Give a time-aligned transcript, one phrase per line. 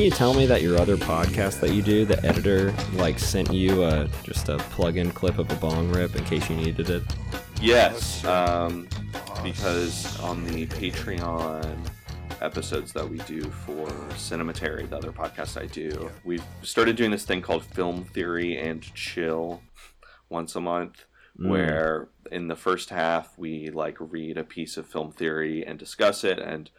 [0.00, 3.52] Didn't you tell me that your other podcast that you do, the editor, like sent
[3.52, 7.02] you a just a plug-in clip of a bong rip in case you needed it?
[7.60, 8.88] Yes, um,
[9.42, 11.76] because on the Patreon
[12.40, 17.26] episodes that we do for Cinematary, the other podcast I do, we've started doing this
[17.26, 19.60] thing called Film Theory and Chill
[20.30, 21.04] once a month,
[21.36, 26.24] where in the first half we like read a piece of film theory and discuss
[26.24, 26.70] it and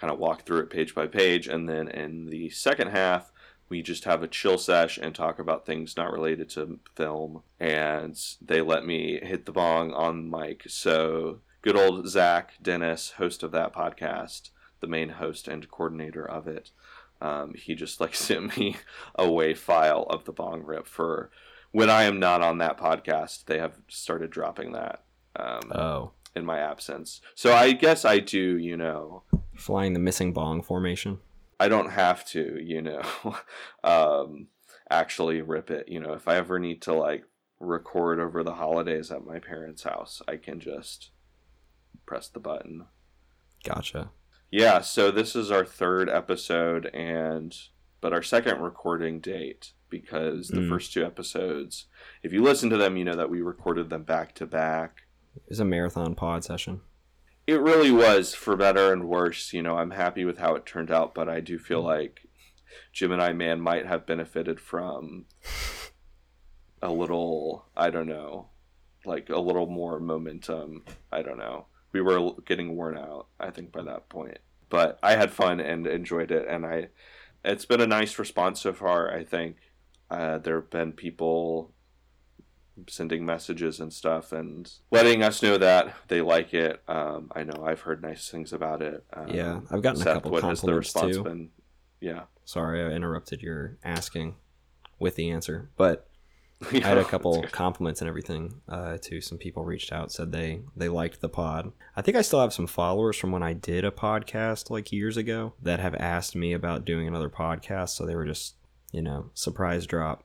[0.00, 3.30] kind of walk through it page by page, and then in the second half
[3.70, 8.20] we just have a chill sesh and talk about things not related to film and
[8.42, 10.64] they let me hit the bong on mic.
[10.68, 16.48] So good old zach dennis host of that podcast the main host and coordinator of
[16.48, 16.70] it.
[17.20, 18.76] Um, he just like sent me
[19.14, 21.30] a WAV file of the bong rip for
[21.70, 25.04] when i am not on that podcast they have started dropping that.
[25.36, 29.22] Um, Oh, in my absence so i guess i do you know
[29.56, 31.18] flying the missing bong formation.
[31.58, 33.02] I don't have to, you know,
[33.84, 34.46] um,
[34.88, 35.86] actually rip it.
[35.88, 37.24] You know, if I ever need to like
[37.58, 41.10] record over the holidays at my parents' house, I can just
[42.06, 42.86] press the button.
[43.62, 44.10] Gotcha.
[44.50, 47.54] Yeah, so this is our third episode and
[48.00, 50.68] but our second recording date because the Mm.
[50.70, 51.84] first two episodes,
[52.22, 55.02] if you listen to them, you know that we recorded them back to back.
[55.36, 56.80] It was a marathon pod session.
[57.46, 59.52] It really was for better and worse.
[59.52, 62.26] You know, I'm happy with how it turned out, but I do feel like
[62.92, 65.26] Jim and I Man might have benefited from
[66.82, 68.50] a little, I don't know,
[69.04, 70.84] like a little more momentum.
[71.10, 71.66] I don't know.
[71.92, 74.38] We were getting worn out, I think, by that point.
[74.68, 76.88] But I had fun and enjoyed it, and I,
[77.44, 79.12] it's been a nice response so far.
[79.12, 79.56] I think
[80.10, 81.72] uh, there have been people
[82.88, 86.82] sending messages and stuff and letting us know that they like it.
[86.88, 89.04] Um, I know I've heard nice things about it.
[89.12, 91.22] Um, Yeah, I've gotten a couple what has the compliments response too.
[91.24, 91.50] been?
[92.00, 94.34] Yeah, Sorry, I interrupted your asking
[94.98, 96.08] with the answer, but
[96.72, 98.60] I had a couple compliments and everything.
[98.68, 101.72] Uh, to some people reached out, said they they liked the pod.
[101.96, 105.16] I think I still have some followers from when I did a podcast like years
[105.16, 107.90] ago that have asked me about doing another podcast.
[107.90, 108.56] So they were just
[108.92, 110.24] you know surprise drop.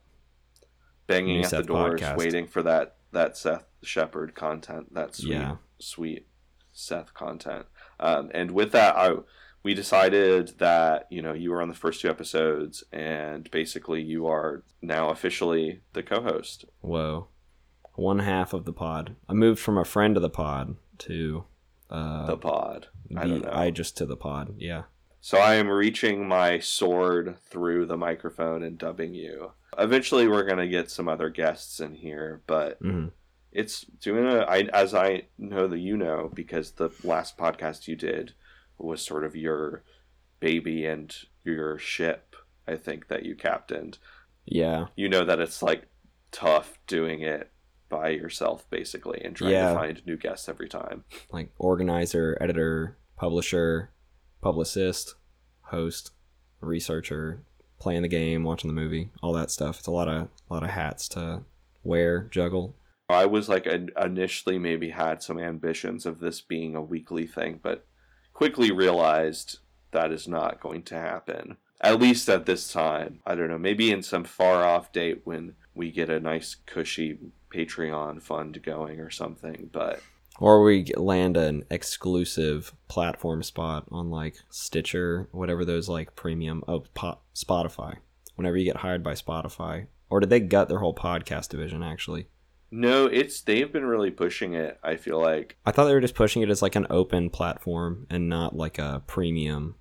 [1.08, 2.18] Banging New at the doors, podcast.
[2.18, 5.56] waiting for that that Seth Shepard content, that sweet, Yeah.
[5.80, 6.28] sweet
[6.74, 7.66] Seth content.
[8.00, 9.16] Um, and with that, I
[9.64, 14.28] we decided that you know you were on the first two episodes, and basically you
[14.28, 16.66] are now officially the co-host.
[16.82, 17.28] Whoa,
[17.94, 19.16] one half of the pod.
[19.30, 21.46] I moved from a friend of the pod to
[21.90, 22.88] uh, the pod.
[23.16, 23.52] I don't know.
[23.52, 24.56] I just to the pod.
[24.58, 24.84] Yeah.
[25.22, 29.54] So I am reaching my sword through the microphone and dubbing you.
[29.78, 33.08] Eventually, we're gonna get some other guests in here, but hmm
[33.52, 37.96] it's doing a I, as I know that you know because the last podcast you
[37.96, 38.34] did
[38.78, 39.82] was sort of your
[40.42, 42.36] baby and your ship.
[42.68, 43.98] I think that you captained.
[44.46, 44.88] Yeah.
[44.98, 45.88] You know that it's like
[46.34, 47.50] tough doing it
[47.88, 49.70] by yourself basically and trying Yeah.
[49.70, 51.06] to find new guests every time.
[51.32, 53.92] like organizer, editor, publisher,
[54.42, 55.16] publicist,
[55.62, 56.12] host,
[56.60, 57.44] researcher,
[57.80, 59.80] playing the game, watching the movie, all that stuff.
[59.80, 61.44] It's a lot of a lot of hats to
[61.84, 62.76] wear, juggle.
[63.10, 67.60] I was like in- initially maybe had some ambitions of this being a weekly thing,
[67.62, 67.86] but
[68.34, 69.60] quickly realized
[69.92, 71.58] that is not going to happen.
[71.82, 73.20] At least at this time.
[73.26, 77.20] I don't know, maybe in some far off date when we get a nice cushy
[77.54, 80.02] Patreon fund going or something, but
[80.40, 86.64] Or we land an exclusive platform spot on like Stitcher, whatever those like premium.
[86.68, 87.98] Oh, po- Spotify.
[88.36, 91.82] Whenever you get hired by Spotify, or did they gut their whole podcast division?
[91.82, 92.28] Actually,
[92.70, 94.78] No, it's they've been really pushing it.
[94.84, 98.06] I feel like I thought they were just pushing it as like an open platform
[98.10, 99.76] and not like a premium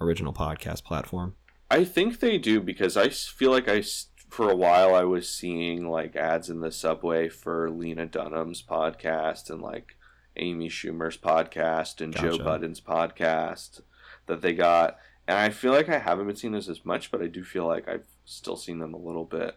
[0.00, 1.36] original podcast platform.
[1.70, 3.84] I think they do because I feel like I
[4.28, 9.50] for a while I was seeing like ads in the subway for Lena Dunham's podcast
[9.50, 9.96] and like
[10.36, 12.44] Amy Schumer's podcast and Joe Gotcha.
[12.44, 13.80] Budden's podcast
[14.26, 14.96] that they got.
[15.28, 17.66] And I feel like I haven't been seeing those as much, but I do feel
[17.66, 19.56] like I've still seen them a little bit.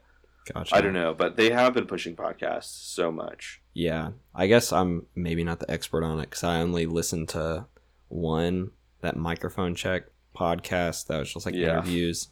[0.54, 0.75] Gotcha.
[0.75, 3.62] I don't know, but they have been pushing podcasts so much.
[3.74, 7.66] Yeah, I guess I'm maybe not the expert on it because I only listened to
[8.10, 8.72] one
[9.02, 10.04] that microphone check
[10.36, 11.70] podcast that was just like Yeah.
[11.80, 12.28] interviews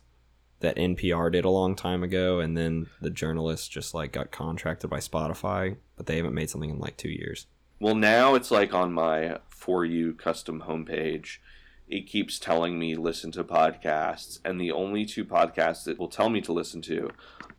[0.60, 4.90] that NPR did a long time ago, and then the journalist just like got contracted
[4.90, 7.48] by Spotify, but they haven't made something in like two years.
[7.82, 11.40] Well, now it's like on my For You custom homepage.
[11.88, 16.30] It keeps telling me listen to podcasts, and the only two podcasts it will tell
[16.30, 17.10] me to listen to,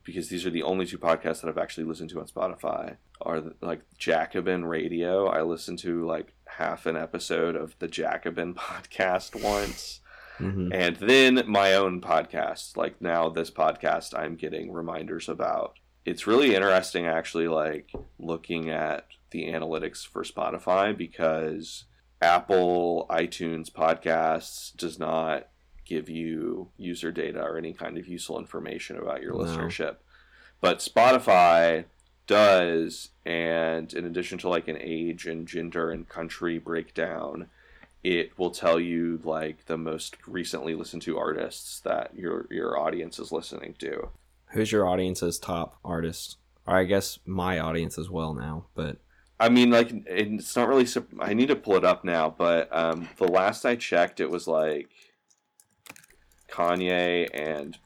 [0.04, 3.42] because these are the only two podcasts that I've actually listened to on Spotify, are
[3.60, 5.26] like Jacobin Radio.
[5.26, 10.02] I listened to like half an episode of the Jacobin podcast once,
[10.38, 12.76] hmm and then my own podcast.
[12.76, 15.80] Like now, this podcast I'm getting reminders about.
[16.04, 17.90] It's really interesting, actually, like
[18.20, 21.84] looking at the analytics for Spotify because
[22.20, 25.48] Apple iTunes podcasts does not
[25.84, 29.38] give you user data or any kind of useful information about your No.
[29.40, 29.96] listenership.
[30.60, 31.86] But Spotify
[32.28, 37.48] does, and in addition to like an age and gender and country breakdown,
[38.04, 43.18] it will tell you like the most recently listened to artists that your your audience
[43.18, 44.08] is listening to.
[44.52, 46.36] Who's your audience's top artist?
[46.66, 48.98] Or I guess my audience as well now, but
[49.40, 50.86] I mean, like it's not really.
[51.20, 54.46] I need to pull it up now, but um, the last I checked, it was
[54.46, 54.88] like
[56.50, 57.76] Kanye and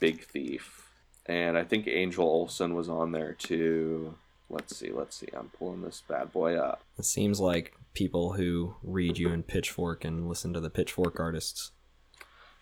[0.00, 0.88] Big Thief,
[1.26, 4.14] and I think Angel Olsen was on there too.
[4.48, 5.28] Let's see, let's see.
[5.36, 6.82] I'm pulling this bad boy up.
[6.98, 11.70] it seems like people who read you in Pitchfork and listen to the Pitchfork artists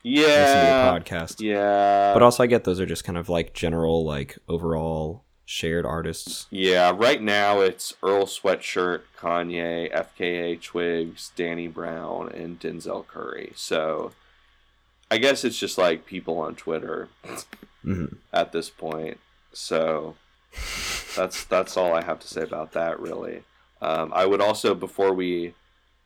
[0.05, 1.37] listen to Yeah, your podcast.
[1.40, 5.86] yeah, But also, I get those are just kind of like general, like overall shared
[5.86, 6.46] artists.
[6.50, 13.54] Yeah, right now it's Earl Sweatshirt, Kanye, FKA Twigs, Danny Brown, and Denzel Curry.
[13.56, 14.12] So
[15.10, 17.08] I guess it's just like people on Twitter
[17.82, 19.18] hmm at this point.
[19.54, 20.16] So
[21.16, 23.42] that's that's all I have to say about that really.
[23.80, 25.54] Um, I would also before we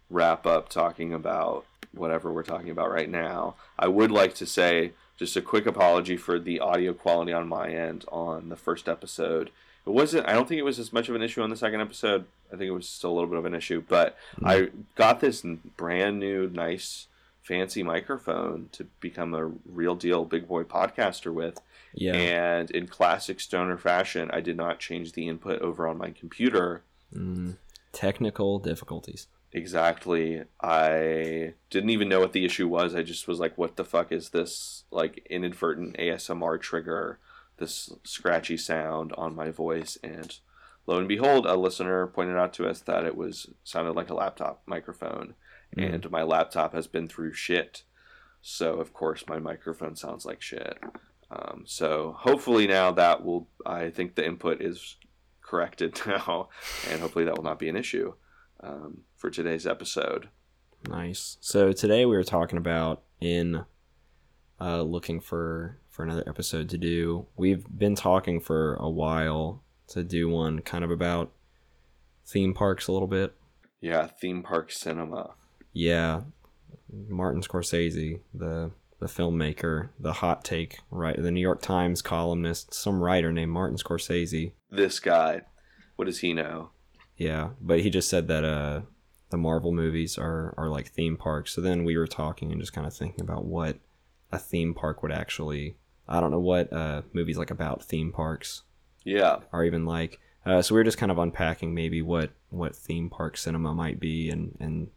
[0.08, 4.92] wrap up talking about whatever we're talking about right now, I would like to say
[5.16, 9.50] just a quick apology for the audio quality on my end on the first episode.
[9.86, 11.80] It wasn't I don't think it was as much of an issue on the second
[11.80, 12.24] episode.
[12.52, 15.42] I think it was still a little bit of an issue, but I got this
[15.76, 17.06] brand new nice
[17.42, 21.60] fancy microphone to become a real deal big boy podcaster with
[21.92, 22.14] Yeah.
[22.14, 26.82] and in classic stoner fashion, I did not change the input over on my computer.
[27.12, 27.56] Mm,
[27.92, 29.26] technical difficulties.
[29.52, 30.42] Exactly.
[30.60, 32.94] I didn't even know what the issue was.
[32.94, 37.18] I just was like, what the fuck is this, like, inadvertent ASMR trigger,
[37.58, 39.98] this scratchy sound on my voice?
[40.02, 40.38] And
[40.86, 44.14] lo and behold, a listener pointed out to us that it was sounded like a
[44.14, 45.34] laptop microphone.
[45.76, 45.94] Mm.
[45.94, 47.82] And my laptop has been through shit.
[48.40, 50.78] So, of course, my microphone sounds like shit.
[51.30, 54.96] Um, so, hopefully, now that will, I think the input is
[55.42, 56.48] corrected now,
[56.90, 58.14] and hopefully, that will not be an issue
[58.62, 60.28] um, for today's episode.
[60.88, 61.36] Nice.
[61.40, 63.64] So today we were talking about in
[64.60, 67.26] uh, looking for for another episode to do.
[67.36, 71.30] We've been talking for a while to do one kind of about
[72.26, 73.32] theme parks a little bit.
[73.80, 75.34] Yeah, theme park cinema.
[75.72, 76.22] Yeah,
[76.90, 81.16] Martin Scorsese, the the filmmaker, the hot take, right?
[81.16, 84.50] The New York Times columnist, some writer named Martin Scorsese.
[84.68, 85.42] This guy,
[85.94, 86.70] what does he know?
[87.16, 88.80] Yeah, but he just said that uh,
[89.32, 91.52] the Marvel movies are are like theme parks.
[91.52, 93.78] So then we were talking and just kind of thinking about what
[94.30, 95.76] a theme park would actually.
[96.08, 98.62] I don't know what uh, movies like about theme parks
[99.04, 100.20] Yeah, are even like.
[100.44, 103.98] Uh, so we were just kind of unpacking maybe what what theme park cinema might
[103.98, 104.88] be and and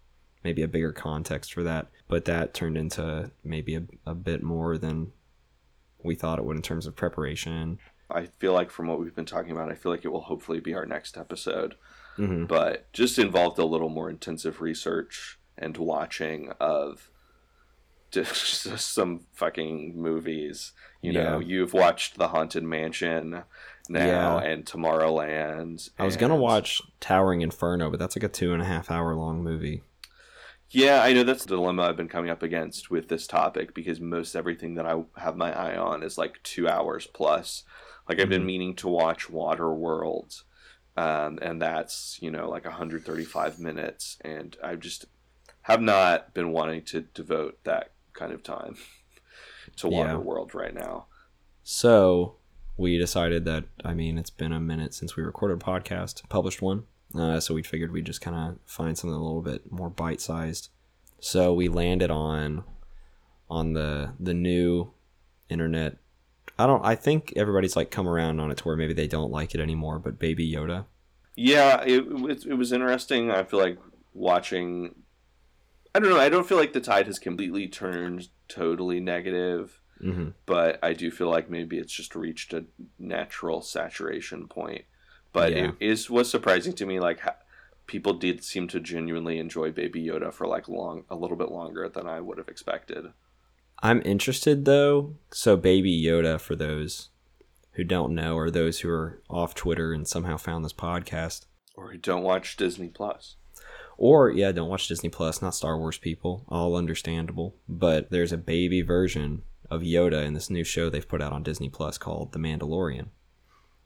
[0.43, 1.87] maybe a bigger context for that.
[2.07, 5.11] But that turned into maybe a, a bit more than
[6.03, 7.79] we thought it would in terms of preparation.
[8.11, 10.59] I feel like from what we've been talking about, I feel like it will hopefully
[10.59, 11.75] be our next episode.
[12.15, 17.09] Hmm But just involved a little more intensive research and watching of
[18.11, 20.73] just some fucking movies.
[21.01, 23.43] You know, you've watched The Haunted Mansion
[23.89, 24.41] now Yeah.
[24.41, 25.89] and Tomorrowland.
[25.99, 29.13] I was gonna watch Towering Inferno, but that's like a two and a half hour
[29.15, 29.83] long movie.
[30.71, 33.99] Yeah, I know that's the dilemma I've been coming up against with this topic because
[34.01, 37.63] most everything that I have my eye on is like two hours plus.
[38.09, 40.41] Like I've been meaning to watch Waterworld,
[40.97, 45.05] um, and that's you know like 135 minutes, and I just
[45.63, 48.75] have not been wanting to devote that kind of time
[49.77, 50.13] to Yeah.
[50.13, 51.07] Waterworld right now.
[51.63, 52.35] So
[52.77, 56.61] we decided that I mean it's been a minute since we recorded a podcast, published
[56.61, 56.83] one.
[57.13, 60.19] Uh, so we figured we'd just kind of find something a little bit more bite
[60.21, 60.69] sized.
[61.19, 62.63] So we landed on
[63.49, 64.91] on the the new
[65.49, 65.97] internet.
[66.57, 66.83] I don't.
[66.85, 69.59] I think everybody's like come around on it to where maybe they don't like it
[69.61, 69.99] anymore.
[69.99, 70.85] But Baby Yoda.
[71.35, 73.29] Yeah, it, it, it was interesting.
[73.31, 73.77] I feel like
[74.13, 74.95] watching.
[75.93, 76.19] I don't know.
[76.19, 81.09] I don't feel like the tide has completely turned totally negative, hmm but I do
[81.11, 82.65] feel like maybe it's just reached a
[82.99, 84.83] natural saturation point.
[85.33, 85.71] But Yeah.
[85.71, 87.19] it is was surprising to me, like
[87.87, 91.87] people did seem to genuinely enjoy Baby Yoda for like long, a little bit longer
[91.89, 93.07] than I would have expected.
[93.79, 95.15] I'm interested though.
[95.31, 97.09] So Baby Yoda, for those
[97.73, 101.91] who don't know, or those who are off Twitter and somehow found this podcast, Or
[101.91, 103.35] who don't watch Disney Plus.
[103.97, 106.45] Or yeah, don't watch Disney Plus, not Star Wars people.
[106.47, 107.55] All understandable.
[107.67, 111.43] But there's a baby version of Yoda in this new show they've put out on
[111.43, 113.07] Disney Plus called The Mandalorian.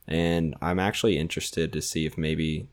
[0.08, 2.68] And I'm actually interested to see if maybe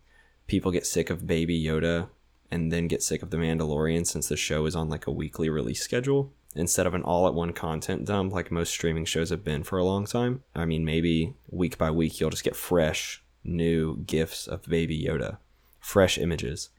[0.46, 2.08] people get sick of baby Yoda
[2.50, 5.48] and then get sick of The Mandalorian since the show is on like a weekly
[5.50, 9.44] release schedule instead of an all at one content dump like most streaming shows have
[9.44, 10.42] been for a long time.
[10.54, 15.38] I mean, maybe week by week you'll just get fresh new gifs of baby Yoda,
[15.80, 16.70] fresh images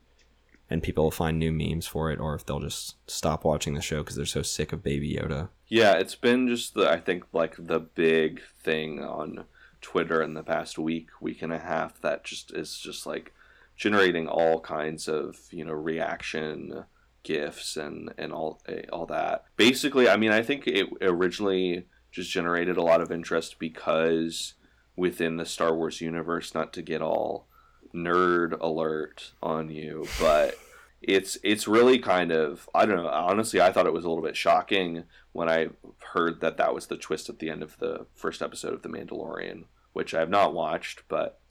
[0.69, 3.81] and people will find new memes for it, or if they'll just stop watching the
[3.81, 5.49] show because they're so sick of Baby Yoda.
[5.67, 9.45] Yeah, it's been just the I think like the big thing on
[9.81, 13.33] Twitter in the past week, week and a half that just is just like
[13.77, 16.83] generating all kinds of, you know, reaction
[17.27, 19.43] gifs and and all eh, all that.
[19.57, 24.53] Basically, I mean, I think it originally just generated a lot of interest because
[24.95, 27.47] within the Star Wars universe, not to get all
[27.93, 30.57] nerd alert on you, but
[31.01, 33.09] it's it's really kind of I don't know.
[33.09, 35.03] Honestly, I thought it was a little bit shocking
[35.33, 35.67] when I
[36.13, 38.89] heard that that was the twist at the end of the first episode of The
[38.89, 41.41] Mandalorian, which I have not watched, but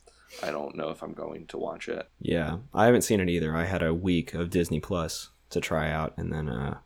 [0.43, 2.09] I don't know if I'm going to watch it.
[2.19, 3.55] Yeah, I haven't seen it either.
[3.55, 6.79] I had a week of Disney Plus to try out, and then uh,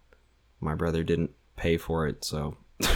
[0.61, 2.57] my brother didn't pay for it, so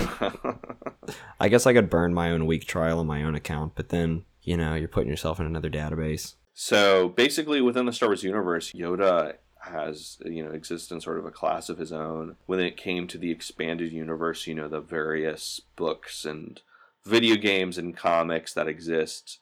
[1.40, 3.72] I guess I could burn my own week trial on my own account.
[3.74, 6.34] But then, you know, you're putting yourself in another database.
[6.54, 11.24] so basically, within the Star Wars universe, Yoda has you know exists in sort of
[11.24, 12.36] a class of his own.
[12.46, 16.60] When it came to the expanded universe, you know the various books and
[17.04, 19.38] video games and comics that exist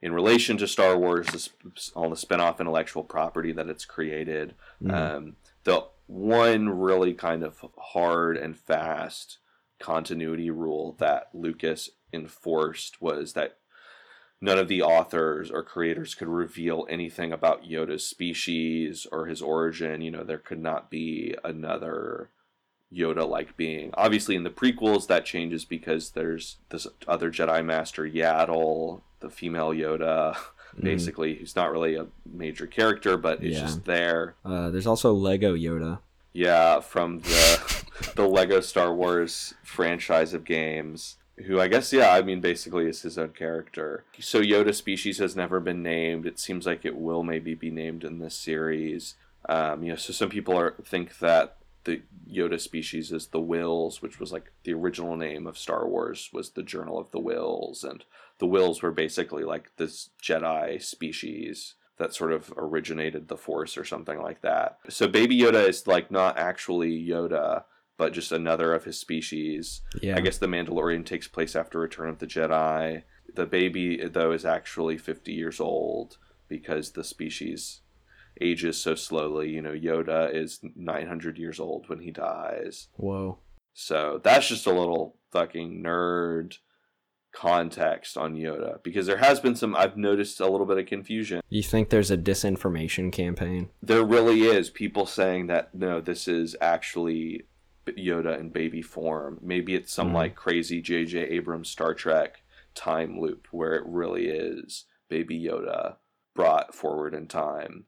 [0.00, 1.50] in relation to Star Wars,
[1.94, 4.54] all the spin-off intellectual property that it's created.
[4.82, 4.92] Mhm.
[4.92, 9.38] Um, the one really kind of hard and fast
[9.78, 13.58] continuity rule that Lucas enforced was that
[14.40, 20.00] none of the authors or creators could reveal anything about Yoda's species or his origin.
[20.02, 22.30] You know, there could not be another
[22.92, 23.90] Yoda like being.
[23.94, 29.70] Obviously, in the prequels, that changes because there's this other Jedi Master, Yaddle, the female
[29.70, 30.36] Yoda,
[30.80, 33.60] basically, who's not really a major character, but is Yeah.
[33.60, 34.34] just there.
[34.44, 35.98] Uh, there's also Lego Yoda.
[36.32, 37.84] Yeah, from the
[38.16, 41.16] the Lego Star Wars franchise of games.
[41.46, 44.04] Who I guess yeah, I mean basically is his own character.
[44.20, 46.26] So Yoda species has never been named.
[46.26, 49.14] It seems like it will maybe be named in this series.
[49.48, 54.00] Um, you know, so some people are think that the Yoda species is the Whills,
[54.00, 57.84] which was like the original name of Star Wars was the Journal of the Whills,
[57.84, 58.04] and
[58.38, 63.84] the Whills were basically like this Jedi species that sort of originated the Force or
[63.84, 64.78] something like that.
[64.88, 67.64] So Baby Yoda is like not actually Yoda,
[67.96, 69.82] but just another of his species.
[70.00, 70.16] Yeah.
[70.16, 73.02] I guess the Mandalorian takes place after Return of the Jedi.
[73.34, 77.80] The baby, though, is actually 50 years old because the species
[78.42, 79.50] ages so slowly.
[79.50, 82.88] You know, Yoda is 900 years old when he dies.
[82.96, 83.38] Whoa.
[83.74, 86.56] So that's just a little fucking nerd
[87.32, 91.40] context on Yoda because there has been some, I've noticed a little bit of confusion.
[91.48, 93.70] You think there's a disinformation campaign?
[93.82, 97.44] There really is people saying that no, this is actually
[97.86, 99.38] Yoda in baby form.
[99.42, 100.14] Maybe it's some Mhm.
[100.14, 101.18] like crazy J.J.
[101.20, 102.42] Abrams Star Trek
[102.74, 105.96] time loop where it really is baby Yoda
[106.34, 107.86] brought forward in time.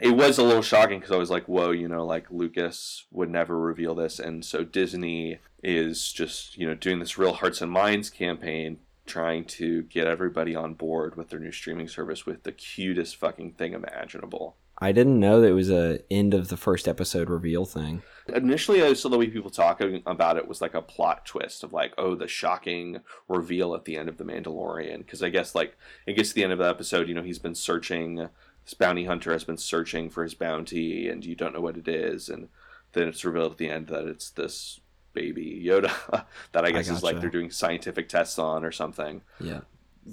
[0.00, 3.30] It was a little shocking because I was like, whoa, you know, like Lucas would
[3.30, 4.18] never reveal this.
[4.18, 9.44] And so Disney is just, you know, doing this real hearts and minds campaign trying
[9.44, 13.74] to get everybody on board with their new streaming service with the cutest fucking thing
[13.74, 14.56] imaginable.
[14.78, 18.02] I didn't know that it was a end of the first episode reveal thing.
[18.26, 21.72] Initially, I saw the way people talking about it was like a plot twist of
[21.72, 24.98] like, oh, the shocking reveal at the end of The Mandalorian.
[24.98, 27.38] Because I guess like it gets to the end of the episode, you know, he's
[27.38, 28.28] been searching.
[28.64, 31.88] This bounty hunter has been searching for his bounty, and you don't know what it
[31.88, 32.48] is, and
[32.92, 34.80] then it's revealed at the end that it's this
[35.12, 39.22] baby Yoda that I guess is like they're doing scientific tests on or something.
[39.40, 39.60] Yeah.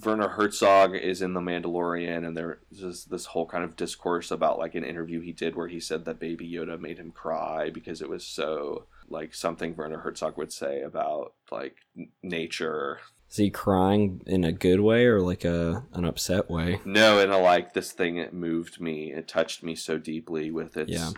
[0.04, 4.60] Werner Herzog is in The Mandalorian, and there's this, this whole kind of discourse about
[4.60, 8.02] like an interview he did where he said that Baby Yoda made him cry because
[8.02, 13.00] it was so like something Werner Herzog would say about like n- nature.
[13.30, 16.80] Is he crying in a good way or like a an upset way?
[16.84, 18.18] No, and I like this thing.
[18.18, 19.12] It moved me.
[19.14, 21.12] It touched me so deeply with its Yeah.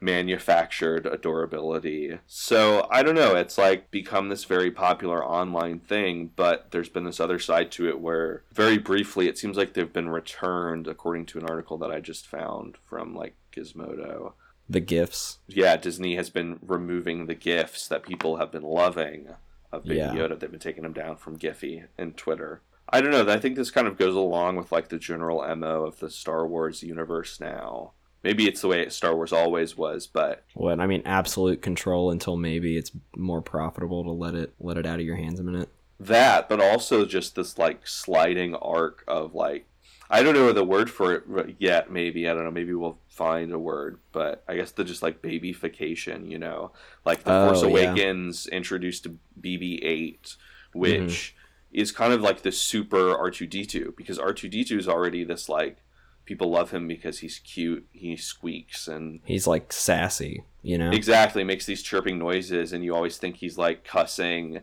[0.00, 2.18] manufactured adorability.
[2.26, 3.36] So I don't know.
[3.36, 7.88] It's like become this very popular online thing, but there's been this other side to
[7.88, 11.90] it where very briefly it seems like they've been returned, according to an article that
[11.92, 14.32] I just found from like Gizmodo.
[14.68, 15.38] The gifts.
[15.46, 19.28] Yeah, Disney has been removing the gifs that people have been loving
[19.72, 20.12] of Baby Yeah.
[20.12, 20.38] Yoda.
[20.38, 22.60] They've been taking them down from Giphy and Twitter.
[22.88, 23.26] I don't know.
[23.32, 26.46] I think this kind of goes along with like the general mo of the Star
[26.46, 27.92] Wars universe now.
[28.22, 32.36] Maybe it's the way Star Wars always was, but What I mean, absolute control until
[32.36, 35.68] maybe it's more profitable to let it let it out of your hands a minute.
[35.98, 39.66] that, but also just this like sliding arc of like
[40.10, 41.90] I don't know the word for it yet.
[41.90, 42.50] Maybe I don't know.
[42.50, 46.30] Maybe we'll find a word, but I guess the just like babyfication.
[46.30, 46.72] You know,
[47.04, 47.68] like the Oh, Force yeah.
[47.68, 50.36] Awakens introduced to BB-8,
[50.72, 51.80] which Mm-hmm.
[51.80, 55.78] is kind of like the super R2D2 because R2D2 is already this like
[56.24, 60.90] people love him because he's cute, he squeaks and He's like sassy, you know.
[60.92, 64.60] exactly makes these chirping noises, and you always think he's like cussing,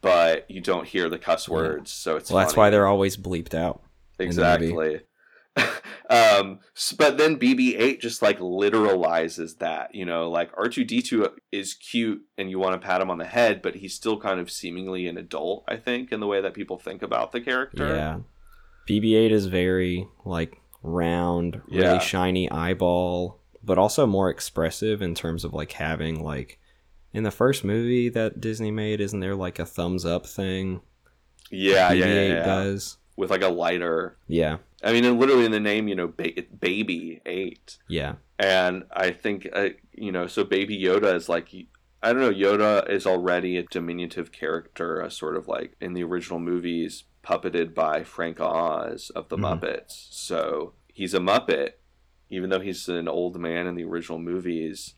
[0.00, 3.52] but you don't hear the cuss words, so it's well, that's why they're always bleeped
[3.54, 3.82] out.
[4.18, 4.66] in the movie.
[4.66, 5.00] Exactly.
[6.10, 6.60] um,
[6.96, 12.58] but then BB-8 just like literalizes that, you know, like R2D2 is cute and you
[12.58, 15.64] want to pat him on the head, but he's still kind of seemingly an adult,
[15.68, 17.94] I think, in the way that people think about the character.
[17.94, 18.18] Yeah.
[18.88, 21.98] BB-8 is very like round, really Yeah.
[21.98, 26.58] shiny eyeball, but also more expressive in terms of like having like
[27.12, 30.80] in the first movie that Disney made, isn't there like a thumbs up thing?
[31.50, 32.44] Yeah, yeah, BB-8 yeah, yeah.
[32.44, 32.96] does.
[33.16, 34.16] With like a lighter.
[34.28, 37.78] Yeah, I mean, and literally in the name, you know, ba- baby eight.
[37.88, 41.48] yeah, And I think, uh, you know, so Baby Yoda is like,
[42.02, 46.04] I don't know, Yoda is already a diminutive character, a sort of like in the
[46.04, 49.60] original movies, puppeted by Frank Oz of the Mhm.
[49.60, 50.06] Muppets.
[50.12, 51.72] So he's a Muppet,
[52.30, 54.94] even though he's an old man in the original movies.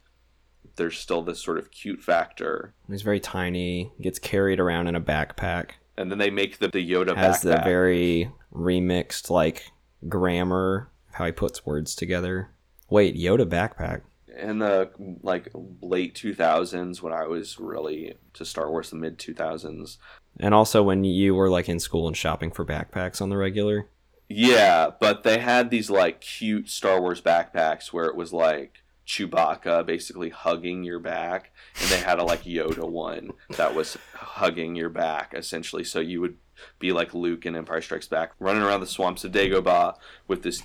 [0.77, 2.75] There's still this sort of cute factor.
[2.89, 3.93] he's very tiny.
[4.01, 5.71] Gets carried around in a backpack.
[6.01, 7.17] And then they make the, the Yoda backpack.
[7.17, 9.65] Has the very remixed like
[10.09, 12.51] grammar how he puts words together.
[12.89, 14.03] Wait, Yoda backpack.
[14.37, 14.91] in the
[15.23, 15.49] like
[15.83, 19.99] late 2000s when I was really to Star Wars, the mid 2000s.
[20.39, 23.89] And also when you were like in school and shopping for backpacks on the regular.
[24.29, 29.85] Yeah, but they had these like cute Star Wars backpacks where it was like Chewbacca
[29.85, 34.89] basically hugging your back, and they had a like Yoda one that was hugging your
[34.89, 35.83] back essentially.
[35.83, 36.37] So you would
[36.79, 39.97] be like Luke in Empire Strikes Back, running around the swamps of Dagobah
[40.29, 40.63] with this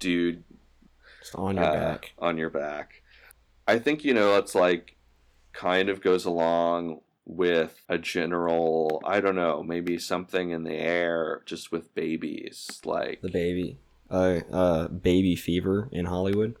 [0.00, 0.42] dude
[1.20, 2.12] Just on your uh, back.
[2.18, 3.02] on your back.
[3.68, 4.96] I think you know it's like
[5.52, 11.42] kind of goes along with a general I don't know maybe something in the air
[11.46, 13.78] just with babies like The baby.
[14.10, 16.56] Uh uh baby fever in Hollywood.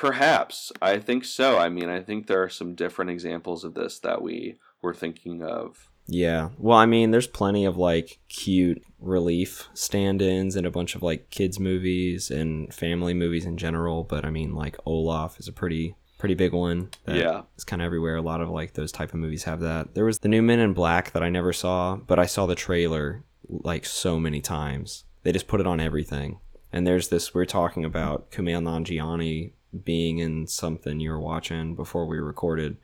[0.00, 3.98] Perhaps I think so I mean I think there are some different examples of this
[3.98, 6.48] that we were thinking of Yeah.
[6.58, 11.30] Well, I mean, there's plenty of like cute relief stand-ins and a bunch of like
[11.30, 15.94] kids movies and family movies in general, but I mean like Olaf is a pretty
[16.18, 16.90] pretty big one.
[17.04, 17.42] that Yeah.
[17.54, 18.16] It's kind of everywhere.
[18.16, 19.94] A lot of like those type of movies have that.
[19.94, 22.54] There was the new Men in Black that I never saw, but I saw the
[22.54, 25.04] trailer like so many times.
[25.24, 26.40] They just put it on everything.
[26.72, 29.52] And there's this we're talking about Kumail Nanjiani
[29.84, 32.76] being in something you were watching before we recorded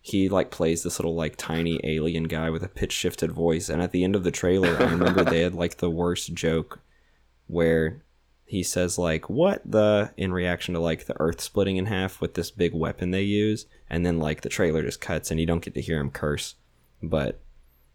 [0.00, 3.82] he like plays this little like tiny alien guy with a pitch shifted voice and
[3.82, 6.80] at the end of the trailer i remember they had like the worst joke
[7.46, 8.02] where
[8.44, 10.12] he says like what the?
[10.16, 13.66] in reaction to like the earth splitting in half with this big weapon they use
[13.90, 16.54] and then like the trailer just cuts and you don't get to hear him curse
[17.02, 17.40] but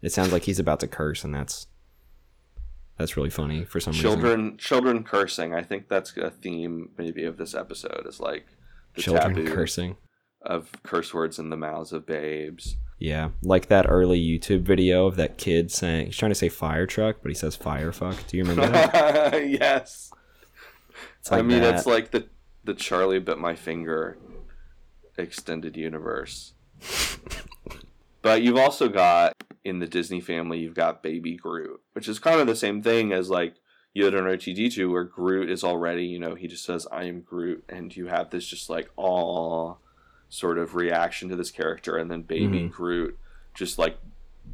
[0.02, 1.66] it sounds like he's about to curse and that's
[2.98, 4.02] that's really funny for some reason.
[4.10, 5.54] Children children cursing.
[5.54, 8.46] I think that's a theme maybe of this episode is like
[8.94, 9.96] the children taboo cursing.
[10.42, 12.76] of curse words in the mouths of babes.
[12.98, 16.86] Yeah like that early youtube video of that kid saying he's trying to say fire
[16.86, 18.16] truck but he says fire fuck.
[18.28, 19.46] Do you remember that?
[19.48, 20.12] Yes.
[21.18, 21.74] It's I mean, that.
[21.74, 22.26] it's like the
[22.64, 24.18] the Charlie bit my finger
[25.16, 26.54] extended universe.
[28.22, 29.32] but you've also got
[29.64, 33.12] in the Disney family, you've got Baby Groot, which is kind of the same thing
[33.12, 33.54] as like
[33.96, 37.64] Yoda and R2D2, where Groot is already, you know, he just says, I am Groot,
[37.68, 39.74] and you have this just like awe
[40.28, 42.70] sort of reaction to this character, and then Baby Mhm.
[42.70, 43.18] Groot
[43.54, 43.98] just like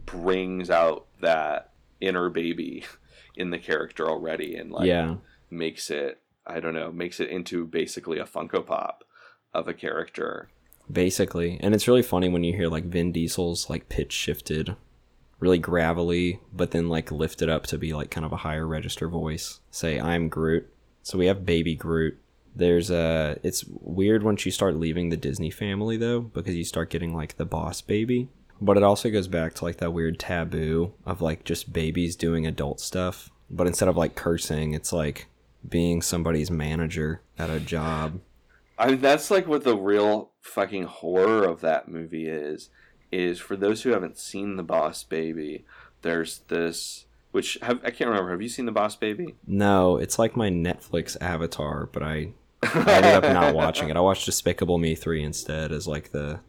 [0.05, 2.85] brings out that inner baby
[3.37, 5.17] in the character already and like yeah.
[5.51, 9.05] makes it I don't know, makes it into basically a Funko Pop
[9.53, 10.49] of a character.
[10.91, 11.59] Basically.
[11.61, 14.75] And it's really funny when you hear like Vin Diesel's like pitch shifted
[15.41, 19.09] really gravelly, but then like lifted up to be like kind of a higher register
[19.09, 19.61] voice.
[19.71, 20.69] Say, I'm Groot.
[21.03, 22.19] So we have baby Groot.
[22.55, 26.91] There's a it's weird once you start leaving the Disney family though, because you start
[26.91, 28.29] getting like the boss baby.
[28.61, 32.47] But it also goes back to like that weird taboo of like just babies doing
[32.47, 33.31] adult stuff.
[33.49, 35.29] But instead of like cursing, it's like
[35.67, 38.21] being somebody's manager at a job.
[38.77, 42.71] I mean that's like what the real fucking horror of that movie is
[43.11, 45.65] is for those who haven't seen The Boss Baby,
[46.03, 48.31] there's this which have I can't remember.
[48.31, 49.35] Have you seen The Boss Baby?
[49.47, 53.97] No, it's like my Netflix avatar, but I I ended up not watching it.
[53.97, 56.41] I watched Despicable Me 3 instead as like the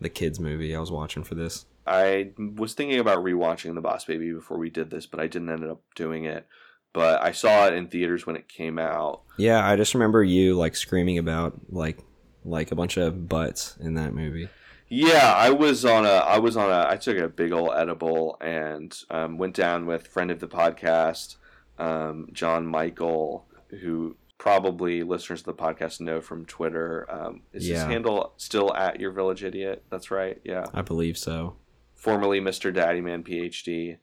[0.00, 1.66] the kids movie I was watching for this.
[1.86, 5.50] I was thinking about rewatching The Boss Baby before we did this, but I didn't
[5.50, 6.46] end up doing it.
[6.92, 9.22] But I saw it in theaters when it came out.
[9.36, 11.98] Yeah, I just remember you like screaming about like
[12.44, 14.48] like a bunch of butts in that movie.
[14.94, 18.36] Yeah, I was on a I was on a I took a big old edible
[18.40, 21.34] and um, went down with friend of the podcast,
[21.80, 23.44] um, John Michael,
[23.80, 27.06] who probably listeners of the podcast know from Twitter.
[27.10, 29.82] Um, is his handle still at your village idiot?
[29.90, 30.40] That's right.
[30.44, 31.56] Yeah, I believe so.
[31.96, 32.72] formerly Mr.
[32.72, 33.98] Daddy Man PhD.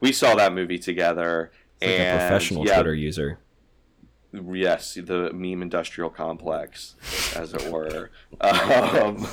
[0.00, 1.52] We saw that movie together.
[1.80, 3.38] Like and a professional yeah, Twitter user.
[4.32, 6.96] yes, the meme industrial complex,
[7.36, 8.10] as it were.
[8.40, 9.28] um,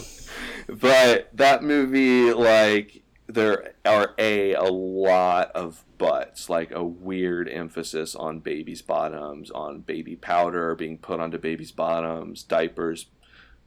[0.79, 8.15] but that movie, like, there are a a lot of butts, like a weird emphasis
[8.15, 13.08] on babies' bottoms, on baby powder being put onto babies' bottoms, diapers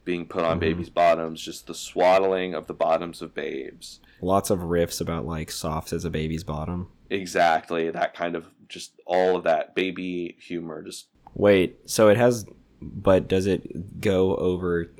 [0.03, 0.61] being put on Mhm.
[0.61, 4.01] babies' bottoms, just the swaddling of the bottoms of babes.
[4.21, 6.87] Lots of riffs about like soft as a baby's bottom.
[7.09, 12.45] Exactly, that kind of just all of that baby humor, just Wait, so it has
[12.81, 14.91] but does it go over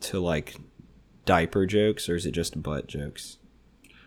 [0.00, 0.54] to like
[1.28, 3.36] diaper jokes or is it just butt jokes?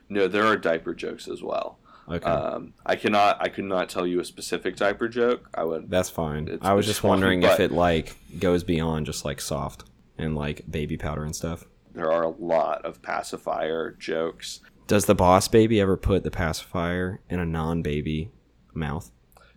[0.09, 1.77] no, there are diaper jokes as well.
[2.09, 2.25] Okay.
[2.29, 3.37] Um, I cannot.
[3.41, 5.47] I could not tell you a specific diaper joke.
[5.53, 5.89] I would.
[5.89, 6.47] That's fine.
[6.49, 9.83] It's- I was just wondering if it like goes beyond just like soft
[10.17, 11.63] and like baby powder and stuff.
[11.93, 14.59] There are a lot of pacifier jokes.
[14.87, 18.31] Does the boss baby ever put the pacifier in a non-baby
[18.73, 19.11] mouth?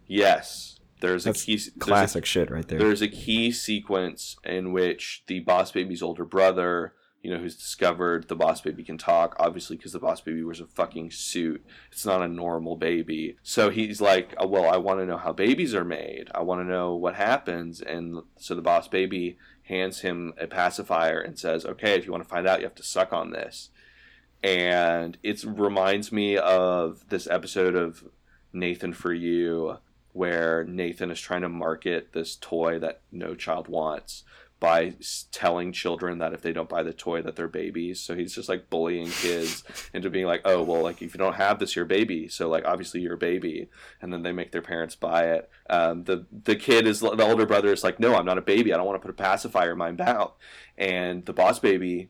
[0.06, 1.56] Yes, there's That's a key.
[1.56, 2.78] there's a- Classic shit right there.
[2.78, 6.92] There's a key sequence in which the boss baby's older brother,
[7.24, 10.60] you know, who's discovered the boss baby can talk, obviously because the boss baby wears
[10.60, 11.64] a fucking suit.
[11.90, 13.38] It's not a normal baby.
[13.42, 16.28] So he's like, "Uh, well, I want to know how babies are made.
[16.34, 17.80] I want to know what happens.
[17.80, 22.22] And so the boss baby hands him a pacifier and says, okay, if you want
[22.22, 23.70] to find out, you have to suck on this.
[24.42, 28.04] And it reminds me of this episode of
[28.52, 29.78] Nathan for You
[30.12, 34.24] where Nathan is trying to market this toy that no child wants
[34.64, 34.94] by
[35.30, 38.00] telling children that if they don't buy the toy that they're babies.
[38.00, 39.62] So he's just like bullying kids
[39.94, 42.28] into being like oh well like if you don't have this you're a baby.
[42.28, 43.68] So like obviously you're a baby.
[44.00, 45.50] And then they make their parents buy it.
[45.68, 48.72] Um, the the kid is the older brother is like no i'm not a baby.
[48.72, 50.32] I don't want to put a pacifier in my mouth.
[50.78, 52.08] And the boss baby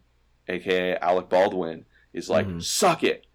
[0.48, 2.62] aka alec baldwin is like Mhm.
[2.62, 3.26] suck it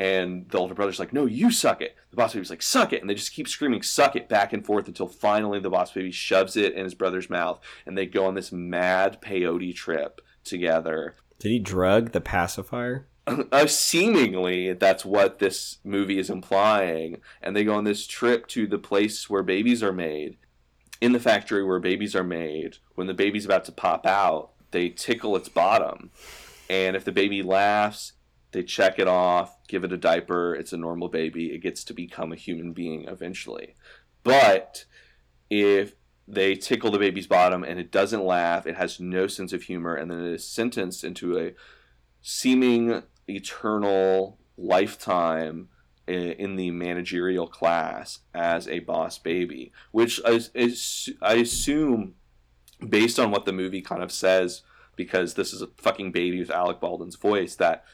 [0.00, 1.94] and the older brother's like, no, you suck it.
[2.08, 3.02] The boss baby's like, suck it.
[3.02, 6.10] And they just keep screaming, suck it, back and forth until finally the boss baby
[6.10, 7.60] shoves it in his brother's mouth.
[7.84, 11.16] And they go on this mad peyote trip together.
[11.38, 13.06] Did he drug the pacifier?
[13.52, 17.20] Uh, seemingly, that's what this movie is implying.
[17.40, 20.36] And they go on this trip to the place where babies are made.
[21.00, 24.88] In the factory where babies are made, when the baby's about to pop out, they
[24.88, 26.10] tickle its bottom.
[26.68, 28.14] And if the baby laughs,
[28.52, 31.94] they check it off, give it a diaper, it's a normal baby, it gets to
[31.94, 33.74] become a human being eventually.
[34.24, 34.84] But
[35.48, 35.94] if
[36.26, 39.94] they tickle the baby's bottom and it doesn't laugh, it has no sense of humor,
[39.94, 41.52] and then it is sentenced into a
[42.22, 45.68] seeming eternal lifetime
[46.06, 52.14] in the managerial class as a boss baby, which is I assume,
[52.86, 54.62] based on what the movie kind of says,
[54.96, 57.84] because this is a fucking baby with Alec Baldwin's voice, that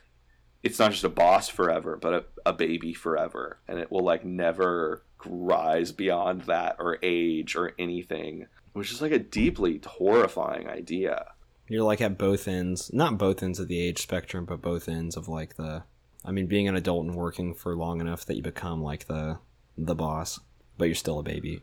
[0.67, 4.25] it's not just a boss forever, but a, a baby forever, and it will like
[4.25, 11.27] never rise beyond that or age or anything, which is like a deeply horrifying idea.
[11.69, 15.17] You're like at both ends, not both ends of the age spectrum, but both ends
[15.17, 15.85] of like the.
[16.25, 19.39] I mean, being an adult and working for long enough that you become like the
[19.79, 20.41] the boss,
[20.77, 21.63] but you're still a baby.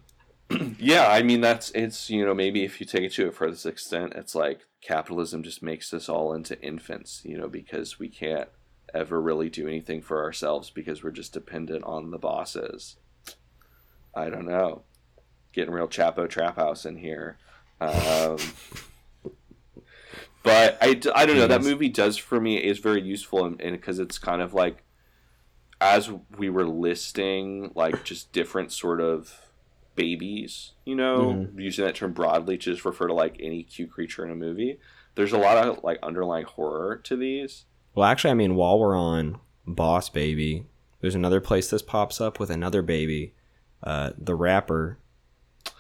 [0.80, 3.66] Yeah, I mean that's it's you know maybe if you take it to a furthest
[3.66, 8.50] extent, it's like capitalism just makes us all into infants, you know, because we can't
[8.94, 12.98] ever really do anything for ourselves because we're just dependent on the bosses.
[14.16, 14.84] I don't know,
[15.54, 17.38] getting real Chapo Trap House in here,
[17.82, 18.38] um,
[20.44, 24.18] but i don't know that movie does for me is very useful and because it's
[24.18, 24.84] kind of like
[25.80, 29.44] as we were listing like just different sort of
[29.96, 34.26] babies, you know, using that term broadly to just refer to like any cute creature
[34.26, 34.80] in a movie.
[35.16, 37.66] There's a lot of like underlying horror to these.
[37.96, 40.66] Well, actually, I mean, while we're on Boss Baby,
[41.02, 43.34] there's another place this pops up with another baby.
[43.84, 44.98] Uh, the rapper,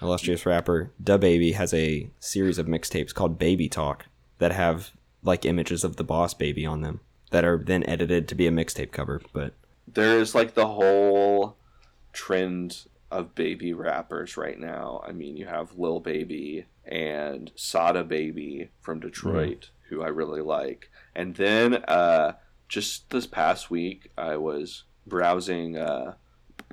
[0.02, 4.06] illustrious rapper, Da Baby, has a series of mixtapes called Baby Talk
[4.40, 4.92] that have
[5.24, 7.00] like images of the Boss Baby on them
[7.32, 9.22] that are then edited to be a mixtape cover.
[9.32, 9.54] But
[9.88, 11.56] There's like the whole
[12.12, 15.04] trend of baby rappers right now.
[15.08, 20.90] I mean, you have Lil Baby and Sada Baby from Detroit, who I really like.
[21.16, 22.34] And then uh,
[22.68, 26.16] just this past week, I was browsing uh,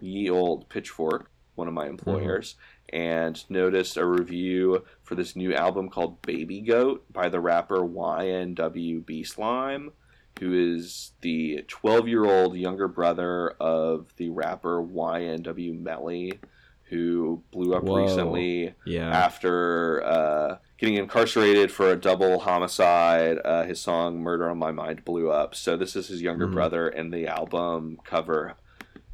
[0.01, 2.57] ye old Pitchfork, one of my employers,
[2.89, 9.05] and noticed a review for this new album called Baby Goat by the rapper YNW
[9.05, 9.93] B Slime
[10.41, 16.41] who is the 12 year old younger brother of the rapper YNW Melly,
[16.85, 18.03] who blew up Whoa.
[18.03, 23.39] recently yeah, after uh, getting incarcerated for a double homicide.
[23.45, 25.55] Uh, his song Murder on My Mind blew up.
[25.55, 26.53] So, this is his younger Mhm.
[26.55, 28.55] brother, and the album cover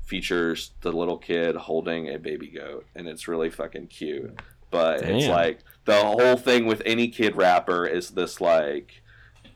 [0.05, 4.39] features the little kid holding a baby goat, and it's really fucking cute.
[4.71, 9.03] But it's like the whole thing with any kid rapper is this like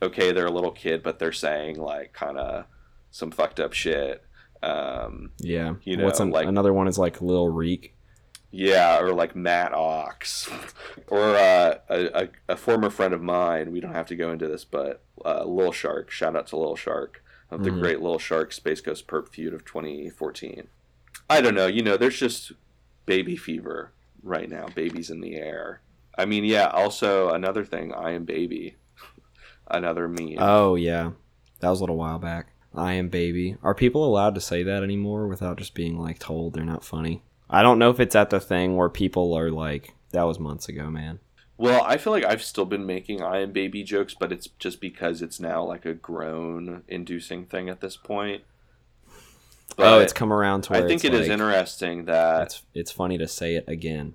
[0.03, 2.65] okay, they're a little kid, but they're saying like kind of
[3.11, 4.25] some fucked up shit.
[4.63, 5.75] Um, yeah.
[5.85, 7.95] you know, What's an, like- another one is like Lil Reek.
[8.51, 10.49] Yeah, or like Matt Ox,
[11.09, 13.73] or uh, a, a, a former friend of mine.
[13.73, 16.11] We don't have to go into this, but uh, Lil Shark.
[16.11, 17.81] Shout out to Lil Shark of the Mhm.
[17.81, 20.69] great Lil Shark Space Coast Perp feud of 2014.
[21.29, 21.67] I don't know.
[21.67, 22.53] You know, there's just
[23.07, 24.67] baby fever right now.
[24.75, 25.81] Babies in the air.
[26.19, 26.67] I mean, yeah.
[26.69, 27.93] Also, another thing.
[27.95, 28.77] I am baby.
[29.69, 30.37] another meme.
[30.39, 31.13] Oh yeah,
[31.61, 32.49] that was a little while back.
[32.75, 33.57] I am baby.
[33.63, 37.23] Are people allowed to say that anymore without just being like told they're not funny?
[37.51, 40.69] I don't know if it's at the thing where people are like, "That was months
[40.69, 41.19] ago, man."
[41.57, 44.81] Well, I feel like I've still been making I am baby jokes, but it's just
[44.81, 48.45] because it's now like a groan inducing thing at this point.
[49.79, 53.19] oh, it's come around to I think it is like, interesting that It's it's funny
[53.19, 54.15] to say it again.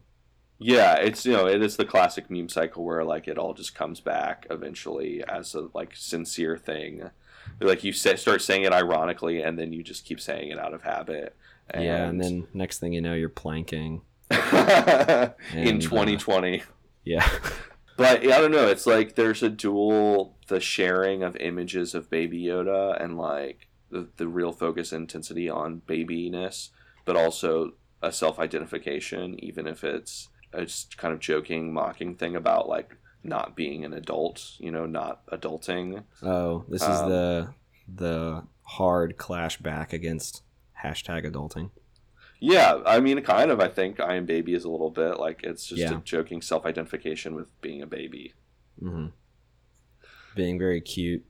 [0.57, 3.75] yeah, it's you know it is the classic meme cycle where like it all just
[3.75, 7.11] comes back eventually as a like sincere thing.
[7.59, 10.73] Like you say, start saying it ironically, and then you just keep saying it out
[10.73, 11.35] of habit.
[11.73, 14.01] Yeah, and then next thing you know, you're planking.
[14.31, 16.63] in and, uh, 2020.
[17.03, 17.27] Yeah,
[17.97, 18.67] But yeah, I don't know.
[18.67, 24.09] It's like there's a dual the sharing of images of Baby Yoda and like the,
[24.17, 26.69] the real focus intensity on babiness,
[27.05, 32.67] but also a self identification, even if it's a kind of joking, mocking thing about
[32.67, 36.03] like not being an adult, you know, not adulting.
[36.21, 37.53] Oh, this is Um, the
[37.87, 40.43] the hard clash back against
[40.89, 41.71] hashtag adulting.
[42.39, 43.59] Yeah, I mean, kind of.
[43.59, 45.97] I think I am baby is a little bit like it's just Yeah.
[45.97, 48.33] a joking self identification with being a baby.
[48.79, 49.07] hmm
[50.35, 51.23] Being very cute,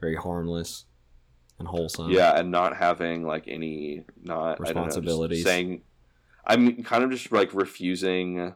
[0.00, 0.84] very harmless,
[1.58, 2.10] and wholesome.
[2.10, 5.44] yeah and not having like any not don't know, Responsibilities.
[5.44, 5.82] saying
[6.46, 8.54] i'm kind of just like refusing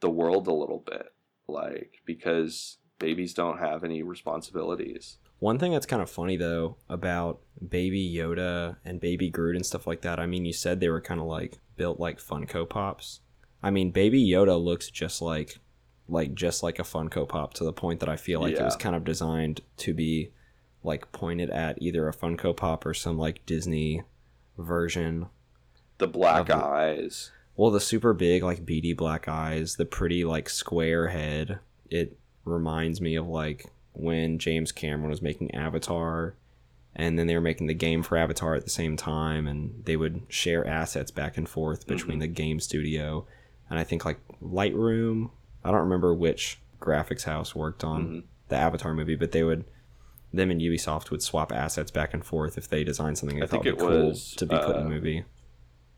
[0.00, 1.06] the world a little bit
[1.48, 7.40] like because babies don't have any responsibilities One thing that's kind of funny though about
[7.68, 10.20] Baby Yoda and Baby Groot and stuff like that.
[10.20, 13.18] I mean, you said they were kind of like built like Funko Pops.
[13.60, 15.58] I mean, Baby Yoda looks just like
[16.08, 18.76] like just like a Funko Pop to the point that I feel like it was
[18.76, 20.30] kind of designed to be
[20.84, 24.02] like pointed at either a Funko Pop or some like Disney
[24.56, 25.26] version.
[25.98, 30.48] the black Of- eyes Well, the super big like beady black eyes, the pretty like
[30.48, 31.58] square head.
[31.90, 36.34] It reminds me of like when James Cameron was making Avatar
[36.94, 39.96] and then they were making the game for Avatar at the same time and they
[39.96, 43.26] would share assets back and forth between the game studio
[43.70, 45.30] and I think like Lightroom,
[45.64, 48.22] I don't remember which graphics house worked on Mhm.
[48.48, 49.64] the Avatar movie, but they would
[50.34, 53.46] them and Ubisoft would swap assets back and forth if they designed something they I
[53.46, 55.24] thought think would be it cool was, to be put in uh, the movie.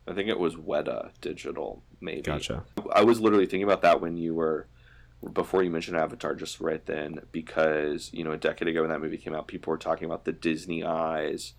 [0.07, 2.21] I think it was Weta Digital, maybe.
[2.21, 2.63] Gotcha.
[2.93, 4.67] I was literally thinking about that when you were
[5.33, 9.01] before you mentioned Avatar just right then because you know a decade ago when that
[9.01, 11.53] movie came out, people were talking about the Disney eyes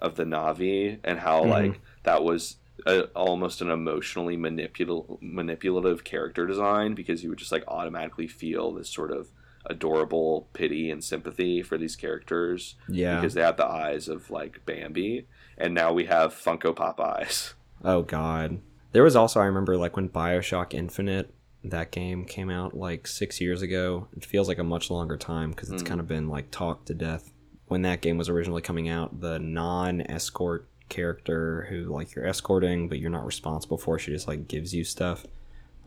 [0.00, 1.48] of the Navi and how Mhm.
[1.50, 7.50] like that was a, almost an emotionally manipul- manipulative character design because you would just
[7.52, 9.28] like automatically feel this sort of
[9.64, 13.16] adorable pity and sympathy for these characters Yeah.
[13.20, 15.26] because they have the eyes of like Bambi
[15.58, 17.54] and now we have Funko Pop eyes.
[17.84, 18.60] Oh god.
[18.92, 21.32] There was also I remember like when BioShock Infinite
[21.70, 24.08] that game came out like 6 years ago.
[24.16, 25.86] It feels like a much longer time cuz it's Mhm.
[25.86, 27.32] kind of been like talked to death.
[27.68, 32.98] When that game was originally coming out, the non-escort character who like you're escorting but
[32.98, 35.26] you're not responsible for, she just like gives you stuff.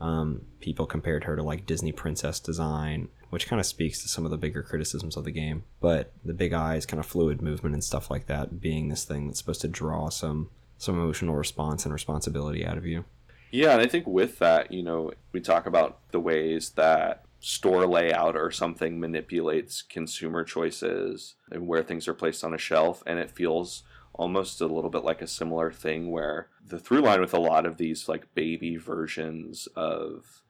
[0.00, 4.24] Um, people compared her to like Disney princess design, which kind of speaks to some
[4.24, 5.64] of the bigger criticisms of the game.
[5.80, 9.26] But the big eyes, kind of fluid movement and stuff like that, being this thing
[9.26, 13.04] that's supposed to draw some some emotional response and responsibility out of you.
[13.50, 17.86] Yeah, and I think with that, you know, we talk about the ways that store
[17.86, 23.18] layout or something manipulates consumer choices and where things are placed on a shelf, and
[23.18, 23.82] it feels
[24.12, 27.64] almost a little bit like a similar thing where the through line with a lot
[27.64, 30.42] of these like baby versions of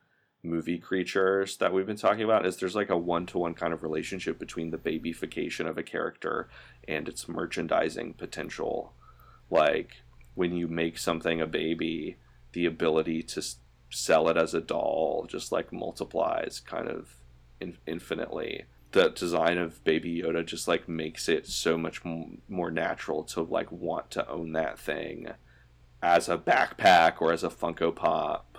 [0.42, 4.38] movie creatures that we've been talking about is there's like a one-to-one kind of relationship
[4.38, 6.48] between the babyfication of a character
[6.88, 8.92] and its merchandising potential.
[9.50, 10.02] Like
[10.34, 12.16] when you make something a baby
[12.52, 13.42] the ability to
[13.90, 17.16] sell it as a doll just like multiplies kind of
[17.60, 22.70] in- infinitely the design of baby yoda just like makes it so much m- more
[22.70, 25.28] natural to like want to own that thing
[26.02, 28.58] as a backpack or as a funko pop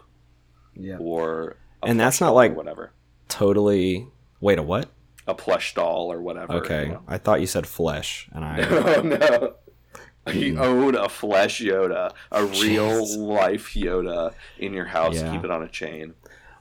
[0.76, 0.98] Yeah.
[1.00, 2.92] or a And that's not like- whatever
[3.30, 4.08] Totally.
[4.42, 4.90] Wait, a what?
[5.28, 7.04] a plush doll or whatever Okay, you know?
[7.08, 8.62] I thought you said flesh, and I.
[8.68, 9.54] oh no
[10.28, 10.60] you Mm.
[10.60, 15.32] own a flesh yoda a real life yoda in your house Yeah.
[15.34, 16.14] keep it on a chain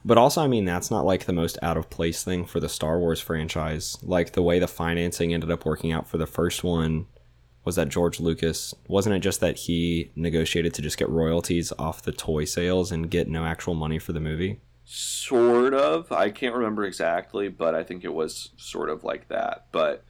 [0.03, 2.67] But also, I mean, that's not like the most out of place thing for the
[2.67, 3.99] Star Wars franchise.
[4.01, 7.05] Like the way the financing ended up working out for the first one
[7.63, 12.01] was that George Lucas wasn't it just that he negotiated to just get royalties off
[12.01, 14.59] the toy sales and get no actual money for the movie?
[14.85, 16.11] Sort of.
[16.11, 19.67] I can't remember exactly, but I think it was sort of like that.
[19.71, 20.03] But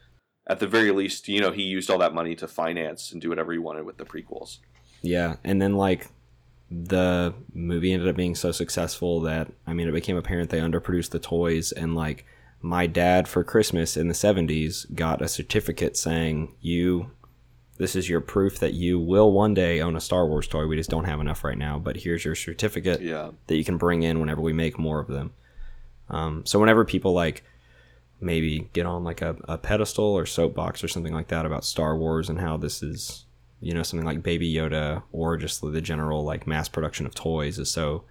[0.46, 3.28] at the very least, you know, he used all that money to finance and do
[3.28, 4.58] whatever he wanted with the prequels.
[5.02, 6.08] Yeah, and then like
[6.70, 11.10] the movie ended up being so successful that I mean it became apparent they underproduced
[11.10, 12.24] the toys and like
[12.62, 17.10] my dad for Christmas in the 70s got a certificate saying you
[17.76, 20.66] this is your proof that you will one day own a Star Wars toy.
[20.66, 23.32] We just don't have enough right now, but here's your certificate Yeah.
[23.48, 25.32] that you can bring in whenever we make more of them.
[26.08, 27.42] Um, so whenever people like
[28.22, 31.96] maybe get on like a, a pedestal or soapbox or something like that about Star
[31.96, 33.26] Wars and how this is,
[33.60, 37.58] you know, something like Baby Yoda or just the general like mass production of toys
[37.58, 38.04] is so,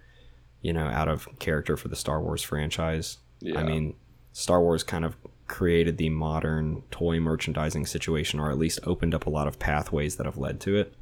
[0.60, 3.18] you know, out of character for the Star Wars franchise.
[3.40, 3.58] Yeah.
[3.58, 3.94] I mean,
[4.32, 5.16] Star Wars kind of
[5.48, 10.16] created the modern toy merchandising situation or at least opened up a lot of pathways
[10.16, 10.94] that have led to it.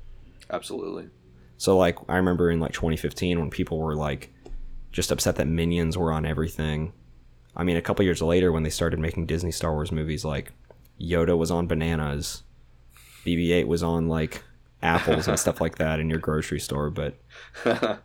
[0.50, 1.08] Absolutely.
[1.56, 4.32] So like I remember in like 2015 when people were like
[4.92, 6.92] just upset that minions were on everything.
[7.56, 10.52] I mean, a couple years later when they started making Disney Star Wars movies, like
[11.00, 12.42] Yoda was on bananas,
[13.24, 14.42] BB-8 was on like
[14.82, 16.90] apples and stuff like that in your grocery store.
[16.90, 17.16] But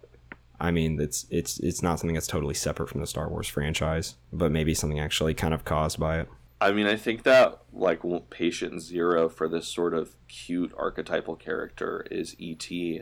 [0.59, 4.15] I mean, it's it's it's not something that's totally separate from the Star Wars franchise,
[4.31, 6.29] but maybe something actually kind of caused by it.
[6.61, 12.05] I mean, I think that like patient zero for this sort of cute archetypal character
[12.09, 13.01] is E.T.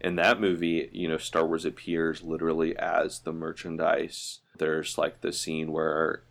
[0.00, 4.40] In that movie, you know, Star Wars appears literally as the merchandise.
[4.58, 6.22] There's like the scene where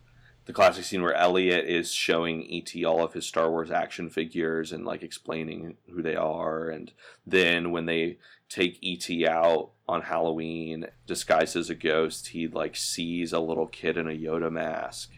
[0.46, 2.84] the classic scene where Elliott is showing E.T.
[2.84, 6.70] all of his Star Wars action figures and like explaining who they are.
[6.70, 6.92] And
[7.26, 8.18] then when they
[8.50, 9.28] take E.T.
[9.28, 14.18] out on Halloween, disguised as a ghost, he like sees a little kid in a
[14.18, 15.12] Yoda mask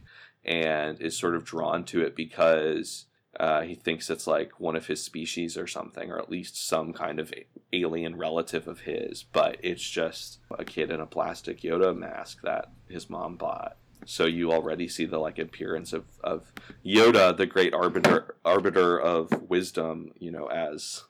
[0.43, 3.05] and is sort of drawn to it because
[3.39, 6.93] uh, he thinks it's like one of his species or something, or at least some
[6.93, 7.33] kind of
[7.71, 9.23] alien relative of his.
[9.23, 13.77] But it's just a kid in a plastic Yoda mask that his mom bought.
[14.05, 16.51] So you already see the like appearance of, of
[16.85, 21.03] Yoda, the great arbiter arbiter of wisdom, you know, as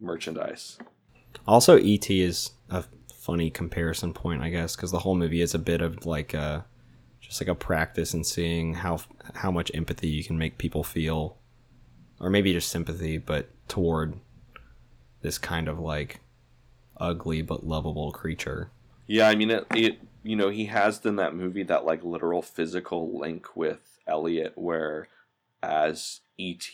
[0.00, 0.78] merchandise.
[1.46, 5.58] Also, ET is a funny comparison point, I guess, because the whole movie is a
[5.58, 6.64] bit of like a
[7.20, 9.00] just like a practice in seeing how
[9.34, 11.38] how much empathy you can make people feel,
[12.22, 14.14] or maybe just sympathy, but toward
[15.20, 16.20] this kind of like
[16.96, 18.70] ugly but lovable creature.
[19.06, 22.40] Yeah, I mean it, it you know, he has in that movie that like literal
[22.40, 25.08] physical link with Elliott where
[25.62, 26.66] as ET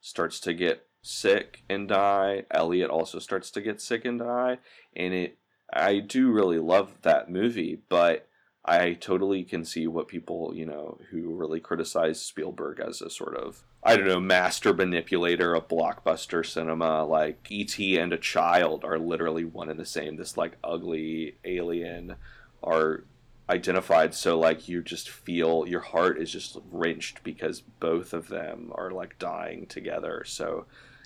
[0.00, 2.44] starts to get sick and die.
[2.50, 4.58] Elliott also starts to get sick and die,
[4.94, 5.38] and it.
[5.72, 8.28] I do really love that movie, but
[8.64, 13.36] I totally can see what people, you know, who really criticize Spielberg as a sort
[13.36, 17.04] of, I don't know, master manipulator of blockbuster cinema.
[17.04, 17.98] Like E.T.
[17.98, 20.16] and a child are literally one and the same.
[20.16, 22.16] This like ugly alien
[22.62, 23.04] are
[23.50, 28.72] identified so like you just feel your heart is just wrenched because both of them
[28.74, 30.64] are like dying together so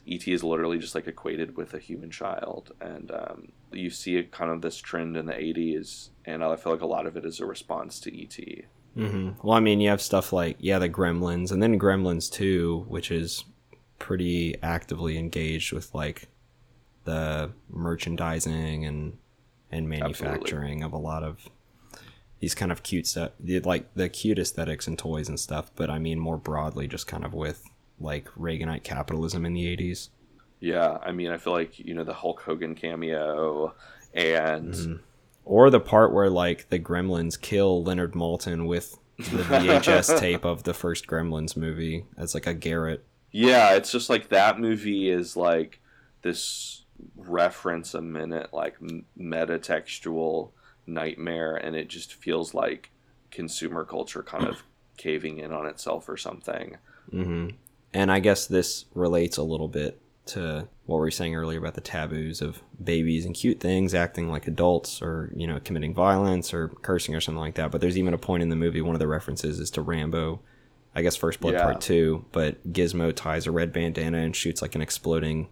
[0.08, 4.50] et is literally just like equated with a human child and um, you see kind
[4.50, 7.40] of this trend in the 80s and i feel like a lot of it is
[7.40, 8.64] a response to et
[8.98, 12.84] hmm Well, I mean, you have stuff like yeah, the Gremlins, and then Gremlins Two,
[12.88, 13.44] which is
[13.98, 16.28] pretty actively engaged with like
[17.04, 19.18] the merchandising and
[19.70, 21.48] and manufacturing of a lot of
[22.40, 23.32] these kind of cute stuff,
[23.64, 25.70] like the cute aesthetics and toys and stuff.
[25.76, 27.64] But I mean, more broadly, just kind of with
[28.00, 30.10] like Reaganite capitalism in the eighties.
[30.60, 33.74] yeah i mean i feel like you know the hulk hogan cameo
[34.14, 34.94] and Mm-hmm.
[35.44, 40.64] Or the part where like the Gremlins kill Leonard Maltin with the VHS tape of
[40.64, 43.02] the first Gremlins movie as like a garrote.
[43.32, 45.80] Yeah, it's just like that movie is like
[46.20, 46.84] this
[47.16, 48.76] reference a minute, like
[49.18, 50.50] metatextual
[50.86, 52.90] nightmare, and it just feels like
[53.30, 54.62] consumer culture kind of
[54.98, 56.76] caving in on itself or something.
[57.10, 57.48] hmm
[57.92, 61.74] And I guess this relates a little bit to what we were saying earlier about
[61.74, 66.52] the taboos of babies and cute things acting like adults or, you know, committing violence
[66.52, 67.70] or cursing or something like that.
[67.70, 70.40] But there's even a point in the movie, one of the references is to Rambo,
[70.94, 71.64] I guess First Blood Yeah.
[71.64, 75.48] Part 2, but Gizmo ties a red bandana and shoots like an exploding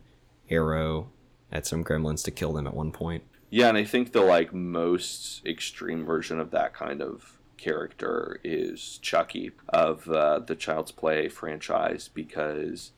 [0.50, 1.10] arrow
[1.50, 3.24] at some gremlins to kill them at one point.
[3.48, 7.35] Yeah, and I think the like most extreme version of that kind of
[7.70, 12.92] character is Chucky of uh, the Child's Play franchise because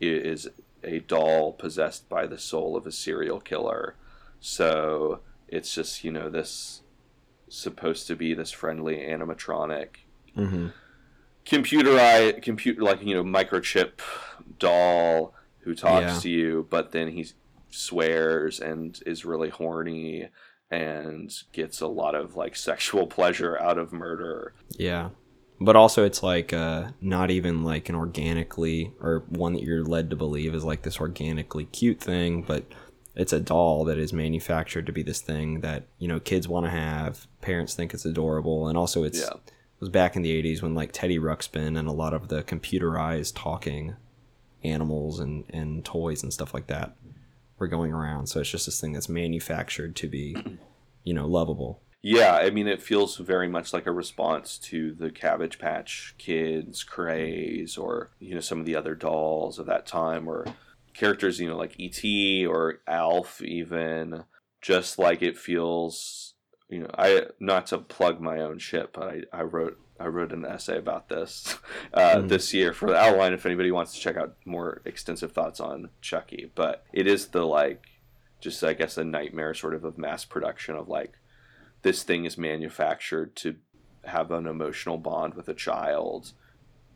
[0.00, 0.48] it is
[0.82, 3.94] a doll possessed by the soul of a serial killer.
[4.40, 6.80] So it's just you know this
[7.48, 9.88] supposed to be this friendly animatronic
[10.36, 10.66] Mm-hmm.
[11.46, 14.00] computerized computer like you know microchip
[14.58, 16.18] doll who talks Yeah.
[16.20, 17.26] to you but then he
[17.70, 20.28] swears and is really horny
[20.70, 25.10] and gets a lot of like sexual pleasure out of murder Yeah.
[25.60, 30.10] But also it's like uh not even like an organically or one that you're led
[30.10, 32.64] to believe is like this organically cute thing, but
[33.14, 36.66] it's a doll that is manufactured to be this thing that, you know, kids want
[36.66, 39.34] to have, parents think it's adorable, and also it's Yeah.
[39.36, 42.42] it was back in the 80s when like Teddy Ruxpin and a lot of the
[42.42, 43.94] computerized talking
[44.64, 46.96] animals and and toys and stuff like that
[47.68, 48.26] going around.
[48.28, 50.36] So it's just this thing that's manufactured to be,
[51.02, 51.80] you know, lovable.
[52.02, 56.84] yeah i mean it feels very much like a response to the cabbage patch kids
[56.84, 60.44] craze or you know some of the other dolls of that time or
[60.92, 62.04] characters you know like et
[62.46, 64.24] or alf even
[64.60, 66.34] just like it feels
[66.68, 70.32] you know i not to plug my own shit but i, I wrote i wrote
[70.32, 71.56] an essay about this
[71.94, 72.28] uh, Mm.
[72.28, 75.90] this year for the outline if anybody wants to check out more extensive thoughts on
[76.00, 77.84] chucky but it is the like
[78.40, 81.18] just i guess a nightmare sort of of mass production of like
[81.82, 83.56] this thing is manufactured to
[84.04, 86.32] have an emotional bond with a child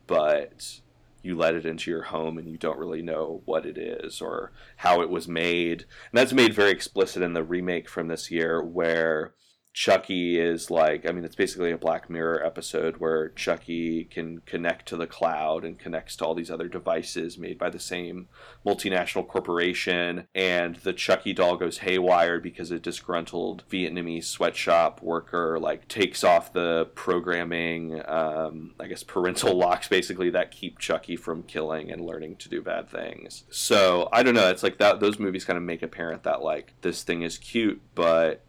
[0.06, 0.80] but
[1.22, 4.52] you let it into your home and you don't really know what it is or
[4.76, 5.80] how it was made.
[5.82, 9.34] And that's made very explicit in the remake from this year where
[9.72, 14.88] Chucky is like, I mean, it's basically a Black Mirror episode where Chucky can connect
[14.88, 18.28] to the cloud and connects to all these other devices made by the same
[18.66, 20.26] multinational corporation.
[20.34, 26.52] And the Chucky doll goes haywire because a disgruntled Vietnamese sweatshop worker like takes off
[26.52, 32.36] the programming, um, I guess parental locks basically that keep Chucky from killing and learning
[32.36, 33.44] to do bad things.
[33.50, 34.50] So I don't know.
[34.50, 34.98] It's like that.
[34.98, 38.44] Those movies kind of make apparent that like this thing is cute, but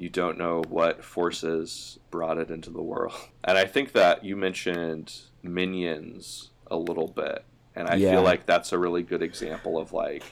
[0.00, 3.12] you don't know what forces brought it into the world.
[3.44, 7.44] And I think that you mentioned Minions a little bit,
[7.74, 8.12] and I Yeah.
[8.12, 10.22] feel like that's a really good example of like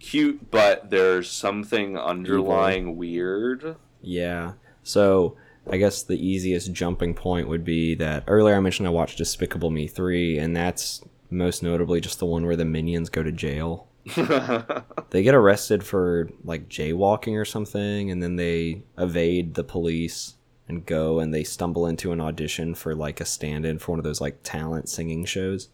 [0.00, 3.76] cute, but there's something underlying weird.
[4.00, 4.52] Yeah.
[4.82, 5.36] So
[5.70, 9.70] I guess the easiest jumping point would be that earlier I mentioned I watched Despicable
[9.70, 13.86] Me 3, and that's most notably just the one where the minions go to jail.
[15.10, 20.36] They get arrested for like jaywalking or something, and then they evade the police
[20.66, 23.98] and go and they stumble into an audition for like a stand in for one
[23.98, 25.68] of those like talent singing shows.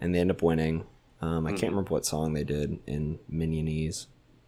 [0.00, 0.86] And they end up winning.
[1.20, 4.06] Um, I can't remember what song they did in Minionese,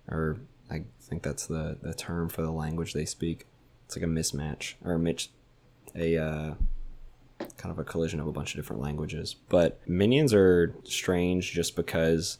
[0.09, 0.39] or
[0.71, 3.47] I think that's the, the term for the language they speak.
[3.85, 5.31] It's like a mismatch or a mitch,
[5.95, 6.55] a uh,
[7.59, 9.37] kind of a collision of a bunch of different languages.
[9.49, 12.39] But minions are strange just because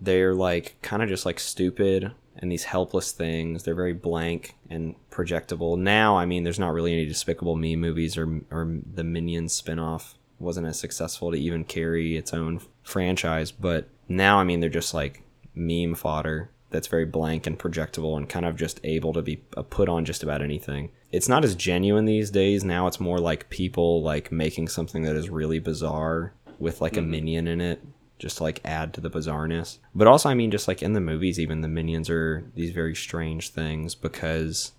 [0.00, 3.64] they're like kind of just like stupid and these helpless things.
[3.64, 5.78] They're very blank and projectable.
[5.78, 10.14] Now, I mean, there's not really any Despicable Me movies or or the Minions spinoff
[10.38, 13.50] wasn't as successful to even carry its own franchise.
[13.50, 15.22] But now, I mean, they're just like
[15.54, 19.36] meme fodder that's very blank and projectable and kind of just able to be
[19.70, 20.90] put on just about anything.
[21.10, 22.62] It's not as genuine these days.
[22.62, 27.00] Now it's more like people like making something that is really bizarre with like a
[27.00, 27.10] mm-hmm.
[27.10, 27.80] minion in it
[28.18, 29.78] just to like add to the bizarreness.
[29.94, 32.94] But also, I mean, just like in the movies, even the minions are these very
[32.94, 34.72] strange things because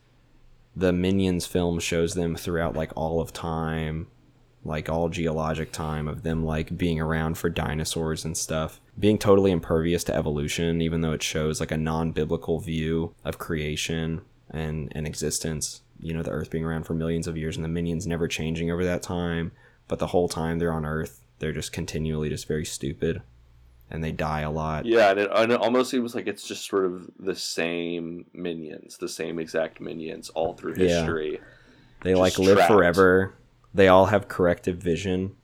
[0.76, 4.08] the minions film shows them throughout like all of time,
[4.64, 9.52] like all geologic time of them like being around for dinosaurs and stuff, being totally
[9.52, 14.92] impervious to evolution, even though it shows like a non biblical view of creation and,
[14.96, 15.82] and existence.
[16.02, 18.72] You know, the earth being around for millions of years and the minions never changing
[18.72, 19.52] over that time.
[19.90, 23.22] But the whole time they're on earth, they're just continually just very stupid
[23.92, 24.86] and they die a lot.
[24.86, 28.98] Yeah, and it, and it almost seems like it's just sort of the same minions,
[28.98, 31.00] the same exact minions all through Yeah.
[31.00, 31.40] history.
[32.04, 32.72] They like live trapped.
[32.72, 33.34] forever.
[33.74, 35.36] They all have corrective vision.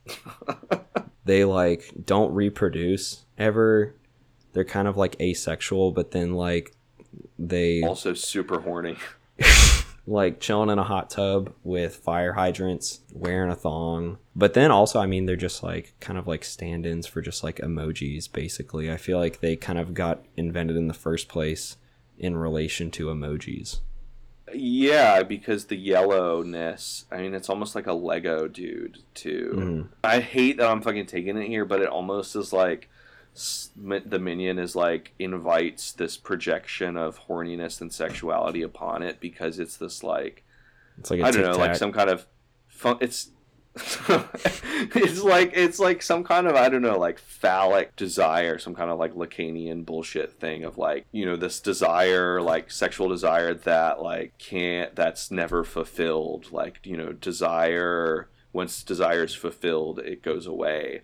[1.24, 3.94] they like don't reproduce ever.
[4.52, 6.72] They're kind of like asexual, but then like
[7.38, 8.96] they Also super horny.
[10.06, 14.18] like chilling in a hot tub with fire hydrants, wearing a thong.
[14.34, 17.56] But then also, I mean, they're just like kind of like stand-ins for just like
[17.56, 18.90] emojis basically.
[18.90, 21.76] I feel like they kind of got invented in the first place
[22.18, 23.80] in relation to emojis.
[24.54, 27.04] Yeah, because the yellowness.
[27.10, 29.52] I mean, it's almost like a Lego dude too.
[29.54, 29.88] Mhm.
[30.04, 32.88] I hate that I'm fucking taking it here, but it almost is like
[33.36, 39.76] the minion is like invites this projection of horniness and sexuality upon it because it's
[39.76, 40.44] this like
[40.98, 42.26] It's like I don't know, like some kind of
[42.68, 42.96] fun.
[43.00, 43.28] It's
[44.94, 48.90] it's like it's like some kind of I don't know, like phallic desire, some kind
[48.90, 54.00] of like Lacanian bullshit thing of like you know this desire, like sexual desire that
[54.00, 56.50] like can't that's never fulfilled.
[56.52, 61.02] Like you know, desire once desire is fulfilled, it goes away.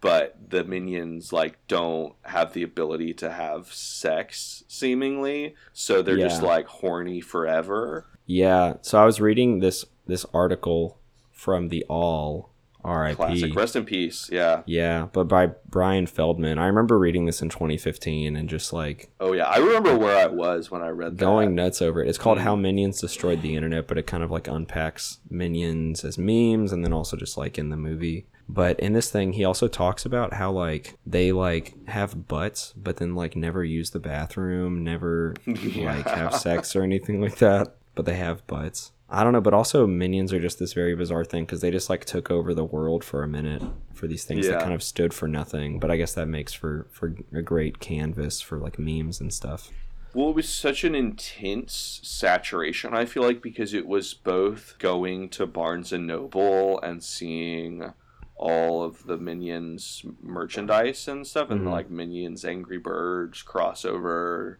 [0.00, 6.42] But the minions like don't have the ability to have sex seemingly, so they're just
[6.42, 8.06] like horny forever.
[8.26, 10.98] Yeah, so I was reading this this article
[11.32, 12.50] from the Awl
[12.84, 13.16] RIP.
[13.16, 13.54] Classic.
[13.54, 14.30] Rest in peace.
[14.32, 14.62] Yeah.
[14.64, 16.58] Yeah, but by Brian Feldman.
[16.58, 19.44] I remember reading this in 2015 and just like Oh yeah.
[19.44, 21.20] I remember where I was when I read that.
[21.24, 22.08] going nuts over it.
[22.08, 22.42] It's called Mm.
[22.42, 26.82] How Minions Destroyed the Internet, but it kind of like unpacks minions as memes and
[26.84, 28.26] then also just like in the movie.
[28.52, 32.96] But in this thing, he also talks about how like they like have butts, but
[32.96, 38.06] then like never use the bathroom, never like have sex or anything like that, but
[38.06, 38.90] they have butts.
[39.08, 41.90] I don't know, but also minions are just this very bizarre thing because they just
[41.90, 45.14] like took over the world for a minute for these things that kind of stood
[45.14, 45.78] for nothing.
[45.78, 49.70] But I guess that makes for for a great canvas for like memes and stuff.
[50.12, 52.94] Well, it was such an intense saturation.
[52.94, 57.92] I feel like because it was both going to Barnes and Noble and seeing
[58.40, 61.70] all of the Minions merchandise and stuff, and Mhm.
[61.70, 64.56] like Minions Angry Birds crossover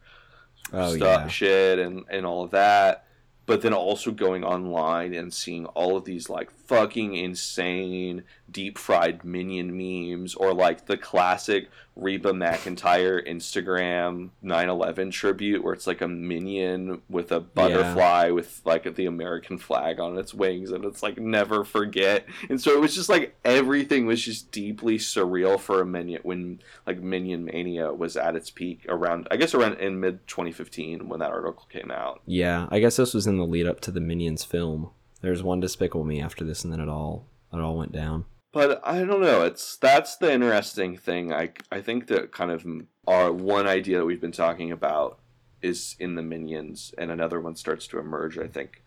[0.73, 3.07] Oh stuff, yeah, shit, and and all of that.
[3.47, 9.25] But then also going online and seeing all of these like fucking insane deep fried
[9.25, 16.09] minion memes, or like the classic Reba McEntire Instagram 9/11 tribute, where it's like a
[16.09, 21.19] minion with a butterfly with like the American flag on its wings, and it's like
[21.19, 22.25] never forget.
[22.49, 26.61] And so it was just like everything was just deeply surreal for a minion when
[26.87, 31.21] like Minion Mania was at its peak around, I guess around in mid 2015 when
[31.21, 32.23] that article came out.
[32.27, 32.67] yeah.
[32.71, 34.91] I guess this was in the lead up to the Minions film.
[35.21, 38.25] There's one Despicable Me after this, and then it all it all went down.
[38.53, 39.43] But I don't know.
[39.45, 41.33] It's that's the interesting thing.
[41.33, 42.67] I I think that kind of
[43.07, 45.19] our one idea that we've been talking about
[45.63, 48.39] is in the minions, and another one starts to emerge.
[48.39, 48.83] I think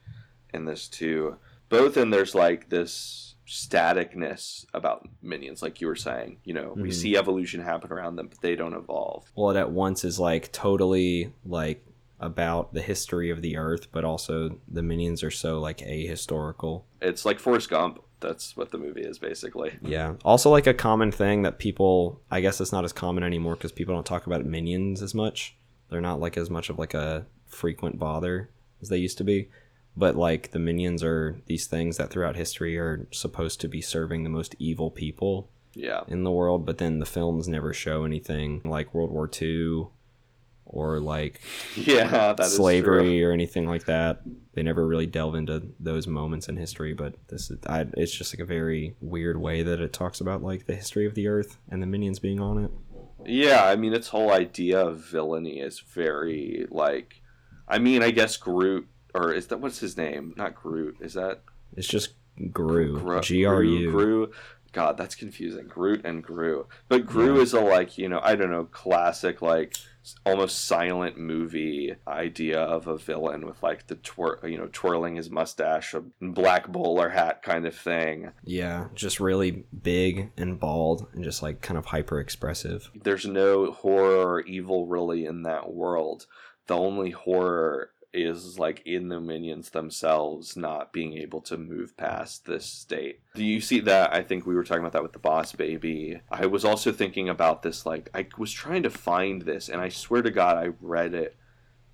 [0.53, 1.37] in this too.
[1.69, 6.37] Both and there's like this staticness about minions, like you were saying.
[6.43, 6.93] You know, we Mhm.
[6.93, 9.31] see evolution happen around them, but they don't evolve.
[9.35, 11.85] Well, it at once is like totally like
[12.19, 16.83] about the history of the Earth, but also the Minions are so like ahistorical.
[17.01, 18.01] It's like Forrest Gump.
[18.23, 19.73] That's what the movie is basically.
[19.81, 20.15] Yeah.
[20.25, 23.71] Also, like a common thing that people, I guess it's not as common anymore because
[23.71, 25.55] people don't talk about minions as much.
[25.89, 28.49] They're not like as much of like a frequent bother
[28.81, 29.49] as they used to be.
[29.95, 34.23] But like the minions are these things that throughout history are supposed to be serving
[34.23, 36.01] the most evil people Yeah.
[36.07, 39.87] in the world, but then the films never show anything like World War II
[40.65, 41.41] or like
[41.75, 44.21] Yeah, slavery or anything like that.
[44.53, 48.33] They never really delve into those moments in history, but this is I, it's just
[48.33, 51.57] like a very weird way that it talks about like the history of the Earth
[51.69, 52.71] and the minions being on it.
[53.25, 57.21] Yeah, I mean its whole idea of villainy is very like
[57.67, 60.33] I mean, I guess Groot or is that what's his name?
[60.37, 60.97] Not Groot.
[60.99, 61.41] Is that
[61.77, 62.13] It's just
[62.51, 62.99] Gru.
[62.99, 63.91] Gru- G R U.
[63.91, 64.31] Gru.
[64.71, 65.67] God, that's confusing.
[65.67, 66.65] Groot and Gru.
[66.89, 67.41] But Gru Yeah.
[67.41, 69.75] is a like, you know, I don't know, classic like
[70.25, 75.29] almost silent movie idea of a villain with like the twir- you know, twirling his
[75.29, 78.31] mustache, a black bowler hat kind of thing.
[78.43, 82.91] Yeah, just really big and bald and just like kind of hyper expressive.
[82.93, 86.25] There's no horror or evil really in that world.
[86.67, 92.45] The only horror is like in the minions themselves not being able to move past
[92.45, 93.21] this state.
[93.35, 94.13] Do you see that?
[94.13, 96.21] I think we were talking about that with the boss baby.
[96.29, 99.89] I was also thinking about this like I was trying to find this and I
[99.89, 101.35] swear to god I read it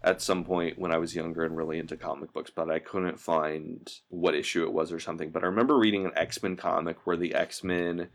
[0.02, 3.20] at some point when I was younger and really into comic books, but I couldn't
[3.20, 5.30] find what issue it was or something.
[5.30, 8.10] But I remember reading an X Men comic where the X Men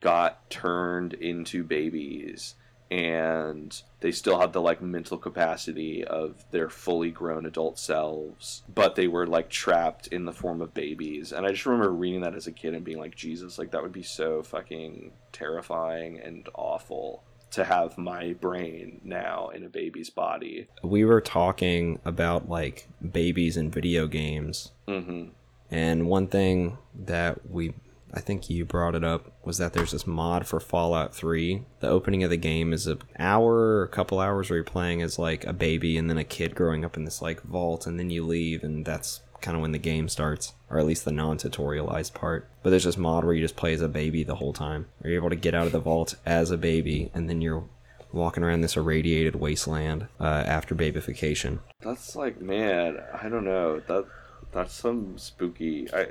[0.00, 2.54] got turned into babies
[2.90, 8.96] and they still had the like mental capacity of their fully grown adult selves but
[8.96, 11.32] they were like trapped in the form of babies.
[11.32, 13.82] And i just remember reading that as a kid and being like jesus like that
[13.82, 17.22] would be so fucking terrifying and awful
[17.52, 20.68] to have my brain now in a baby's body.
[20.82, 25.28] We were talking about like babies and video games, hmm
[25.72, 27.72] and one thing that we
[28.12, 31.62] I think you brought it up was that there's this mod for Fallout 3.
[31.80, 35.02] The opening of the game is an hour or a couple hours where you're playing
[35.02, 37.98] as like a baby and then a kid growing up in this like vault and
[37.98, 41.12] then you leave and that's kind of when the game starts or at least the
[41.12, 42.48] non-tutorialized part.
[42.62, 44.86] But there's this mod where you just play as a baby the whole time.
[45.02, 47.64] You're able to get out of the vault as a baby and then you're
[48.12, 51.60] walking around this irradiated wasteland uh, after babification.
[51.80, 54.04] that's like man i don't know that
[54.52, 56.06] that's some spooky i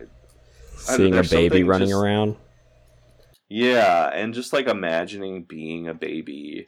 [0.80, 2.36] Seeing a baby running just- around.
[3.50, 6.68] Yeah, and just like imagining being a baby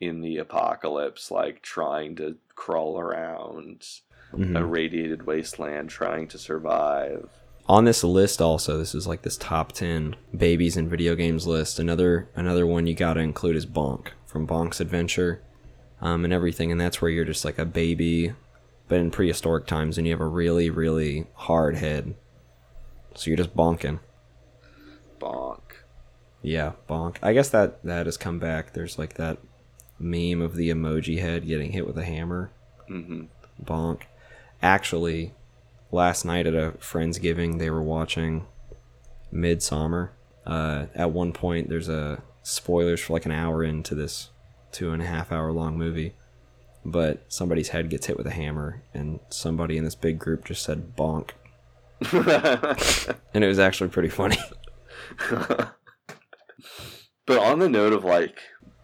[0.00, 3.84] in the apocalypse, like trying to crawl around
[4.32, 4.56] Mhm.
[4.58, 7.28] a radiated wasteland, trying to survive.
[7.68, 11.78] on this list also this is like this top 10 babies in video games list
[11.78, 15.40] another another one you gotta include is bonk from bonk's adventure
[16.00, 18.32] um, and everything and that's where you're just like a baby
[18.88, 22.14] but in prehistoric times and you have a really really hard head
[23.20, 23.98] so you're just bonking
[25.20, 25.60] Bonk.
[26.42, 29.38] yeah bonk i guess that that has come back there's like that
[29.98, 32.50] meme of the emoji head getting hit with a hammer
[32.88, 33.24] Mm-hmm.
[33.64, 34.00] bonk.
[34.62, 35.32] Actually,
[35.92, 38.46] last night at a friendsgiving, they were watching
[39.32, 40.10] Midsommar.
[40.44, 44.30] Uh, at one point, there's a spoilers for like an hour into this
[44.72, 46.14] two and a half hour long movie,
[46.84, 50.64] but somebody's head gets hit with a hammer, and somebody in this big group just
[50.64, 51.30] said bonk,
[52.12, 54.38] and it was actually pretty funny.
[55.30, 55.74] but
[57.38, 58.40] on the note of like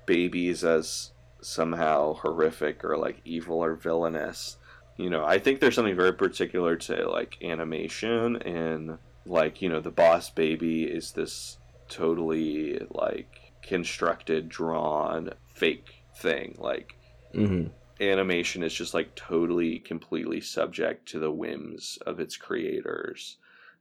[0.07, 4.57] babies as somehow horrific or like evil or villainous,
[4.97, 9.81] you know, I think there's something very particular to like animation and like, you know,
[9.81, 11.59] the boss baby is this
[11.89, 15.87] totally like constructed, drawn, fake
[16.17, 16.57] thing.
[16.59, 16.95] Like
[17.33, 17.67] hmm
[18.01, 23.37] animation is just like totally completely subject to the whims of its creators.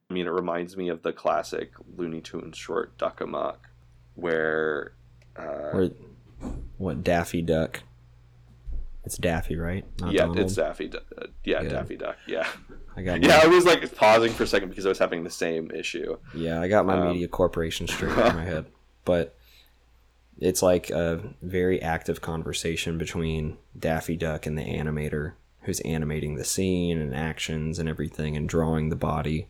[0.10, 3.70] I mean, it reminds me of the classic Looney Tunes short Duck Amuck,
[4.16, 4.94] where
[5.38, 5.42] uh,
[5.74, 5.90] Or
[6.78, 7.82] what Daffy Duck?
[9.04, 9.86] It's Daffy, right?
[10.00, 10.40] Not yeah, Donald?
[10.40, 10.88] it's Daffy.
[10.88, 11.70] Du- uh, yeah, Good.
[11.72, 12.18] Daffy Duck.
[12.28, 12.48] Yeah,
[12.96, 13.40] I got yeah.
[13.44, 16.18] I was like pausing for a second because I was having the same issue.
[16.34, 18.66] yeah, I got my Um, media corporation straight in my head,
[19.06, 19.36] but
[20.40, 26.44] it's like a very active conversation between Daffy Duck and the animator who's animating the
[26.44, 29.48] scene and actions and everything and drawing the body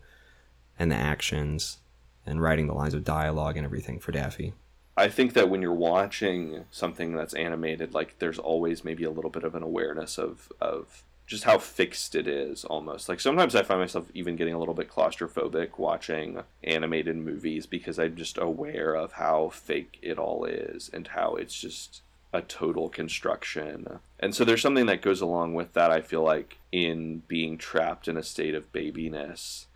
[0.79, 1.77] and the actions
[2.25, 4.53] and writing the lines of dialogue and everything for Daffy.
[4.97, 9.29] I think that when you're watching something that's animated, like there's always maybe a little
[9.29, 13.09] bit of an awareness of of just how fixed it is almost.
[13.09, 17.97] Like sometimes I find myself even getting a little bit claustrophobic watching animated movies because
[17.97, 22.01] I'm just aware of how fake it all is and how it's just
[22.31, 23.99] a total construction.
[24.19, 28.07] And so there's something that goes along with that I feel like in being trapped
[28.07, 29.65] in a state of babiness.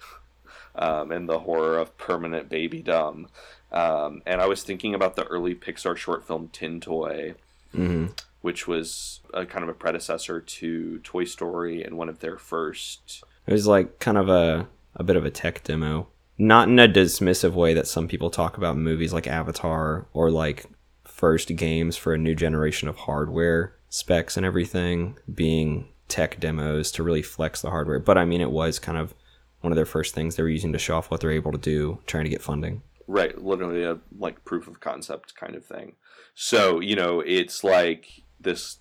[0.76, 3.26] Um, and the horror of permanent babydom.
[3.72, 7.34] Um, and I was thinking about the early Pixar short film Tin Toy,
[7.72, 8.08] hmm
[8.42, 13.24] which was a kind of a predecessor to Toy Story and one of their first.
[13.46, 16.88] It was like kind of a a bit of a tech demo, not in a
[16.88, 20.66] dismissive way that some people talk about movies like Avatar or like
[21.06, 27.04] first games for a new generation of hardware specs and everything being tech demos to
[27.04, 28.00] really flex the hardware.
[28.00, 29.14] But I mean, it was kind of
[29.62, 31.58] one of their first things they were using to show off what they're able to
[31.58, 32.82] do, trying to get funding.
[33.08, 35.96] Right, literally a like proof of concept kind of thing.
[36.36, 38.78] So, you know, it's like this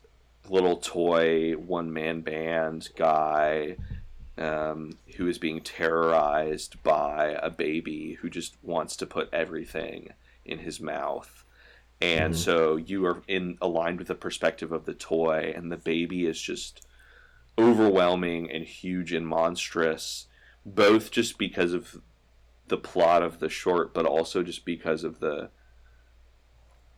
[0.49, 3.77] little toy one man band guy
[4.39, 10.11] um, who is being terrorized by a baby who just wants to put everything
[10.45, 11.45] in his mouth.
[12.01, 12.37] And Mhm.
[12.37, 16.41] so you are in aligned with the perspective of the toy, and the baby is
[16.41, 16.87] just
[17.59, 20.29] overwhelming and huge and monstrous,
[20.65, 22.01] both just because of
[22.69, 25.51] the plot of the short, but also just because of the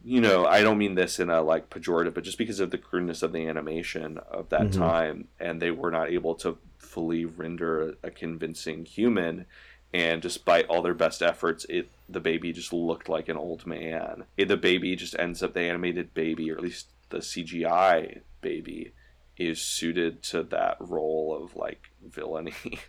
[0.05, 2.79] you know, I don't mean this in a like pejorative, but just because of the
[2.79, 4.79] crudeness of the animation of that Mhm.
[4.79, 9.47] time, and they were not able to fully render a convincing human.
[9.93, 14.25] And despite all their best efforts, it the baby just looked like an old man.
[14.37, 18.93] It, the baby just ends up the animated baby, or at least the CGI baby,
[19.37, 22.55] is suited to that role of like villainy.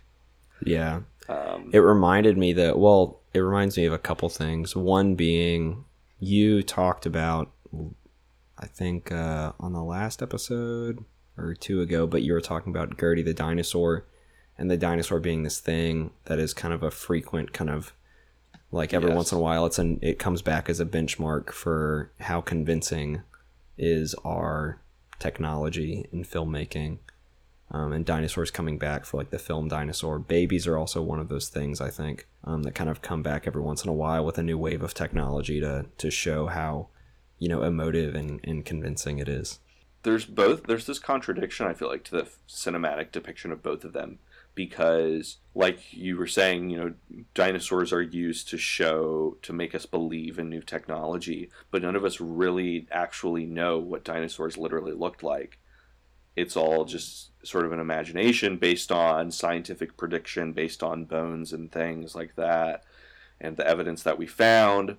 [0.64, 1.00] Yeah.
[1.28, 4.76] um, It reminded me that, well, it reminds me of a couple things.
[4.76, 5.84] One being
[6.22, 7.50] you talked about,
[8.56, 11.04] I think, uh, on the last episode
[11.36, 14.06] or two ago, but you were talking about Gertie the dinosaur
[14.56, 17.92] and the dinosaur being this thing that is kind of a frequent kind of
[18.70, 19.16] like every Yes.
[19.16, 23.22] once in a while it's an it comes back as a benchmark for how convincing
[23.76, 24.80] is our
[25.18, 26.98] technology in filmmaking
[27.72, 30.18] um, and dinosaurs coming back for like the film dinosaur.
[30.18, 33.46] Babies are also one of those things I think um, that kind of come back
[33.46, 36.88] every once in a while with a new wave of technology to to show how
[37.38, 39.58] you know emotive and, and convincing it is.
[40.04, 43.92] there's both there's this contradiction i feel like to the cinematic depiction of both of
[43.92, 44.18] them
[44.54, 46.94] because like you were saying you know
[47.34, 52.04] dinosaurs are used to show to make us believe in new technology but none of
[52.04, 55.58] us really actually know what dinosaurs literally looked like
[56.36, 61.72] it's all just sort of an imagination based on scientific prediction based on bones and
[61.72, 62.84] things like that
[63.40, 64.96] and the evidence that we found.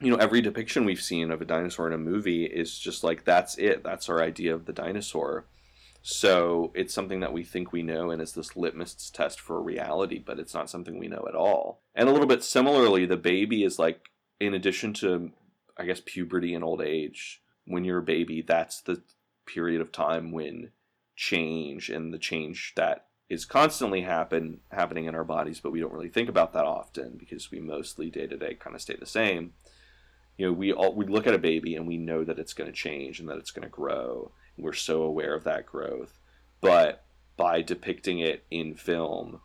[0.00, 3.24] You know every depiction we've seen of a dinosaur in a movie is just like
[3.24, 3.82] that's it.
[3.82, 5.46] That's our idea of the dinosaur.
[6.00, 10.22] So it's something that we think we know and it's this litmus test for reality
[10.24, 11.82] but it's not something we know at all.
[11.94, 14.08] And a little bit similarly the baby is like
[14.40, 15.32] in addition to
[15.76, 19.02] i guess puberty and old age when you're a baby that's the
[19.48, 20.70] period of time when
[21.16, 25.92] change and the change that is constantly happen happening in our bodies but we don't
[25.92, 29.06] really think about that often because we mostly day to day kind of stay the
[29.06, 29.52] same.
[30.36, 32.70] You know we all we look at a baby and we know that it's going
[32.70, 34.30] to change and that it's going to grow.
[34.56, 36.18] We're so aware of that growth.
[36.60, 37.04] But
[37.36, 39.40] by depicting it in film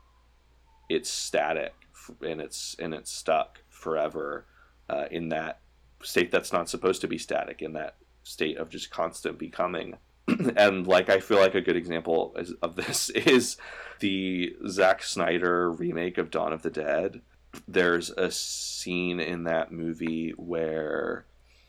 [0.89, 1.74] it's static
[2.22, 4.45] and it's and it's stuck forever
[4.89, 5.60] uh, in that
[6.04, 9.97] state that's not supposed to be static in that state of just constant becoming.
[10.55, 13.57] And like i feel like a good example is, of this is
[13.99, 17.21] the Zack Snyder remake of Dawn of the Dead.
[17.67, 21.26] There's a scene in that movie where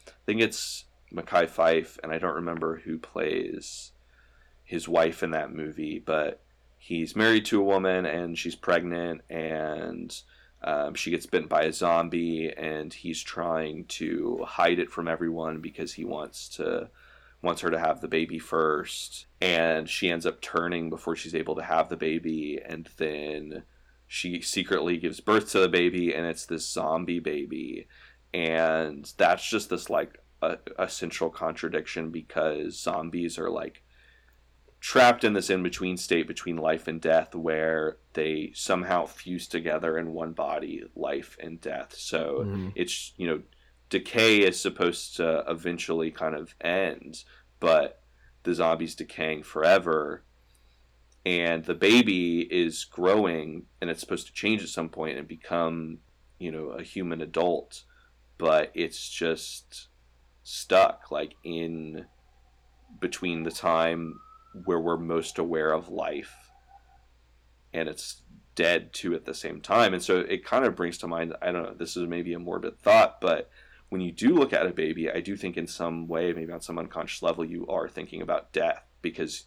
[0.08, 3.92] I think it's Mekhi Phifer, and I don't remember who plays
[4.64, 6.40] his wife in that movie, but
[6.78, 10.16] he's married to a woman and she's pregnant, and
[10.64, 15.60] um, she gets bitten by a zombie, and he's trying to hide it from everyone
[15.60, 16.88] because he wants to
[17.42, 21.54] wants her to have the baby first, and she ends up turning before she's able
[21.54, 23.64] to have the baby, and then
[24.06, 27.88] she secretly gives birth to the baby and it's this zombie baby.
[28.32, 33.82] And that's just this like a, a central contradiction because zombies are like
[34.84, 40.12] trapped in this in-between state between life and death where they somehow fuse together in
[40.12, 42.70] one body life and death so Mhm.
[42.74, 43.42] it's you know
[43.88, 47.24] decay is supposed to eventually kind of end
[47.60, 48.02] but
[48.42, 50.22] the zombie's decaying forever
[51.24, 56.00] and the baby is growing and it's supposed to change at some point and become
[56.38, 57.84] you know a human adult
[58.36, 59.88] but it's just
[60.42, 62.04] stuck like in
[63.00, 64.20] between the time
[64.64, 66.50] where we're most aware of life.
[67.72, 68.22] And it's
[68.54, 69.94] dead too at the same time.
[69.94, 72.38] And so it kind of brings to mind i don't know this is maybe a
[72.38, 73.50] morbid thought but
[73.88, 76.60] when you do look at a baby i do think in some way maybe on
[76.60, 79.44] some unconscious level you are thinking about death because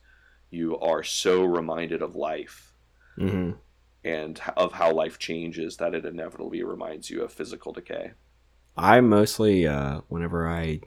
[0.49, 2.73] you are so reminded of life
[3.15, 3.51] hmm
[4.07, 8.11] and of how life changes that it inevitably reminds you of physical decay.
[8.77, 10.81] I mostly, uh, whenever I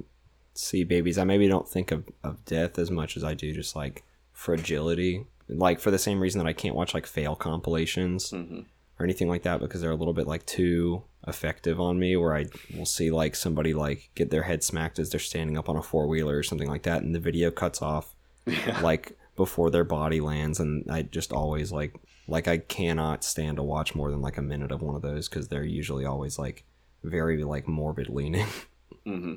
[0.55, 3.77] see babies, I maybe don't think of, of death as much as I do just
[3.77, 4.05] like
[4.41, 5.27] fragility.
[5.49, 8.61] Like for the same reason that I can't watch like fail compilations hmm
[8.99, 12.17] or anything like that because they're a little bit like too effective on me.
[12.17, 15.69] Where I will see like somebody like get their head smacked as they're standing up
[15.71, 18.15] on a four wheeler or something like that, and the video cuts off
[18.47, 18.81] Yeah.
[18.83, 21.95] like before their body lands, and I just always like
[22.29, 25.29] like I cannot stand to watch more than like a minute of one of those
[25.29, 26.65] because they're usually always like
[27.03, 28.47] very like morbid leaning.
[29.05, 29.37] hmm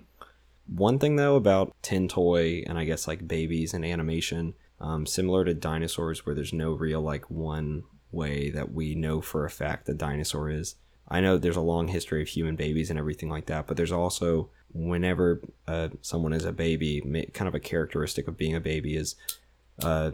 [0.67, 5.45] One thing though about tin toy and I guess like babies and animation, um, similar
[5.45, 9.85] to dinosaurs, where there's no real like one way that we know for a fact
[9.85, 10.75] the dinosaur is.
[11.07, 13.91] I know there's a long history of human babies and everything like that, but there's
[13.91, 17.01] also whenever uh, someone is a baby,
[17.33, 19.15] kind of a characteristic of being a baby is
[19.81, 20.11] uh,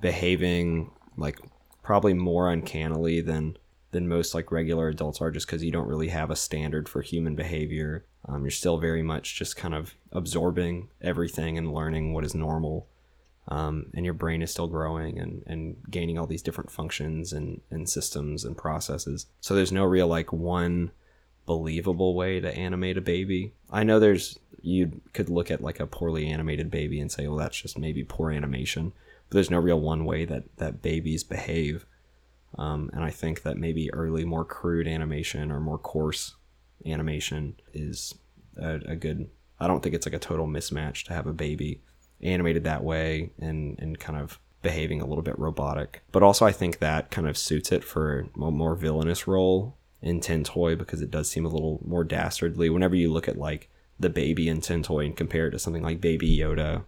[0.00, 1.38] behaving like
[1.82, 3.56] probably more uncannily than
[3.90, 7.02] than most like regular adults are just because you don't really have a standard for
[7.02, 12.24] human behavior um, you're still very much just kind of absorbing everything and learning what
[12.24, 12.86] is normal
[13.48, 17.60] um, and your brain is still growing and, and gaining all these different functions and,
[17.70, 20.90] and systems and processes so there's no real like one
[21.44, 25.86] believable way to animate a baby i know there's you could look at like a
[25.86, 28.92] poorly animated baby and say well that's just maybe poor animation
[29.28, 31.84] but there's no real one way that that babies behave
[32.58, 36.34] um, and I think that maybe early, more crude animation or more coarse
[36.84, 38.14] animation is
[38.56, 39.30] a, a good.
[39.58, 41.80] I don't think it's like a total mismatch to have a baby
[42.22, 46.02] animated that way and and kind of behaving a little bit robotic.
[46.12, 50.20] But also, I think that kind of suits it for a more villainous role in
[50.20, 52.70] Tin Toy because it does seem a little more dastardly.
[52.70, 53.68] Whenever you look at like
[53.98, 56.84] the baby in Tin Toy and compare it to something like Baby Yoda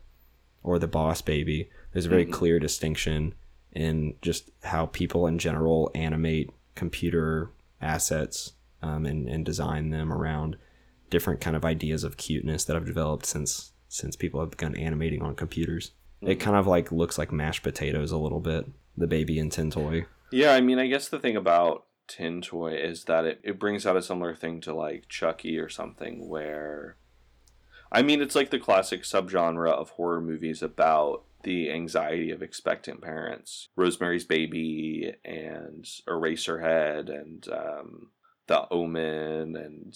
[0.62, 3.34] or the Boss Baby, there's a very clear distinction
[3.72, 10.56] in just how people in general animate computer assets um, and, and design them around
[11.10, 15.22] different kind of ideas of cuteness that have developed since since people have begun animating
[15.22, 15.92] on computers.
[16.20, 18.66] It kind of like looks like mashed potatoes a little bit.
[18.96, 20.06] The baby in Tin Toy.
[20.30, 23.86] Yeah, I mean, I guess the thing about Tin Toy is that it, it brings
[23.86, 26.96] out a similar thing to like Chucky or something where
[27.90, 33.02] I mean it's like the classic subgenre of horror movies about the anxiety of expectant
[33.02, 33.68] parents.
[33.76, 38.10] Rosemary's Baby and Eraserhead and um,
[38.46, 39.94] The Omen and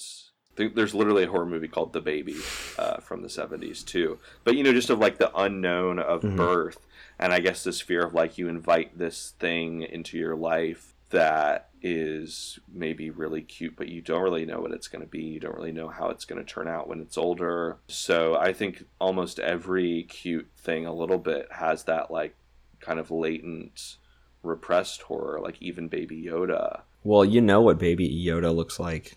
[0.66, 2.36] there's literally a horror movie called The Baby
[2.78, 4.18] uh, from the 70s too.
[4.44, 6.78] But you know just of like the unknown of birth
[7.18, 11.70] and I guess this fear of like you invite this thing into your life that
[11.80, 15.22] is maybe really cute, but you don't really know what it's going to be.
[15.22, 17.78] You don't really know how it's going to turn out when it's older.
[17.88, 22.34] So I think almost every cute thing, a little bit, has that like
[22.80, 23.96] kind of latent,
[24.42, 26.82] repressed horror, like even Baby Yoda.
[27.04, 29.16] Well, you know what baby Yoda looks like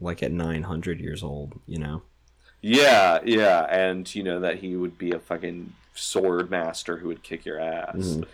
[0.00, 2.02] like at 900 years old, you know.
[2.60, 7.22] Yeah, yeah, and you know that he would be a fucking sword master who would
[7.22, 7.94] kick your ass.
[7.96, 8.26] Mhm.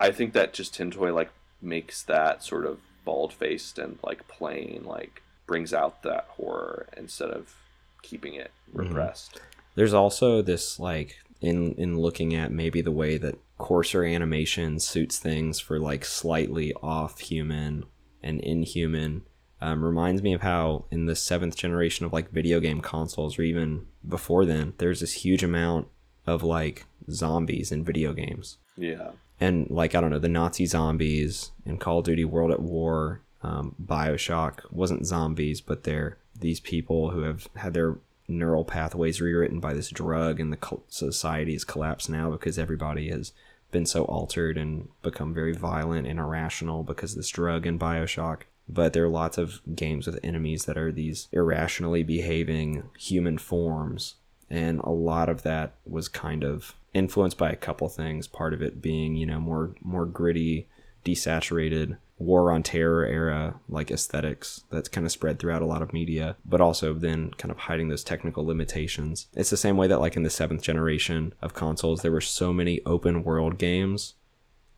[0.00, 1.30] I think that just Tin Toy like
[1.60, 7.30] makes that sort of bald faced and like plain, like brings out that horror instead
[7.30, 7.54] of
[8.02, 9.40] keeping it repressed.
[9.74, 15.18] There's also this like in in looking at maybe the way that coarser animation suits
[15.18, 17.84] things for like slightly off human
[18.22, 19.22] and inhuman
[19.62, 23.42] um, reminds me of how in the seventh generation of like video game consoles or
[23.42, 25.86] even before then there's this huge amount
[26.26, 29.10] of like zombies in video games Yeah.
[29.40, 33.20] and like I don't know the Nazi zombies in Call of Duty World at War,
[33.42, 37.98] um, Bioshock wasn't zombies, but they're these people who have had their
[38.28, 43.32] neural pathways rewritten by this drug, and the society has collapsed now because everybody has
[43.72, 48.42] been so altered and become very violent and irrational because of this drug in Bioshock.
[48.72, 54.14] But there are lots of games with enemies that are these irrationally behaving human forms
[54.52, 58.28] and a lot of that was kind of influenced by a couple things.
[58.28, 60.68] Part of it being you know more more gritty
[61.04, 65.92] desaturated war on terror era like aesthetics that's kind of spread throughout a lot of
[65.92, 69.26] media but also then kind of hiding those technical limitations.
[69.34, 72.52] It's the same way that like in the seventh generation of consoles there were so
[72.52, 74.14] many open world games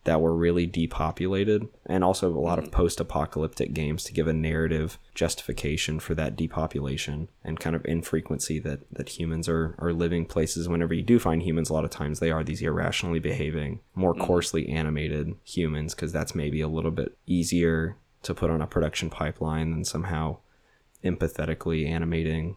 [0.05, 2.75] that were really depopulated and also a lot of mm-hmm.
[2.75, 8.79] post-apocalyptic games to give a narrative justification for that depopulation and kind of infrequency that
[8.91, 10.69] that humans are are living places.
[10.69, 14.13] Whenever you do find humans a lot of times they are these irrationally behaving more
[14.13, 14.23] mm-hmm.
[14.23, 19.09] coarsely animated humans because that's maybe a little bit easier to put on a production
[19.09, 20.37] pipeline than somehow
[21.03, 22.55] empathetically animating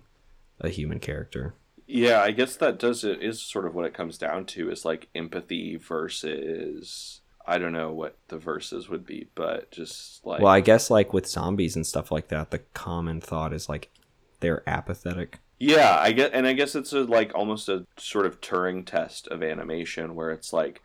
[0.61, 1.55] a human character.
[1.87, 4.85] Yeah, I guess that does it is sort of what it comes down to is
[4.85, 10.53] like empathy versus I don't know what the verses would be, but just like well
[10.53, 13.89] i guess like with zombies and stuff like that the common thought is like
[14.41, 18.41] they're apathetic Yeah, I get, and I guess it's a, like almost a sort of
[18.41, 20.83] Turing test of animation, where it's like,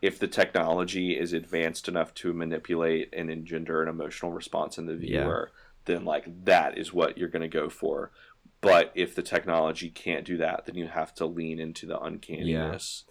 [0.00, 4.92] if the technology is advanced enough to manipulate and engender an emotional response in the
[4.94, 5.22] Yeah.
[5.22, 5.50] viewer,
[5.86, 8.12] then like that is what you're going to go for.
[8.60, 13.02] But if the technology can't do that, then you have to lean into the uncanniness.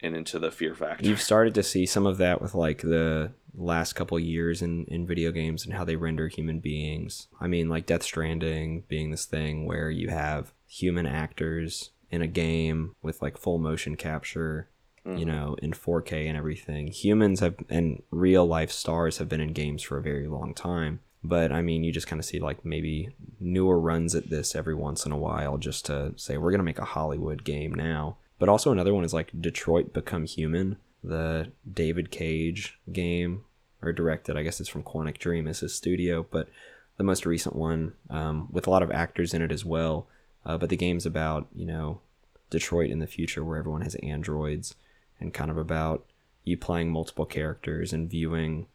[0.00, 1.06] And into the fear factor.
[1.06, 5.06] You've started to see some of that with like the last couple years in, in
[5.06, 7.28] video games and how they render human beings.
[7.40, 12.26] I mean, like Death Stranding being this thing where you have human actors in a
[12.26, 14.68] game with like full motion capture,
[15.04, 15.26] you mm.
[15.26, 16.88] know, in 4K and everything.
[16.88, 21.00] Humans have and real life stars have been in games for a very long time.
[21.24, 23.08] But I mean, you just kind of see like maybe
[23.40, 26.64] newer runs at this every once in a while just to say, we're going to
[26.64, 28.18] make a Hollywood game now.
[28.38, 33.44] But also another one is like Detroit Become Human, the David Cage game,
[33.82, 34.36] or directed.
[34.36, 36.48] I guess it's from Quantic Dream as his studio, but
[36.96, 40.06] the most recent one um, with a lot of actors in it as well.
[40.44, 42.00] Uh, but the game's about you know
[42.50, 44.74] Detroit in the future where everyone has androids,
[45.18, 46.04] and kind of about
[46.44, 48.66] you playing multiple characters and viewing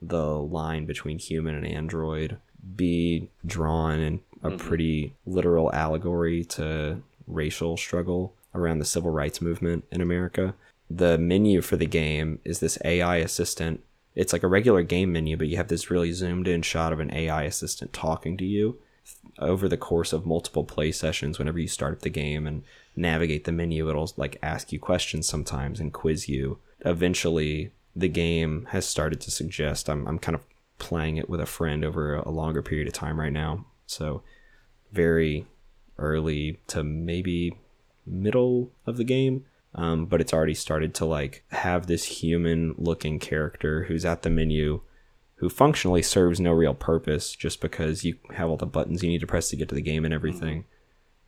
[0.00, 2.36] the line between human and android
[2.74, 9.84] be drawn in a pretty literal allegory to racial struggle around the civil rights movement
[9.90, 10.54] in America.
[10.90, 13.82] The menu for the game is this AI assistant.
[14.14, 17.00] It's like a regular game menu, but you have this really zoomed in shot of
[17.00, 18.78] an AI assistant talking to you
[19.38, 22.62] over the course of multiple play sessions whenever you start up the game and
[22.94, 28.66] navigate the menu it'll like ask you questions sometimes and quiz you eventually the game
[28.70, 30.44] has started to suggest i'm, I'm kind of
[30.78, 34.22] playing it with a friend over a longer period of time right now so
[34.92, 35.46] very
[35.98, 37.56] early to maybe
[38.06, 39.44] middle of the game
[39.74, 44.30] um, but it's already started to like have this human looking character who's at the
[44.30, 44.80] menu
[45.42, 49.20] who functionally serves no real purpose just because you have all the buttons you need
[49.20, 50.64] to press to get to the game and everything.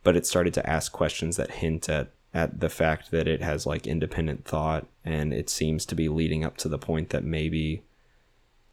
[0.03, 3.65] But it started to ask questions that hint at at the fact that it has
[3.65, 7.83] like independent thought and it seems to be leading up to the point that maybe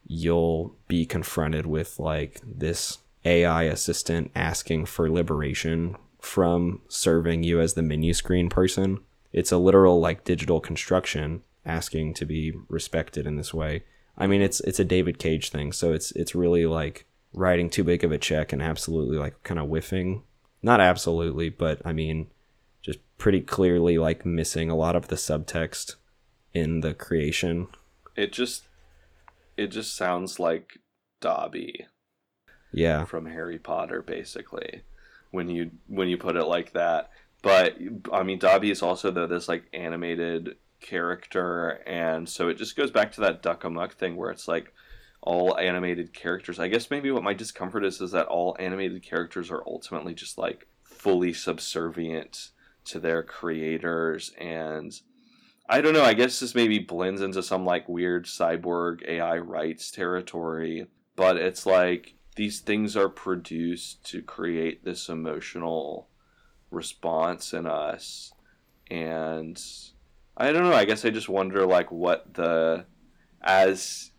[0.07, 7.73] you'll be confronted with like this AI assistant asking for liberation from serving you as
[7.73, 8.99] the menu screen person.
[9.31, 13.83] It's a literal like digital construction asking to be respected in this way.
[14.17, 17.83] I mean, it's it's a David Cage thing, so it's it's really like writing too
[17.83, 20.23] big of a check and absolutely like kind of whiffing.
[20.61, 22.27] Not absolutely, but I mean,
[22.81, 25.95] just pretty clearly like missing a lot of the subtext
[26.53, 27.67] in the creation.
[28.15, 28.67] it just
[29.57, 30.79] it just sounds like
[31.21, 31.87] Dobby
[32.71, 34.83] Yeah, from Harry Potter, basically,
[35.33, 37.09] when you when you put it like that.
[37.41, 37.77] But
[38.13, 42.91] I mean, Dobby is also though this like animated character, and so it just goes
[42.91, 44.71] back to that Duck Amuck thing where it's like
[45.21, 46.59] all animated characters.
[46.59, 50.37] I guess maybe what my discomfort is is that all animated characters are ultimately just
[50.37, 52.49] like fully subservient
[52.85, 54.93] to their creators and
[55.67, 56.03] I don't know.
[56.03, 61.65] I guess this maybe blends into some like weird cyborg AI rights territory, but it's
[61.65, 66.07] like these things are produced to create this emotional
[66.71, 68.33] response in us.
[68.89, 69.61] And
[70.35, 70.73] I don't know.
[70.73, 72.85] I guess I just wonder like what the
[73.41, 74.11] as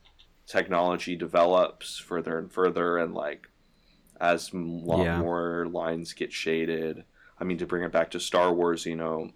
[0.47, 3.49] technology develops further and further and like
[4.21, 5.19] as a lot Yeah.
[5.19, 7.05] more lines get shaded.
[7.39, 9.31] I mean to bring it back to Star Wars, you know,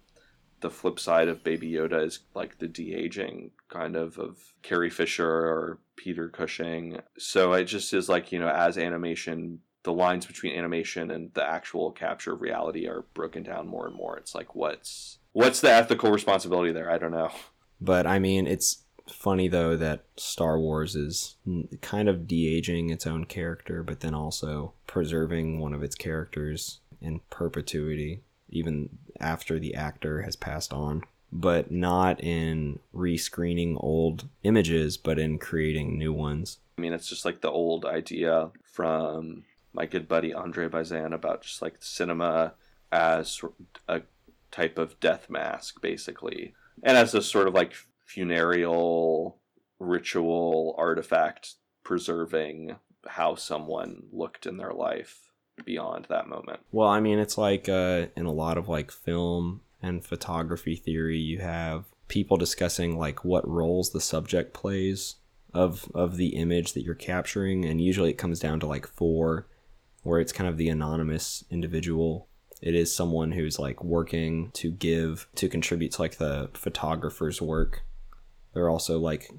[0.61, 4.89] the flip side of Baby Yoda is like the de aging kind of of Carrie
[4.89, 7.01] Fisher or Peter Cushing.
[7.17, 11.43] So it just is like you know as animation, the lines between animation and the
[11.43, 14.17] actual capture of reality are broken down more and more.
[14.17, 16.89] It's like what's what's the ethical responsibility there?
[16.89, 17.31] I don't know.
[17.81, 21.35] but I mean, it's funny though that Star Wars is
[21.81, 27.19] kind of de-aging its own character, but then also preserving one of its characters in
[27.29, 28.89] perpetuity, even
[29.19, 31.03] after the actor has passed on.
[31.31, 36.57] But not in rescreening old images, but in creating new ones.
[36.77, 41.43] I mean, it's just like the old idea from my good buddy Andre Bazin about
[41.43, 42.53] just like cinema
[42.91, 43.41] as
[43.87, 44.01] a
[44.51, 47.73] type of death mask, basically, and as a sort of like
[48.05, 49.37] funereal
[49.79, 52.75] ritual artifact preserving
[53.07, 55.31] how someone looked in their life
[55.65, 56.59] beyond that moment.
[56.71, 61.17] Well, I mean, it's like uh, in a lot of like film and photography theory,
[61.17, 65.15] you have people discussing like what roles the subject plays
[65.53, 69.47] of of the image that you're capturing, and usually it comes down to like four,
[70.03, 72.27] where it's kind of the anonymous individual.
[72.61, 77.83] It is someone who's like working to give to contribute to like the photographer's work.
[78.53, 79.31] They're also like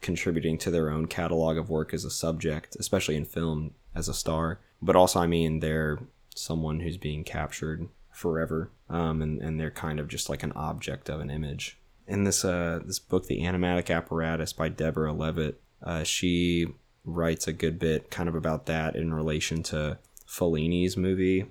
[0.00, 4.14] contributing to their own catalog of work as a subject, especially in film as a
[4.14, 4.60] star.
[4.82, 5.98] But also, I mean, they're
[6.34, 11.08] someone who's being captured forever, um, and and they're kind of just like an object
[11.10, 11.78] of an image.
[12.06, 16.68] In this uh this book, The Animatic Apparatus by Deborah Levitt, uh, she
[17.04, 21.46] writes a good bit kind of about that in relation to Fellini's movie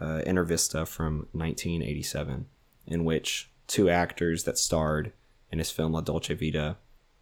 [0.00, 2.46] uh, Intervista from 1987,
[2.86, 5.12] in which two actors that starred
[5.52, 6.76] in his film La Dolce Vita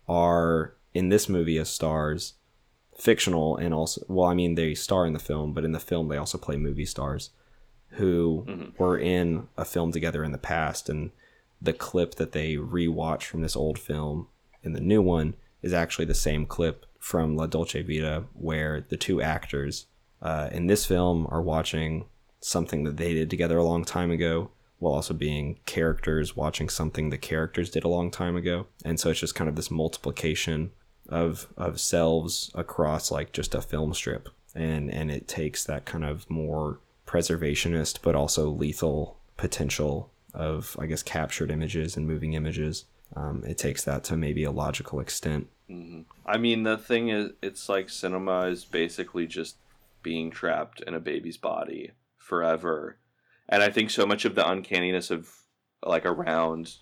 [0.08, 2.34] are in this movie as stars,
[2.96, 6.08] fictional and also well, I mean they star in the film, but in the film
[6.08, 7.30] they also play movie stars
[7.90, 10.88] who were in a film together in the past.
[10.88, 11.10] And
[11.60, 14.28] the clip that they rewatch from this old film
[14.62, 18.96] in the new one is actually the same clip from La Dolce Vita where the
[18.96, 19.86] two actors
[20.20, 22.06] uh, in this film are watching
[22.40, 27.10] something that they did together a long time ago while also being characters watching something
[27.10, 28.66] the characters did a long time ago.
[28.84, 30.70] And so it's just kind of this multiplication
[31.08, 34.28] of of selves across like just a film strip.
[34.54, 40.86] And and it takes that kind of more preservationist but also lethal potential of i
[40.86, 42.84] guess captured images and moving images.
[43.16, 45.48] Um, it takes that to maybe a logical extent.
[46.26, 49.56] I mean, the thing is, it's like cinema is basically just
[50.02, 52.98] being trapped in a baby's body forever.
[53.48, 55.30] And I think so much of the uncanniness of
[55.82, 56.74] like around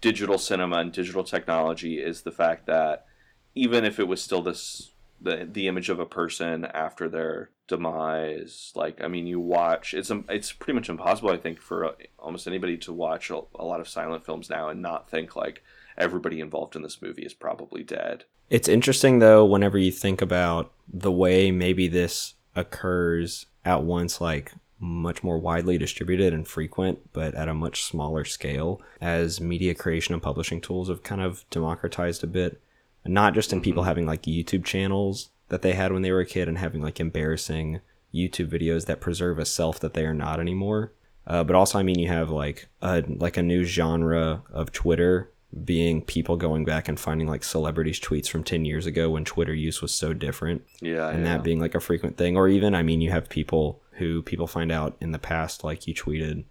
[0.00, 3.06] digital cinema and digital technology is the fact that
[3.54, 8.72] even if it was still this the the image of a person after their demise
[8.74, 11.92] like i mean you watch it's um, it's pretty much impossible i think for uh,
[12.18, 15.62] almost anybody to watch a, a lot of silent films now and not think like
[15.96, 18.24] everybody involved in this movie is probably dead.
[18.50, 24.52] It's interesting though whenever you think about the way maybe this occurs at once like
[24.78, 30.12] much more widely distributed and frequent but at a much smaller scale as media creation
[30.12, 32.60] and publishing tools have kind of democratized a bit
[33.06, 36.26] not just in people having like YouTube channels that they had when they were a
[36.26, 37.80] kid and having like embarrassing
[38.14, 40.92] YouTube videos that preserve a self that they are not anymore.
[41.26, 45.30] Uh, but also I mean you have like a like a new genre of Twitter
[45.64, 49.54] being people going back and finding like celebrities tweets from 10 years ago when Twitter
[49.54, 51.36] use was so different yeah and yeah.
[51.36, 52.36] that being like a frequent thing.
[52.36, 55.86] Or even I mean you have people who people find out in the past like
[55.86, 56.44] you tweeted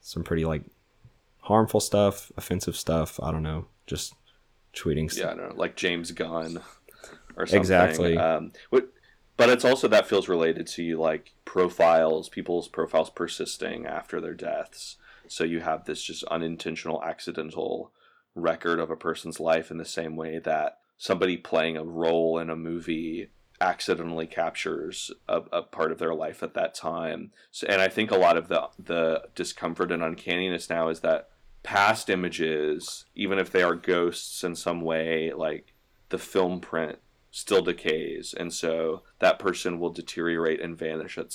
[0.00, 0.62] some pretty like
[1.40, 4.14] harmful stuff, offensive stuff, I don't know, just
[4.74, 6.60] tweeting stuff yeah, I don't know, like James Gunn
[7.38, 7.60] or something.
[7.60, 8.16] Exactly.
[8.18, 14.20] Um, but, it's also that feels related to you like profiles, people's profiles persisting after
[14.20, 14.96] their deaths.
[15.28, 17.92] So you have this just unintentional, accidental
[18.34, 22.50] record of a person's life in the same way that somebody playing a role in
[22.50, 23.30] a movie
[23.60, 27.30] accidentally captures a, a part of their life at that time.
[27.50, 31.28] So, and I think a lot of the the discomfort and uncanniness now is that
[31.62, 35.74] past images, even if they are ghosts in some way, like
[36.08, 36.98] the film print
[37.30, 41.34] still decays, and so that person will deteriorate and vanish at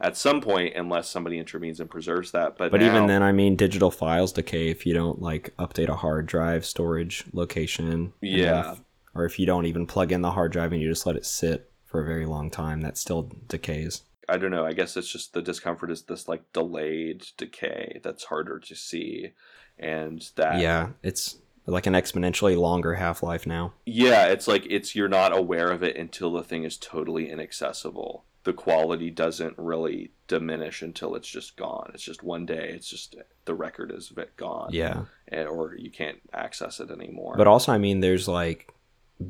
[0.00, 2.58] at some point unless somebody intervenes and preserves that.
[2.58, 5.88] But But now- even then, I mean, digital files decay if you don't like update
[5.88, 8.12] a hard drive storage location.
[8.20, 8.60] Yeah.
[8.60, 8.82] enough,
[9.14, 11.24] or if you don't even plug in the hard drive and you just let it
[11.24, 14.02] sit for a very long time, that still decays.
[14.28, 14.64] I don't know.
[14.66, 19.32] I guess it's just the discomfort is this like delayed decay that's harder to see,
[19.78, 21.36] and that Yeah, it's
[21.66, 23.72] like an exponentially longer half life now.
[23.86, 28.24] yeah, it's like it's you're not aware of it until the thing is totally inaccessible.
[28.44, 31.90] The quality doesn't really diminish until it's just gone.
[31.94, 32.70] It's just one day.
[32.74, 34.68] It's just the record is bit gone.
[34.72, 35.04] Yeah.
[35.28, 37.34] and, or you can't access it anymore.
[37.38, 38.70] But also, I mean, there's like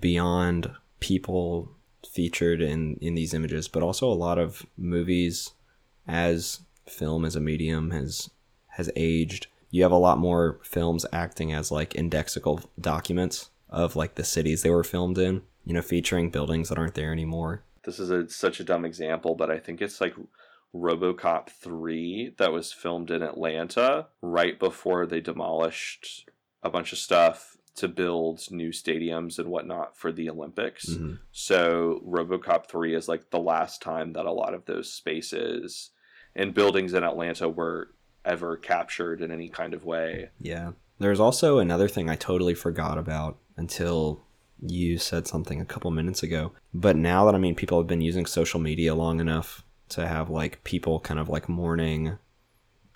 [0.01, 1.71] beyond people
[2.11, 5.53] featured in in these images, but also a lot of movies
[6.09, 8.31] as film as a medium has
[8.71, 9.47] has aged.
[9.75, 14.63] You have a lot more films acting as like indexical documents of like the cities
[14.63, 17.65] they were filmed in, you know, featuring buildings that aren't there anymore.
[17.85, 20.15] this is a, such a dumb example, but I think it's like
[20.73, 26.29] RoboCop 3 that was filmed in Atlanta right before they demolished
[26.63, 30.87] a bunch of stuff to build new stadiums and whatnot for the Olympics.
[30.87, 31.19] Mhm.
[31.33, 35.91] So RoboCop 3 is like the last time that a lot of those spaces
[36.37, 37.89] and buildings in Atlanta were
[38.25, 40.31] ever captured in any kind of way.
[40.41, 40.73] Yeah.
[40.99, 44.23] There's also another thing I totally forgot about until
[44.61, 46.53] you said something a couple minutes ago.
[46.73, 50.31] But now that I mean people have been using social media long enough to have
[50.31, 52.19] like people kind of like mourning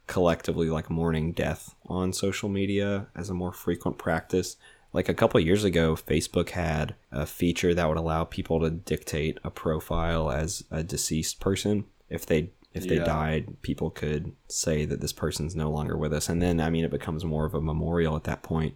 [0.09, 4.57] collectively like mourning death on social media as a more frequent practice.
[4.93, 9.39] Like a couple years ago, Facebook had a feature that would allow people to dictate
[9.45, 11.85] a profile as a deceased person.
[12.09, 13.05] If they if they Yeah.
[13.05, 16.29] died, people could say that this person's no longer with us.
[16.29, 18.75] And then I mean it becomes more of a memorial at that point.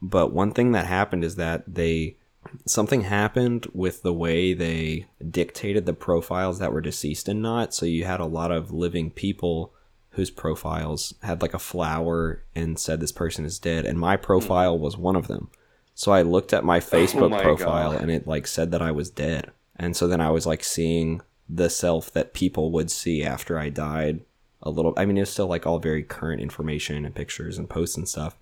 [0.00, 2.16] But one thing that happened is that they
[2.64, 7.74] something happened with the way they dictated the profiles that were deceased and not.
[7.74, 9.72] So you had a lot of living people
[10.10, 14.22] whose profiles had like a flower and said this person is dead and my hmm.
[14.22, 15.50] profile was one of them.
[15.94, 18.02] So I looked at my oh Facebook my profile God.
[18.02, 19.50] and it like said that I was dead.
[19.76, 23.68] And so then I was like seeing the self that people would see after I
[23.68, 24.20] died
[24.62, 24.94] a little.
[24.96, 28.36] I mean, it's still like all very current information and pictures and posts and stuff,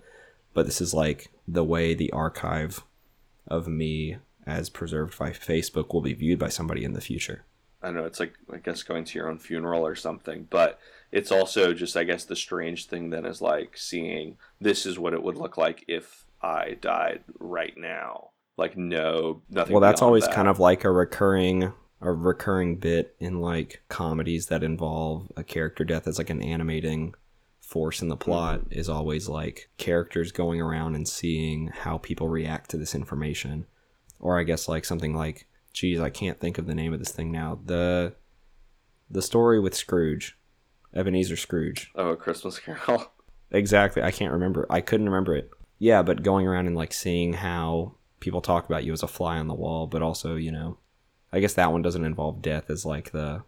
[0.52, 2.84] but this is like the way the archive
[3.46, 4.16] of me
[4.46, 7.44] as preserved by Facebook will be viewed by somebody in the future.
[7.82, 8.04] I don't know.
[8.04, 10.78] It's like I guess going to your own funeral or something, but
[11.12, 15.12] it's also just I guess the strange thing then is like seeing this is what
[15.12, 18.30] it would look like if I died right now.
[18.56, 19.74] Like no nothing.
[19.74, 20.34] Well, that's always that.
[20.34, 21.72] kind of like a recurring
[22.04, 27.14] a recurring bit in like comedies that involve a character death as like an animating
[27.60, 28.78] force in the plot Mm-hmm.
[28.78, 33.66] is always like characters going around and seeing how people react to this information.
[34.20, 37.10] Or I guess like something like geez, I can't think of the name of this
[37.10, 37.58] thing now.
[37.64, 38.14] The
[39.10, 40.38] the story with Scrooge.
[40.94, 41.90] Ebenezer Scrooge.
[41.96, 43.10] oh a Christmas Carol.
[43.50, 44.02] Exactly.
[44.02, 44.66] I can't remember.
[44.68, 45.48] I couldn't remember it.
[45.78, 49.38] Yeah, but going around and like seeing how people talk about you as a fly
[49.38, 50.78] on the wall, but also, you know,
[51.34, 53.42] I guess that one doesn't involve death as like the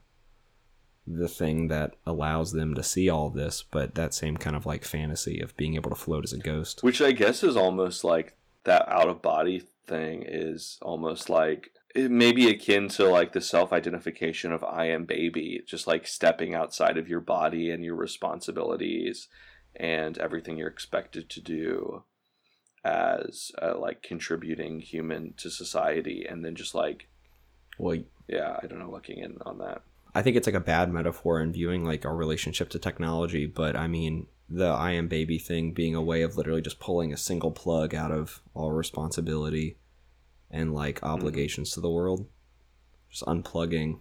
[1.07, 4.85] the thing that allows them to see all this, but that same kind of like
[4.85, 6.83] fantasy of being able to float as a ghost.
[6.83, 12.11] Which I guess is almost like that out of body thing is almost like it
[12.11, 16.57] may be akin to like the self identification of I am baby, just like stepping
[16.57, 19.29] outside of your body and your responsibilities
[19.77, 22.03] and everything you're expected to do
[22.85, 27.07] as a like contributing human to society and then just like
[27.79, 27.99] Well,
[28.29, 29.83] yeah i don't know looking in on that
[30.17, 33.77] I think it's like a bad metaphor in viewing like our relationship to technology, but
[33.77, 37.19] I mean the I am baby thing being a way of literally just pulling a
[37.19, 39.77] single plug out of all responsibility
[40.51, 41.09] and like mm-hmm.
[41.09, 42.27] obligations to the world.
[43.11, 44.01] Just unplugging,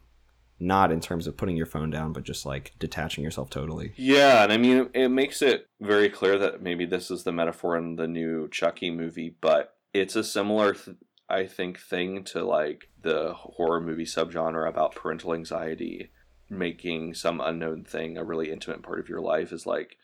[0.58, 3.92] not in terms of putting your phone down, but just like detaching yourself totally.
[3.98, 7.76] Yeah, and I mean, it makes it very clear that maybe this is the metaphor
[7.76, 10.98] in the new Chucky movie, but it's a similar, th-
[11.30, 16.10] I think, thing to like the horror movie subgenre about parental anxiety,
[16.50, 19.96] making some unknown thing a really intimate part of your life is like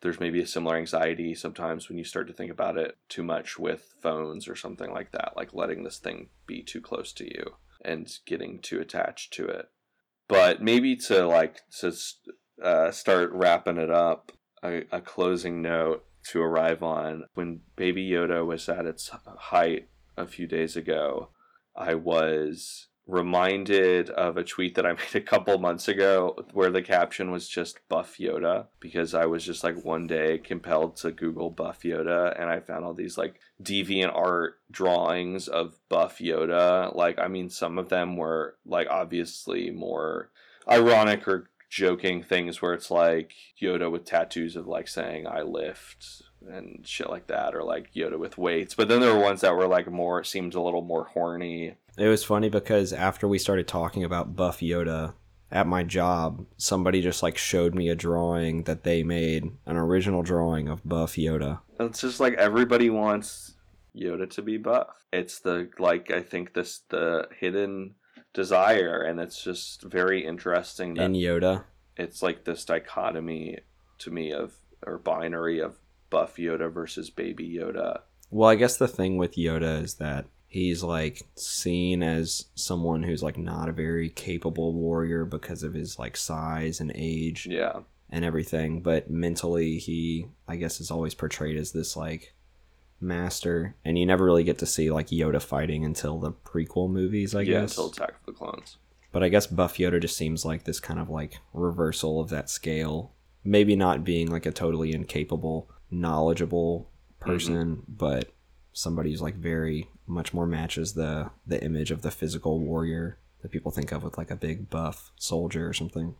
[0.00, 3.58] there's maybe a similar anxiety sometimes when you start to think about it too much
[3.58, 7.54] with phones or something like that, like letting this thing be too close to you
[7.84, 9.68] and getting too attached to it.
[10.26, 11.92] But maybe to like to
[12.62, 14.32] uh, start wrapping it up,
[14.62, 20.26] a, a closing note to arrive on when Baby Yoda was at its height a
[20.26, 21.28] few days ago,
[21.80, 26.82] I was reminded of a tweet that I made a couple months ago where the
[26.82, 31.50] caption was just Buff Yoda because I was just like one day compelled to Google
[31.50, 36.94] Buff Yoda and I found all these like deviant art drawings of Buff Yoda.
[36.94, 40.30] Like, I mean, some of them were like obviously more
[40.68, 46.22] ironic or joking things where it's like Yoda with tattoos of like saying I lift
[46.48, 48.74] and shit like that or like Yoda with weights.
[48.74, 51.74] But then there were ones that were like more seemed a little more horny.
[51.98, 55.14] It was funny because after we started talking about Buff Yoda
[55.50, 60.22] at my job, somebody just like showed me a drawing that they made, an original
[60.22, 61.60] drawing of Buff Yoda.
[61.78, 63.54] It's just like everybody wants
[63.96, 65.04] Yoda to be buff.
[65.12, 67.96] It's the like I think this the hidden
[68.32, 71.64] desire and it's just very interesting in Yoda.
[71.96, 73.58] it's like this dichotomy
[73.98, 74.54] to me of
[74.86, 75.79] or binary of
[76.10, 78.00] buff Yoda versus baby Yoda.
[78.30, 83.22] Well, I guess the thing with Yoda is that he's like seen as someone who's
[83.22, 87.80] like not a very capable warrior because of his like size and age Yeah.
[88.10, 92.34] and everything, but mentally he I guess is always portrayed as this like
[93.00, 97.34] master and you never really get to see like Yoda fighting until the prequel movies,
[97.34, 97.72] I yeah, guess.
[97.78, 98.76] until Attack of the Clones.
[99.12, 102.48] But I guess Buff Yoda just seems like this kind of like reversal of that
[102.50, 103.12] scale.
[103.42, 106.90] Maybe not being like a totally incapable, knowledgeable
[107.20, 107.30] mm-hmm.
[107.30, 108.32] person, but
[108.72, 113.50] somebody who's like very much more matches the the image of the physical warrior that
[113.50, 116.14] people think of with like a big buff soldier or something.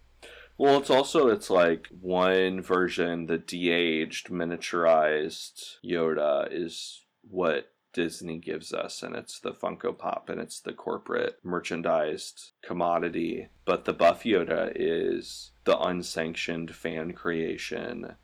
[0.59, 8.73] Well, it's also it's like one version, the de-aged, miniaturized Yoda is what Disney gives
[8.73, 13.49] us, and it's the Funko Pop, and it's the corporate merchandised commodity.
[13.65, 18.17] But the Buff Yoda is the unsanctioned fan creation,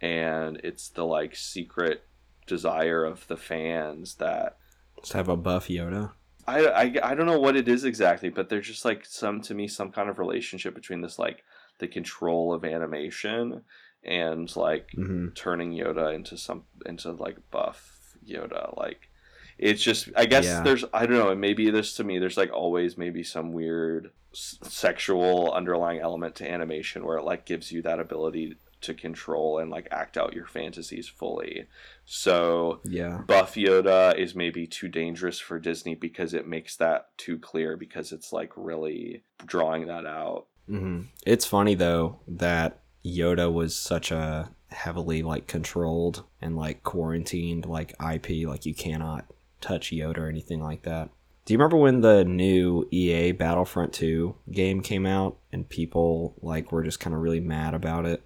[0.00, 2.02] and it's the like secret
[2.46, 4.56] desire of the fans that
[5.00, 6.12] Just have a buff Yoda.
[6.46, 9.54] I, I, I don't know what it is exactly, but there's just like some to
[9.54, 11.44] me some kind of relationship between this like
[11.78, 13.62] the control of animation
[14.04, 18.76] and like hmm turning Yoda into some into like buff Yoda.
[18.78, 19.10] Like
[19.58, 20.62] it's just I guess Yeah.
[20.62, 24.58] there's I don't know maybe there's to me there's like always maybe some weird s-
[24.62, 29.70] sexual underlying element to animation where it like gives you that ability to control and
[29.70, 31.66] like act out your fantasies fully.
[32.04, 33.22] So Yeah.
[33.26, 38.12] Buff Yoda is maybe too dangerous for Disney because it makes that too clear because
[38.12, 40.46] it's like really drawing that out.
[40.66, 47.66] hmm It's funny though that Yoda was such a heavily like controlled and like quarantined
[47.66, 49.24] like IP, like you cannot
[49.60, 51.10] touch Yoda or anything like that.
[51.44, 56.70] Do you remember when the new EA Battlefront 2 game came out and people like
[56.70, 58.22] were just kind of really mad about it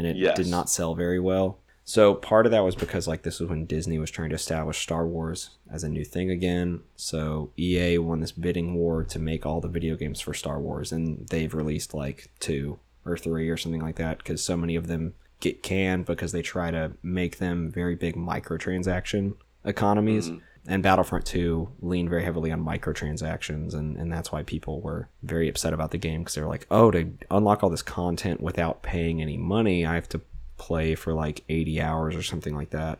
[0.00, 0.34] and it Yes.
[0.36, 1.58] did not sell very well?
[1.84, 4.80] So part of that was because like this was when Disney was trying to establish
[4.80, 6.80] Star Wars as a new thing again.
[6.96, 10.92] So EA won this bidding war to make all the video games for Star Wars
[10.92, 14.86] and they've released like 2 or 3 or something like that cuz so many of
[14.86, 20.30] them get canned because they try to make them very big microtransaction economies.
[20.30, 20.40] Mm.
[20.66, 25.48] And Battlefront 2 leaned very heavily on microtransactions, and, and that's why people were very
[25.48, 29.22] upset about the game because they're like, oh, to unlock all this content without paying
[29.22, 30.20] any money, I have to
[30.58, 32.98] play for like 80 hours or something like that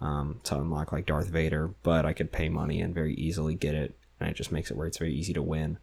[0.00, 3.74] um, to unlock like Darth Vader, but I could pay money and very easily get
[3.74, 5.78] it, and it just makes it where it's very easy to win.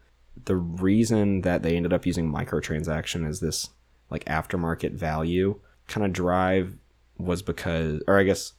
[0.45, 3.69] The reason that they ended up using microtransaction as this
[4.09, 6.77] like aftermarket value kind of drive
[7.17, 8.53] was because, or I guess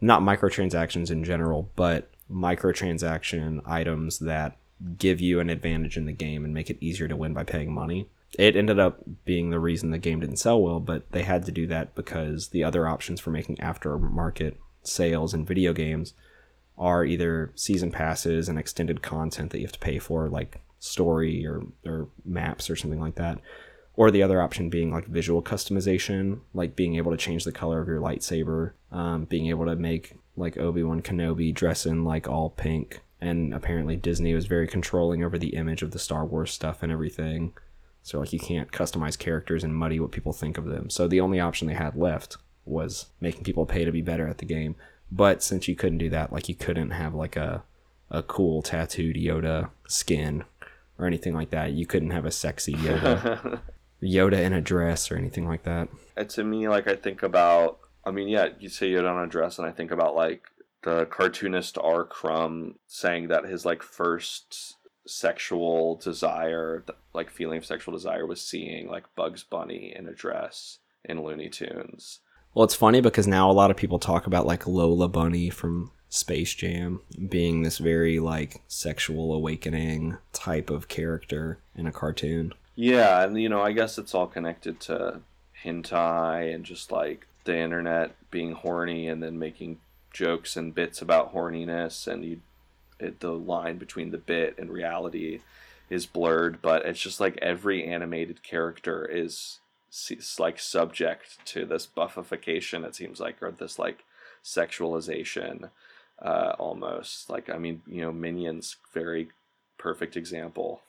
[0.00, 4.56] not microtransactions in general, but microtransaction items that
[4.96, 7.72] give you an advantage in the game and make it easier to win by paying
[7.72, 8.08] money.
[8.38, 11.52] It ended up being the reason the game didn't sell well, but they had to
[11.52, 16.14] do that because the other options for making aftermarket sales in video games
[16.78, 21.46] are either season passes and extended content that you have to pay for, like story
[21.46, 23.38] or, or maps or something like that.
[24.00, 27.82] Or the other option being like visual customization, like being able to change the color
[27.82, 32.26] of your lightsaber, um, being able to make like Obi Wan Kenobi dress in like
[32.26, 33.02] all pink.
[33.20, 36.90] And apparently Disney was very controlling over the image of the Star Wars stuff and
[36.90, 37.52] everything.
[38.02, 40.88] So like you can't customize characters and muddy what people think of them.
[40.88, 44.38] So the only option they had left was making people pay to be better at
[44.38, 44.76] the game.
[45.12, 47.64] But since you couldn't do that, like you couldn't have like a
[48.10, 50.44] a cool tattooed Yoda skin
[50.98, 51.72] or anything like that.
[51.72, 53.60] You couldn't have a sexy Yoda
[54.02, 55.88] Yoda in a dress or anything like that.
[56.16, 59.26] And to me, like I think about, I mean, yeah, you say Yoda in a
[59.26, 60.42] dress, and I think about like
[60.82, 62.04] the cartoonist R.
[62.04, 68.88] Crumb saying that his like first sexual desire, like feeling of sexual desire, was seeing
[68.88, 72.20] like Bugs Bunny in a dress in Looney Tunes.
[72.54, 75.92] Well, it's funny because now a lot of people talk about like Lola Bunny from
[76.08, 82.52] Space Jam being this very like sexual awakening type of character in a cartoon.
[82.74, 85.20] Yeah, and you know, I guess it's all connected to
[85.64, 89.78] hentai and just like the internet being horny and then making
[90.12, 92.40] jokes and bits about horniness and you
[92.98, 95.40] it, the line between the bit and reality
[95.88, 99.58] is blurred, but it's just like every animated character is
[100.38, 104.04] like subject to this buffification it seems like or this like
[104.44, 105.70] sexualization
[106.22, 107.28] uh almost.
[107.28, 109.30] Like i mean you know minions very
[109.78, 110.82] perfect example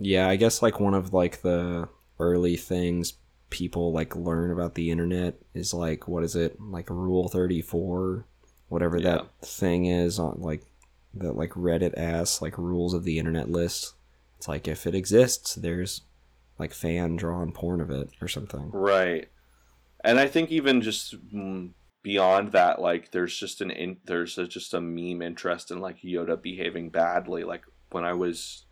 [0.00, 3.14] Yeah, I guess like one of like the early things
[3.50, 8.24] people like learn about the internet is like what is it like rule 34
[8.68, 9.02] whatever Yeah.
[9.10, 10.62] that thing is on like
[11.14, 13.94] that like reddit ass like rules of the internet list
[14.38, 16.02] it's like if it exists there's
[16.60, 19.28] like fan drawn porn of it or something Right.
[20.04, 21.70] And I think even just mm,
[22.02, 26.00] beyond that, like there's just an in, there's a, just a meme interest in like
[26.02, 27.42] Yoda behaving badly.
[27.44, 28.64] Like when I was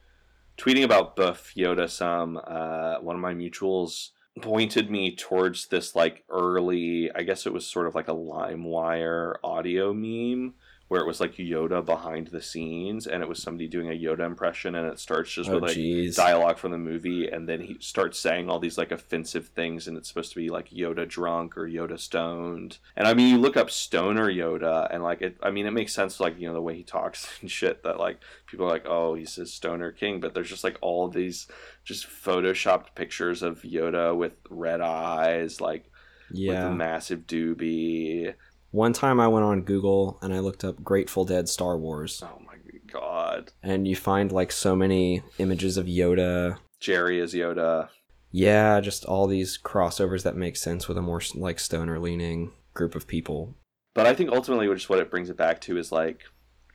[0.58, 4.10] tweeting about Buff Yoda some, uh, one of my mutuals
[4.42, 9.36] pointed me towards this like early, I guess it was sort of like a LimeWire
[9.42, 10.54] audio meme
[10.88, 14.20] where it was like Yoda behind the scenes and it was somebody doing a Yoda
[14.20, 16.16] impression and it starts just oh with like jeez.
[16.16, 19.96] dialogue from the movie and then he starts saying all these like offensive things and
[19.96, 22.78] it's supposed to be like yoda drunk or yoda stoned.
[22.96, 25.92] And i mean you look up stoner yoda and like it i mean it makes
[25.92, 28.86] sense like you know the way he talks and shit that like people are like
[28.86, 31.46] oh he's a stoner king but there's just like all these
[31.84, 35.90] just photoshopped pictures of yoda with red eyes like
[36.30, 36.68] with yeah.
[36.68, 38.34] a massive doobie
[38.70, 42.22] one time i went on google and i looked up grateful dead star wars.
[42.24, 42.54] Oh my
[42.90, 43.52] god.
[43.62, 46.58] And you find like so many images of yoda.
[46.80, 47.88] Jerry is yoda.
[48.30, 52.94] Yeah just all these crossovers that make sense with a more like stoner leaning group
[52.94, 53.54] of people.
[53.94, 56.22] But I think ultimately, just what it brings it back to is like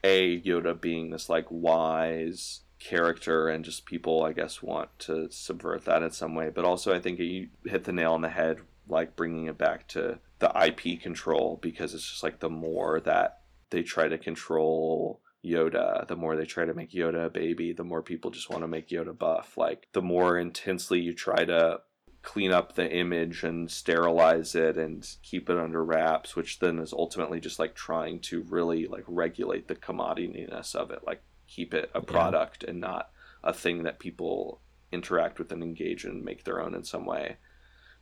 [0.04, 5.86] a Yoda being this like wise character, and just people, I guess, want to subvert
[5.86, 6.50] that in some way.
[6.54, 9.88] But also, I think you hit the nail on the head, like bringing it back
[9.90, 15.22] to the IP control, because it's just like the more that they try to control
[15.44, 18.64] Yoda, the more they try to make Yoda a baby, the more people just want
[18.64, 19.58] to make Yoda buff.
[19.58, 21.82] Like the more intensely you try to
[22.22, 26.94] clean up the image and sterilize it and keep it under wraps, which then is
[26.94, 31.92] ultimately just like trying to really like regulate the commodityness of it, like keep it
[31.94, 33.12] a product and not
[33.44, 34.62] a thing that people
[34.92, 37.36] interact with and engage and make their own in some way.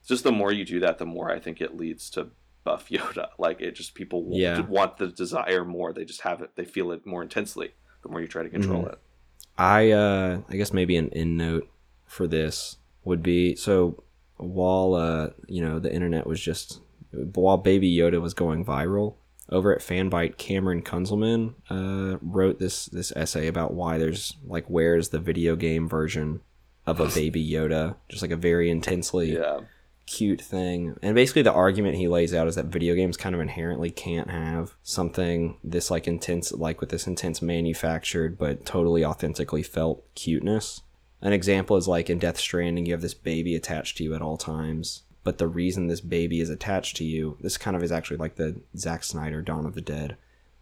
[0.07, 2.27] Just the more you do that, the more I think it leads to
[2.63, 3.29] buff Yoda.
[3.37, 4.61] Like it just people want, Yeah.
[4.61, 5.93] want the desire more.
[5.93, 6.51] They just have it.
[6.55, 7.71] They feel it more intensely.
[8.03, 8.93] The more you try to control Mhm.
[8.93, 8.99] it.
[9.57, 11.67] I uh I guess maybe an end note
[12.05, 14.03] for this would be so
[14.37, 19.15] while uh you know the internet was just while Baby Yoda was going viral
[19.49, 25.09] over at Fanbyte, Cameron Kunzelman uh wrote this this essay about why there's like where's
[25.09, 26.39] the video game version
[26.87, 29.59] of a Baby Yoda, just like a very intensely Yeah.
[30.05, 30.97] Cute thing.
[31.01, 34.29] And basically the argument he lays out is that video games kind of inherently can't
[34.29, 40.81] have something this like intense like with this intense manufactured but totally authentically felt cuteness.
[41.21, 44.21] An example is like in Death Stranding you have this baby attached to you at
[44.21, 45.03] all times.
[45.23, 48.35] But the reason this baby is attached to you, this kind of is actually like
[48.35, 50.17] the Zack Snyder Dawn of the Dead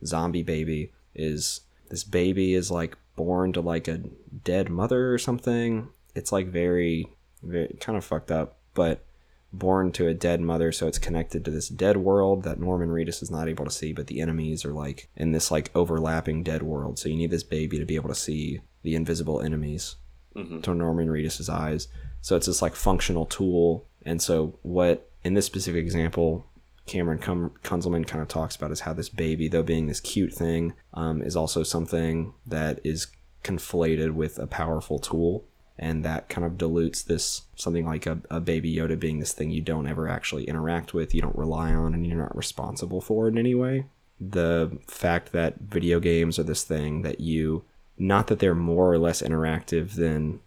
[0.06, 4.02] zombie baby is this baby is like born to like a
[4.44, 5.90] dead mother or something.
[6.16, 7.08] It's like very,
[7.42, 9.06] very kind of fucked up, but
[9.52, 13.24] born to a dead mother, so it's connected to this dead world that Norman Reedus
[13.24, 16.62] is not able to see, but the enemies are like in this like overlapping dead
[16.62, 17.00] world.
[17.00, 19.96] So you need this baby to be able to see the invisible enemies
[20.36, 21.88] hmm to Norman Reedus's eyes.
[22.22, 23.88] So it's this like functional tool.
[24.06, 26.46] And so what in this specific example,
[26.86, 30.34] Cameron Cum- Kunzelman kind of talks about is how this baby, though being this cute
[30.34, 33.08] thing, um, is also something that is
[33.44, 35.46] conflated with a powerful tool.
[35.82, 39.50] And that kind of dilutes this something like a, a baby Yoda being this thing
[39.50, 43.30] you don't ever actually interact with, you don't rely on, and you're not responsible for
[43.30, 43.86] in any way.
[44.20, 47.64] The fact that video games are this thing that you,
[47.98, 50.42] not that they're more or less interactive than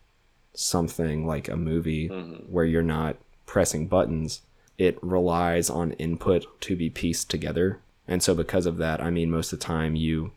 [0.53, 2.53] something like a movie mm-hmm.
[2.53, 4.43] where you're not pressing buttons,
[4.77, 7.81] it relies on input to be pieced together.
[8.07, 10.33] And so, because of that, I mean, most of the time you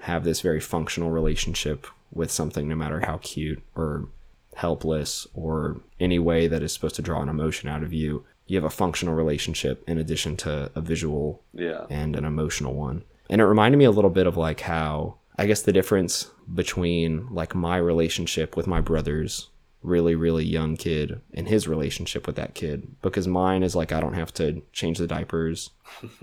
[0.00, 4.08] have this very functional relationship with something, no matter how cute or
[4.54, 8.24] helpless or any way that is supposed to draw an emotion out of you.
[8.46, 11.84] You have a functional relationship in addition to a visual Yeah.
[11.90, 13.02] and an emotional one.
[13.28, 17.26] And it reminded me a little bit of like how I guess the difference between
[17.30, 19.50] like my relationship with my brother's
[19.82, 24.00] really really young kid and his relationship with that kid because mine is like I
[24.00, 25.70] don't have to change the diapers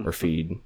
[0.04, 0.60] or feed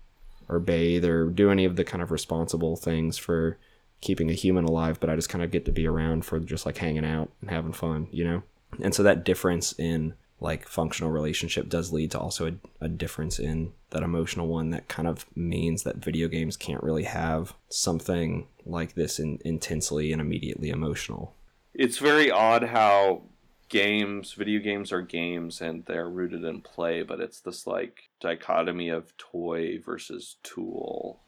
[0.47, 3.57] or bathe or do any of the kind of responsible things for
[4.01, 6.65] keeping a human alive but I just kind of get to be around for just
[6.65, 8.43] like hanging out and having fun, you know?
[8.81, 13.39] And so that difference in like functional relationship does lead to also a, a difference
[13.39, 18.47] in that emotional one that kind of means that video games can't really have something
[18.65, 21.33] like this in, intensely and immediately emotional
[21.73, 23.23] It's very odd how
[23.69, 28.89] games, video games are games and they're rooted in play, but it's this like dichotomy
[28.89, 31.19] of toy versus tool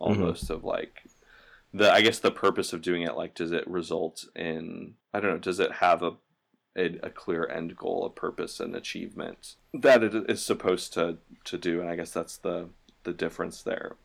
[0.00, 0.04] mm-hmm.
[0.04, 1.02] almost of like
[1.72, 5.30] the I guess the purpose of doing it like does it result in I don't
[5.30, 6.12] know, does it have a
[6.76, 11.58] a, a clear end goal, a purpose and achievement that it is supposed to to
[11.58, 12.68] do and I guess that's the
[13.04, 13.96] the difference there.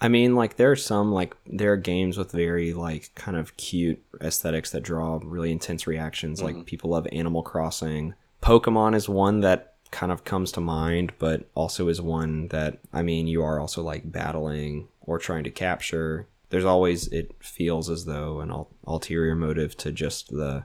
[0.00, 3.56] I mean, like there are some like there are games with very like kind of
[3.56, 6.42] cute aesthetics that draw really intense reactions.
[6.42, 6.64] Like mm-hmm.
[6.64, 8.14] people love Animal Crossing.
[8.42, 13.02] Pokemon is one that kind of comes to mind, but also is one that I
[13.02, 16.26] mean you are also like battling or trying to capture.
[16.56, 20.64] There's always it feels as though an ul- ulterior motive to just the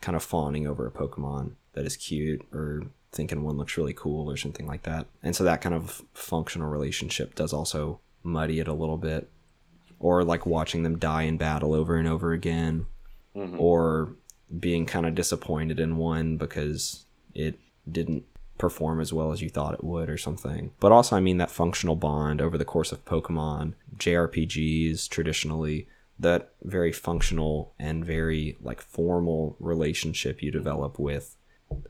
[0.00, 4.30] kind of fawning over a Pokemon that is cute or thinking one looks really cool
[4.30, 5.08] or something like that.
[5.22, 9.30] And so that kind of functional relationship does also muddy it a little bit.
[9.98, 12.86] Or like watching them die in battle over and over again.
[13.36, 13.60] Mm-hmm.
[13.60, 14.16] Or
[14.58, 17.04] being kind of disappointed in one because
[17.34, 17.58] it
[17.92, 18.24] didn't
[18.58, 20.72] perform as well as you thought it would or something.
[20.80, 25.88] But also I mean that functional bond over the course of Pokemon, JRPGs traditionally
[26.18, 31.36] that very functional and very like formal relationship you develop with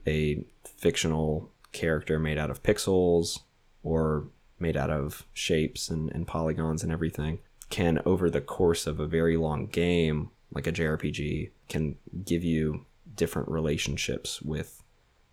[0.05, 3.39] a fictional character made out of pixels
[3.83, 4.27] or
[4.59, 7.39] made out of shapes and, and polygons and everything
[7.69, 11.95] can over the course of a very long game like a jrpg can
[12.25, 12.85] give you
[13.15, 14.83] different relationships with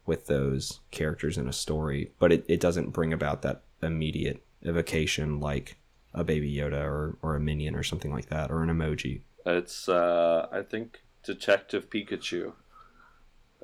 [0.07, 5.41] with those characters in a story but it, it doesn't bring about that immediate evocation
[5.41, 5.77] like
[6.15, 9.89] a baby yoda or, or a minion or something like that or an emoji It's
[9.89, 12.53] uh I think Detective Pikachu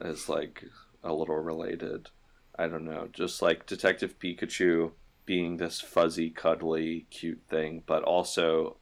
[0.01, 0.65] is like
[1.05, 2.09] a little related.
[2.59, 4.93] I don't know, just like Detective Pikachu
[5.27, 8.77] being this fuzzy, cuddly, cute thing, but also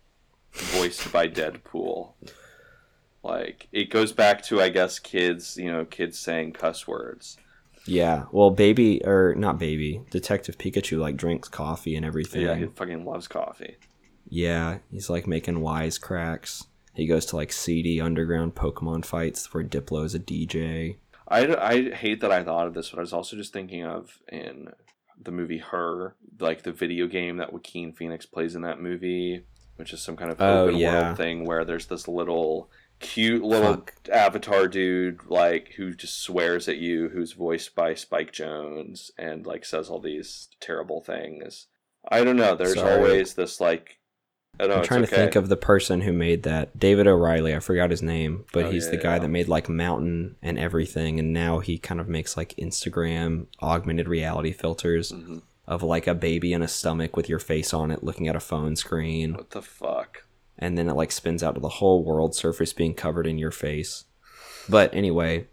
[0.53, 2.13] voiced by Deadpool.
[3.23, 7.37] Like it goes back to I guess kids, you know, kids saying cuss words.
[7.89, 12.43] Yeah, well, baby or not baby, Detective Pikachu like drinks coffee and everything.
[12.43, 13.77] Yeah, he fucking loves coffee.
[14.29, 16.67] Yeah, he's like making wisecracks.
[16.95, 20.97] He goes to like seedy underground Pokemon fights where Diplo's a DJ.
[21.29, 24.19] I, I hate that I thought of this, but I was also just thinking of
[24.29, 24.69] in
[25.23, 29.45] the movie Her, like the video game that Joaquin Phoenix plays in that movie,
[29.77, 31.05] which is some kind of Oh, open yeah.
[31.05, 33.95] world thing where there's this little cute little Fuck.
[34.13, 39.65] avatar dude like who just swears at you who's voiced by Spike Jonze and like
[39.65, 41.67] says all these terrible things.
[42.09, 42.93] I don't know, there's Sorry.
[42.95, 43.99] always this like
[44.59, 45.11] I don't know, I'm it's trying okay.
[45.11, 46.77] to think of the person who made that.
[46.77, 47.55] David O'Reilly.
[47.55, 49.19] I forgot his name, but Oh, he's yeah, the guy yeah.
[49.21, 54.09] that made like Mountain and everything, and now he kind of makes like Instagram augmented
[54.09, 55.43] reality filters Mhm.
[55.69, 58.41] of like a baby in a stomach with your face on it, looking at a
[58.41, 60.25] phone screen, What the fuck?
[60.59, 63.51] And then it like spins out to the whole world surface being covered in your
[63.51, 64.05] face.
[64.69, 65.47] But anyway,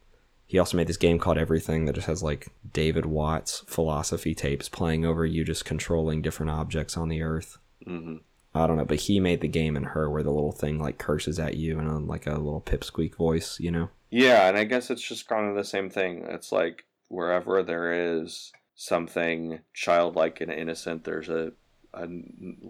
[0.45, 4.69] he also made this game called Everything that just has like David Watts philosophy tapes
[4.69, 7.57] playing over you, just controlling different objects on the earth.
[7.85, 8.17] hmm
[8.53, 10.97] I don't know, but he made the game in her where the little thing like
[10.97, 13.89] curses at you in a, like a little pipsqueak voice, you know?
[14.09, 16.25] Yeah, and I guess it's just kind of the same thing.
[16.29, 21.51] It's like wherever there is something childlike and innocent, there's a,
[21.95, 22.07] a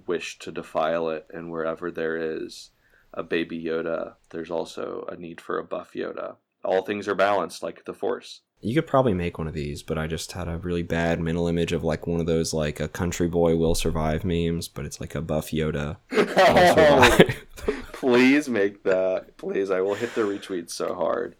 [0.07, 2.72] wish to defile it, and wherever there is
[3.14, 6.35] a baby Yoda, there's also a need for a buff Yoda.
[6.64, 8.41] All things are balanced, like the Force.
[8.61, 11.47] You could probably make one of these, but I just had a really bad mental
[11.47, 14.99] image of like one of those like a country boy will survive memes, but it's
[14.99, 15.97] like a buff Yoda.
[17.93, 19.38] please make that.
[19.38, 21.35] Please, I will hit the retweet so hard.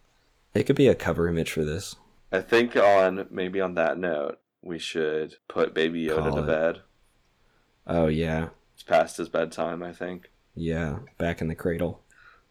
[0.54, 1.96] it could be a cover image for this.
[2.32, 6.48] I think on maybe on that note, we should put Baby Yoda Call to it.
[6.48, 6.82] bed.
[7.88, 10.32] Oh yeah, It's past his bedtime, I think.
[10.56, 12.02] yeah, back in the cradle.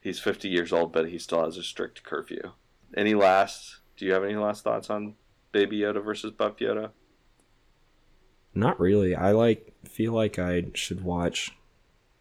[0.01, 2.53] He's 50 years old, but he still has a strict curfew.
[2.97, 3.79] Any last?
[3.97, 5.15] Do you have any last thoughts on
[5.53, 6.91] Baby Yoda versus Buff Yoda?
[8.55, 9.15] Not really.
[9.15, 11.53] I like feel like I should watch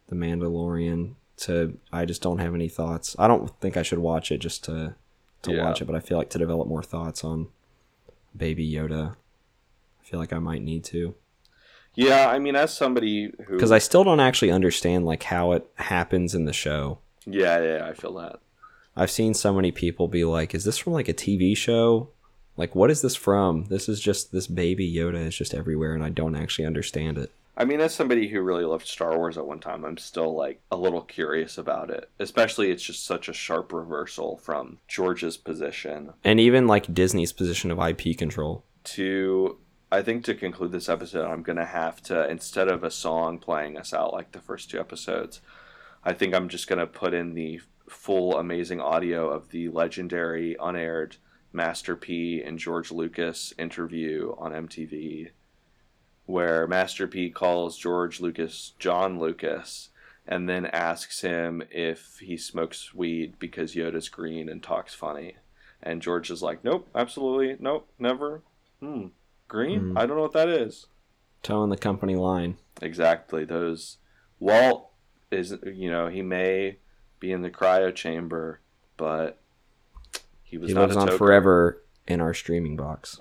[0.08, 3.16] The Mandalorian to I just don't have any thoughts.
[3.20, 4.96] I don't think I should watch it just to
[5.44, 5.66] to Yeah.
[5.66, 7.50] watch it, but I feel like to develop more thoughts on
[8.36, 9.16] Baby Yoda.
[10.02, 11.16] I feel like I might need to
[11.96, 15.66] Yeah, I mean, as somebody who, because I still don't actually understand like how it
[15.76, 17.00] happens in the show.
[17.26, 18.40] yeah, yeah, I feel that.
[18.96, 22.10] I've seen so many people be like, "Is this from like a TV show?
[22.58, 23.66] Like, what is this from?
[23.66, 27.32] This is just this baby Yoda is just everywhere, and I don't actually understand it."
[27.56, 30.60] I mean, as somebody who really loved Star Wars at one time, I'm still like
[30.72, 32.10] a little curious about it.
[32.20, 37.70] Especially, it's just such a sharp reversal from George's position And even like Disney's position
[37.70, 38.64] of IP control.
[38.86, 39.58] to
[39.94, 43.78] I think to conclude this episode, I'm gonna have to instead of a song playing
[43.78, 45.40] us out like the first two episodes,
[46.04, 51.18] I think I'm just gonna put in the full amazing audio of the legendary unaired
[51.52, 55.30] Master P and George Lucas interview on MTV,
[56.26, 59.90] where Master P calls George Lucas John Lucas
[60.26, 65.36] and then asks him if he smokes weed because Yoda's green and talks funny.
[65.84, 68.42] And George is like, Nope, absolutely, nope, never.
[68.80, 69.10] Hmm.
[69.54, 69.92] Green?
[69.92, 69.98] Hmm.
[70.00, 70.88] I don't know what that is.
[71.44, 72.58] Toeing the company line.
[72.82, 73.46] Exactly.
[73.46, 73.98] Those
[74.40, 74.90] Walt
[75.32, 76.78] is you know, he may
[77.20, 78.62] be in the cryo chamber,
[78.98, 79.40] but
[80.42, 83.20] he was He not lives on forever in our streaming box.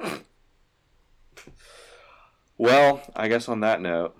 [2.57, 4.17] Well, I guess on that note,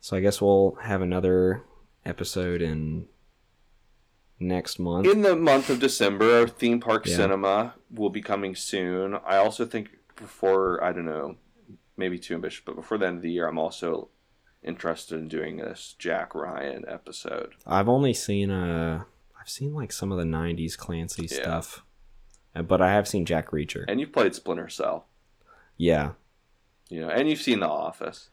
[0.00, 1.62] So I guess we'll have another
[2.04, 3.06] episode in
[4.38, 5.06] next month.
[5.06, 7.16] in the month of December, our theme park Yeah.
[7.16, 9.14] cinema will be coming soon.
[9.14, 11.36] I also think before I don't know,
[11.96, 14.08] maybe too ambitious, but before the end of the year, I'm also
[14.62, 17.52] interested in doing this Jack Ryan episode.
[17.66, 19.04] I've only seen uh
[19.40, 21.42] I've seen like some of the 90s Clancy Yeah.
[21.42, 21.82] stuff.
[22.56, 23.84] Uh, But I have seen Jack Reacher.
[23.88, 25.06] And you've played Splinter Cell,
[25.76, 26.12] yeah.
[26.88, 28.30] you know, and you've seen The Office.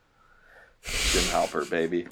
[0.84, 2.08] Jim Halpert, baby.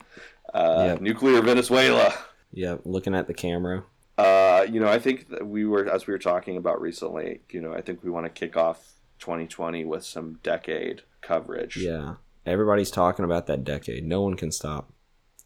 [0.53, 1.01] Uh, Yep.
[1.01, 2.13] Nuclear Venezuela.
[2.51, 3.83] Yeah, looking at the camera.
[4.17, 7.61] Uh, you know, I think that we were, as we were talking about recently, you
[7.61, 11.77] know, I think we want to kick off 2020 with some decade coverage.
[11.77, 12.15] Yeah.
[12.45, 14.05] Everybody's talking about that decade.
[14.05, 14.91] No one can stop.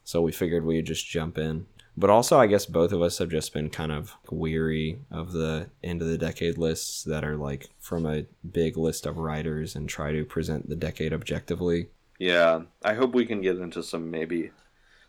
[0.04, 1.66] So we figured we would just jump in.
[1.95, 5.70] But also, I guess both of us have just been kind of weary of the
[5.84, 9.88] end of the decade lists that are like from a big list of writers and
[9.88, 11.90] try to present the decade objectively.
[12.18, 14.52] Yeah, I hope we can get into some maybe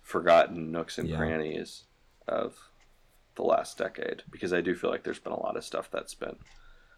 [0.03, 1.17] forgotten nooks and Yeah.
[1.17, 1.85] crannies
[2.29, 2.71] of
[3.37, 6.15] the last decade because I do feel like there's been a lot of stuff that's
[6.15, 6.37] been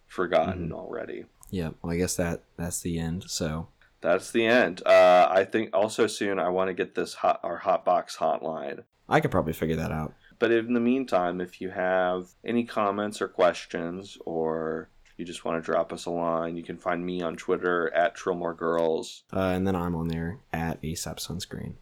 [0.06, 0.74] forgotten Mm-hmm.
[0.74, 1.24] already.
[1.50, 3.24] Yeah, well, I guess that that's the end.
[3.28, 3.68] So
[4.00, 4.82] That's the end.
[4.86, 8.84] Uh, I think also soon I want to get this hot our hotbox hotline.
[9.08, 10.14] I could probably figure that out.
[10.38, 15.56] But in the meantime, if you have any comments or questions, or you just want
[15.62, 19.22] to drop us a line, you can find me on Twitter at TrillmoreGirls.
[19.32, 21.74] Uh, and then I'm on there at ASAP Sunscreen.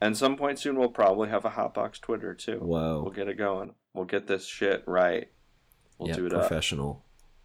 [0.00, 2.58] And some point soon, we'll probably have a Hotbox Twitter too.
[2.58, 3.02] Whoa.
[3.02, 3.74] We'll get it going.
[3.94, 5.28] We'll get this shit right.
[5.98, 6.50] We'll yeah, do it up.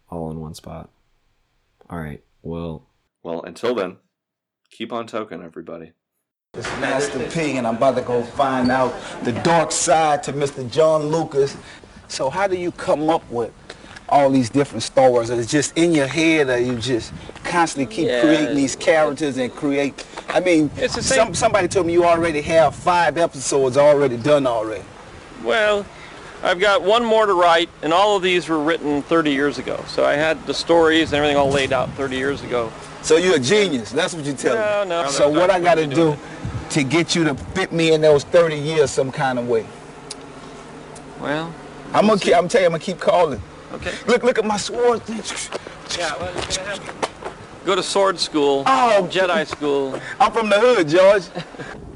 [0.08, 0.24] Professional.
[0.24, 0.90] all in one spot.
[1.90, 2.22] All right.
[2.42, 2.86] Well,
[3.22, 3.96] Well, until then,
[4.70, 5.92] keep on token, everybody.
[6.54, 10.68] It's Master P, and I'm about to go find out the dark side to Mr.
[10.70, 11.56] John Lucas.
[12.08, 13.52] So how do you come up with
[14.08, 15.10] all these different stories?
[15.12, 15.30] Wars?
[15.30, 17.12] Is it just in your head, or you just
[17.44, 18.20] constantly keep Yeah.
[18.22, 20.06] creating these characters and create?
[20.28, 24.16] I mean, It's the same- some, somebody told me you already have five episodes already
[24.16, 24.84] done already.
[25.44, 25.84] Well,
[26.42, 29.82] I've got one more to write, and all of these were written 30 years ago.
[29.88, 32.72] So I had the stories and everything all laid out 30 years ago.
[33.02, 33.90] So you're a genius.
[33.90, 34.88] That's what you tell No, me.
[34.90, 35.10] no, no.
[35.10, 36.16] So what I got to do
[36.70, 39.66] to get you to fit me in those 30 years some kind of way?
[41.20, 41.52] Well,
[41.94, 43.40] I'm gonna keep, I'm telling you, I'm gonna keep calling.
[43.72, 43.92] okay.
[44.06, 45.00] Look, look at my sword.
[45.08, 47.18] Yeah, well, you're gonna have
[47.64, 49.08] go to sword school, Oh.
[49.10, 49.98] Jedi school.
[50.20, 51.24] I'm from the hood, George.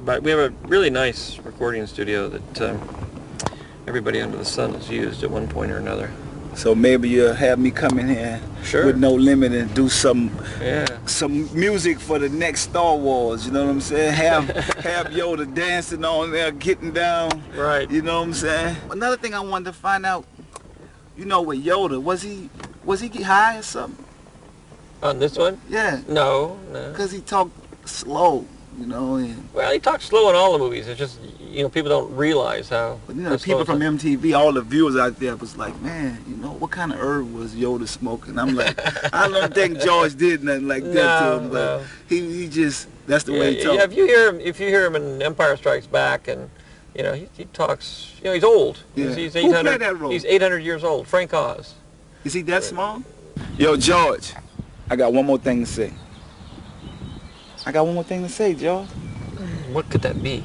[0.03, 2.79] But we have a really nice recording studio that um,
[3.91, 6.09] everybody under the sun has used at one point or another.
[6.55, 8.87] So maybe you'll have me come in here Sure.
[8.87, 10.31] with no limit and do some
[10.63, 10.87] Yeah.
[11.07, 13.45] some music for the next Star Wars.
[13.47, 14.13] You know what I'm saying?
[14.13, 14.47] Have
[14.91, 17.43] have Yoda dancing on there, getting down.
[17.57, 17.91] Right.
[17.91, 18.77] You know what I'm saying?
[18.93, 20.25] Another thing I wanted to find out.
[21.17, 22.49] You know, with Yoda, was he
[22.85, 24.05] was he get high or something?
[25.03, 25.61] On this one?
[25.69, 26.93] Yeah, No, no.
[26.93, 27.57] cause he talked
[27.89, 28.45] slow.
[28.79, 30.87] You know, and Well, he talks slow in all the movies.
[30.89, 33.01] It's just you know people don't realize how.
[33.07, 36.23] but you know, the people from MTV, all the viewers out there was like, man,
[36.29, 38.39] you know, what kind of herb was Yoda smoking?
[38.39, 38.79] I'm like,
[39.15, 41.85] I don't think George did nothing like that to him, but no.
[42.09, 43.77] he he just that's the way he talks.
[43.77, 46.49] yeah, if you hear him, if you hear him in Empire Strikes Back, and
[46.95, 48.83] you know he, he talks, you know he's old.
[48.95, 49.07] Yeah.
[49.07, 49.81] He's, he's Who played 800.
[49.81, 50.11] that role?
[50.13, 51.09] He's 800 years old.
[51.09, 51.75] Frank Oz.
[52.25, 53.03] Is he that small?
[53.59, 54.33] Yo, George,
[54.89, 55.93] I got one more thing to say.
[57.67, 58.89] I got one more thing to say, George.
[59.73, 60.45] What could that be?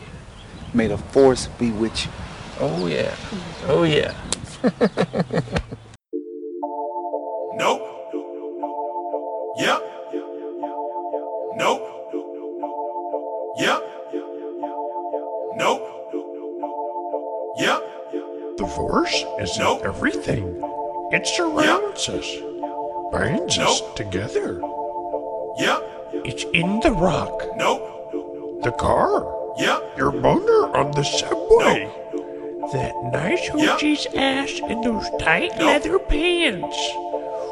[0.74, 2.12] May the force be with you.
[2.60, 3.16] Oh yeah.
[3.68, 4.14] Oh yeah.
[7.58, 7.82] Nope.
[9.58, 9.82] Yep.
[11.56, 11.82] Nope.
[13.58, 13.82] Yep.
[15.56, 15.82] Nope.
[17.58, 17.82] Yep.
[18.58, 19.84] The Force is Nope.
[19.86, 20.62] everything.
[21.14, 22.28] It surrounds us,
[23.14, 24.60] binds us together.
[25.60, 25.95] Yep.
[26.14, 28.62] It's in the rock, Nope.
[28.64, 29.26] the car,
[29.58, 29.98] Yep.
[29.98, 31.90] your boner on the subway,
[32.74, 33.80] that nice Yep.
[33.80, 35.66] hoochie's ass in those tight Nope.
[35.68, 36.78] leather pants.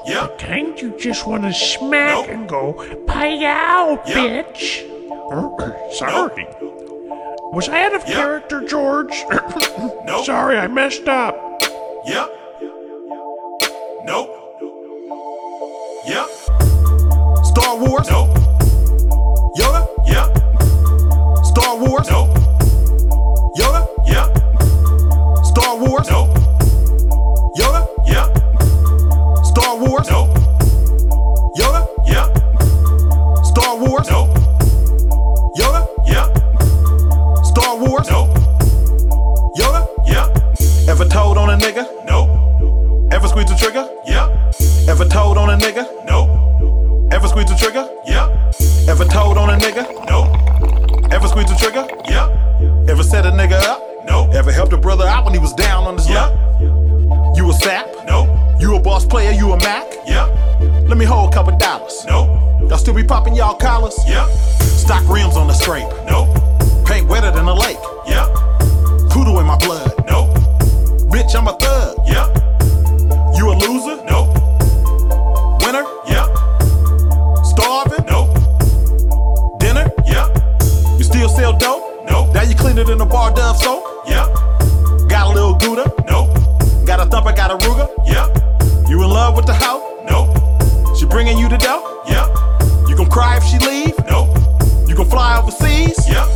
[0.05, 0.38] Yep.
[0.38, 2.27] Kind you just want to smack Nope.
[2.30, 2.73] and go,
[3.07, 4.17] Pie-ow, Yep.
[4.55, 4.89] bitch.
[5.93, 6.47] Sorry.
[7.53, 8.15] Was I out of Yep.
[8.17, 9.25] character, George?
[10.05, 10.25] Nope.
[10.25, 11.35] Sorry, I messed up.
[12.05, 12.30] Yep.
[14.05, 14.30] Nope.
[16.07, 16.27] Yep.
[17.45, 18.09] Star Wars.
[18.09, 18.38] Nope.
[19.57, 19.88] Yoda.
[20.05, 21.45] Yep.
[21.45, 22.09] Star Wars.
[22.09, 22.30] Nope.
[23.57, 23.81] Yoda.
[24.05, 25.45] Yep.
[25.45, 26.09] Star Wars.
[26.09, 26.30] Nope.
[27.57, 27.88] Yoda.
[28.05, 28.27] Yep.
[29.45, 30.09] Star Wars.
[30.09, 30.30] Nope.
[31.57, 31.88] Yoda.
[32.07, 33.45] Yep.
[33.45, 34.09] Star Wars.
[34.09, 34.30] Nope.
[35.59, 35.88] Yoda.
[36.07, 37.45] Yep.
[37.45, 38.09] Star Wars.
[38.09, 38.30] Nope.
[39.55, 39.88] Yoda?
[40.07, 40.91] Yeah.
[40.91, 41.85] Ever told on a nigga?
[42.05, 43.13] Nope.
[43.13, 43.88] Ever squeeze the trigger?
[44.05, 44.30] Yeah.
[44.89, 45.85] Ever told on a nigga?
[46.05, 47.13] Nope.
[47.13, 47.88] Ever squeeze the trigger?
[48.88, 49.84] Ever told on a nigga?
[50.10, 51.11] Nope.
[51.11, 51.88] Ever squeeze the trigger?
[52.10, 52.27] Yeah.
[52.89, 53.81] Ever set a nigga up?
[54.05, 54.34] Nope.
[54.34, 56.34] Ever helped a brother out when he was down on his luck?
[57.38, 57.88] You a sap?
[58.05, 58.30] Nope.
[58.60, 59.31] You a boss player?
[59.31, 59.85] You a Mac?
[60.05, 60.26] Yeah.
[60.88, 62.03] Let me hold a couple dollars.
[62.05, 62.27] Nope.
[62.69, 63.97] Y'all still be popping y'all collars?
[64.05, 64.27] Yeah.
[64.60, 65.88] Stock rims on the scrape?
[66.05, 66.27] Nope.
[66.85, 67.80] Paint wetter than a lake?
[68.05, 68.27] Yeah.
[69.10, 69.93] Poodle in my blood?
[70.07, 70.35] Nope.
[71.10, 71.92] Bitch, I'm a thug?
[82.43, 83.85] Now you clean it in a bar dove soap?
[84.05, 84.27] Yeah.
[85.07, 85.85] Got a little Gouda?
[86.09, 86.35] Nope.
[86.85, 87.87] Got a thumper, got a Ruger?
[88.05, 88.27] Yeah.
[88.89, 90.03] You in love with the hoe?
[90.09, 90.97] Nope.
[90.97, 92.03] She bringing you the dough?
[92.05, 92.27] Yeah.
[92.89, 93.97] You gon' cry if she leave?
[94.09, 94.35] Nope.
[94.89, 95.95] You gon' fly overseas?
[96.05, 96.27] Yeah.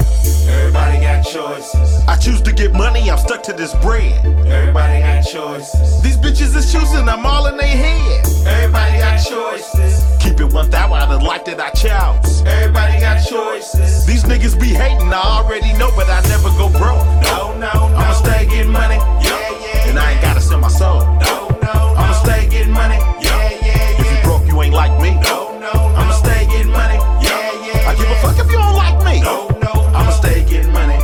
[1.38, 2.04] Choices.
[2.08, 4.26] I choose to get money, I'm stuck to this bread.
[4.48, 6.02] Everybody got choices.
[6.02, 8.26] These bitches is choosing, I'm all in their head.
[8.48, 10.04] Everybody got choices.
[10.20, 12.42] Keep it 1,000 out of the life that I chose.
[12.42, 14.04] Everybody got choices.
[14.08, 17.06] These niggas be hating, I already know, but I never go broke.
[17.30, 17.96] No, no, no.
[17.98, 19.90] I'ma stay getting money, Yeah, yeah.
[19.90, 21.02] and I ain't gotta sell my soul.
[21.22, 21.94] No, no, no.
[22.02, 23.30] I'ma stay getting money, Yeah,
[23.62, 24.02] yeah, yeah.
[24.02, 25.14] If you broke, you ain't like me.
[25.22, 28.76] No, no, I'ma stay getting money, Yeah, yeah, I give a fuck if you don't
[28.76, 29.22] like me.
[29.22, 30.98] No, no, I'ma stay getting money,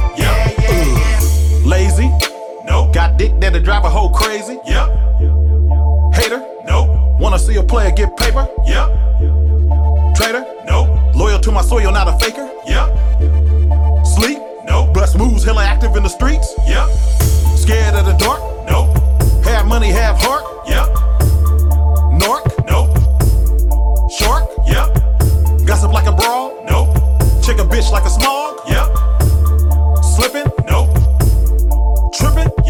[2.94, 4.60] Got dick that'll drive a hoe crazy.
[4.66, 4.88] Yep.
[6.14, 6.46] Hater?
[6.66, 7.20] Nope.
[7.20, 8.48] Wanna see a player get paper?
[8.66, 8.88] Yep.
[10.16, 10.46] Traitor?
[10.66, 11.16] Nope.
[11.16, 12.48] Loyal to my soil, not a faker?
[12.68, 14.06] Yep.
[14.06, 14.38] Sleep?
[14.66, 14.94] Nope.
[14.94, 16.54] But smooth, hella active in the streets?
[16.68, 16.88] Yep.
[17.58, 18.40] Scared of the dark?
[18.70, 18.96] Nope.
[19.44, 20.44] Have money, have heart?
[20.68, 20.88] Yep.
[22.22, 22.46] Nork?
[22.70, 22.94] Nope.
[24.12, 24.48] Shark?
[24.68, 25.66] Yep.
[25.66, 26.64] Gossip like a brawl?
[26.70, 26.94] Nope.
[27.44, 28.60] Check a bitch like a smog?
[28.70, 30.04] Yep.
[30.04, 30.52] Slipping?
[30.70, 30.94] Nope.
[32.14, 32.63] Tripping?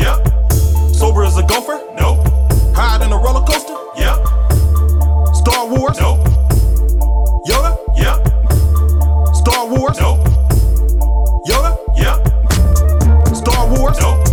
[1.33, 1.43] Yep.
[1.43, 1.81] As a gopher?
[1.99, 2.27] Nope.
[2.75, 3.75] Hide in a roller coaster?
[3.97, 4.17] Yep.
[5.35, 5.99] Star Wars?
[5.99, 6.19] Nope.
[7.47, 7.75] Yoda?
[7.97, 8.27] Yep.
[9.35, 9.99] Star Wars?
[9.99, 10.19] Nope.
[11.47, 11.75] Yoda?
[11.97, 13.35] Yep.
[13.35, 13.99] Star Wars?
[13.99, 14.27] Nope.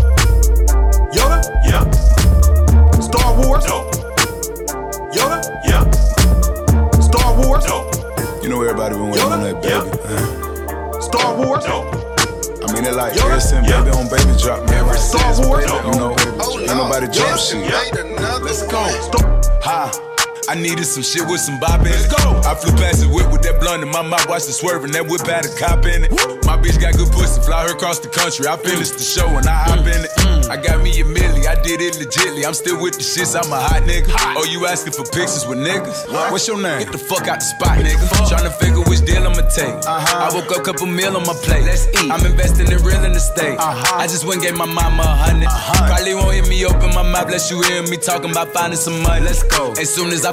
[1.14, 1.40] Yoda?
[1.64, 1.94] Yep.
[3.02, 3.66] Star Wars?
[3.66, 3.94] Nope.
[5.14, 5.40] Yoda?
[5.64, 5.94] Yep.
[7.02, 7.66] Star Wars?
[7.66, 8.42] Nope.
[8.42, 9.90] You know everybody been waiting on that baby.
[10.04, 11.00] Yeah.
[11.00, 11.64] Star Wars?
[11.66, 11.99] Nope.
[12.80, 13.38] Mean, it like ever
[13.68, 13.82] Yeah.
[13.84, 14.86] baby on baby drop, man.
[14.86, 17.60] Ever Star since, baby, you know, ain't nobody drop shit.
[18.40, 18.78] Let's go.
[19.62, 20.09] Ha.
[20.50, 22.10] I needed some shit with some bop in it.
[22.10, 22.42] go.
[22.42, 24.90] I flew past the whip with that blunt in my mouth, watched it swerving.
[24.90, 26.10] That whip had a cop in it.
[26.42, 28.50] My bitch got good pussy, fly her across the country.
[28.50, 30.10] I finished the show and I hop in it.
[30.50, 32.42] I got me a milli, I did it legitly.
[32.42, 34.10] I'm still with the shits, I'm a hot nigga.
[34.34, 36.10] Oh, you asking for pictures with niggas?
[36.34, 36.82] What's your name?
[36.82, 38.02] Get the fuck out the spot, nigga.
[38.26, 39.70] Tryna figure which deal I'ma take.
[39.86, 41.62] I woke up, couple meal on my plate.
[41.62, 42.10] Let's eat.
[42.10, 43.54] I'm investing in real estate.
[43.54, 44.02] Uh-huh.
[44.02, 45.46] I just went and gave my mama a 100
[45.86, 49.00] Probably won't hear me open my mouth, unless you hear me talking about finding some
[49.02, 49.22] money.
[49.24, 49.72] Let's go.
[49.78, 50.32] As soon as I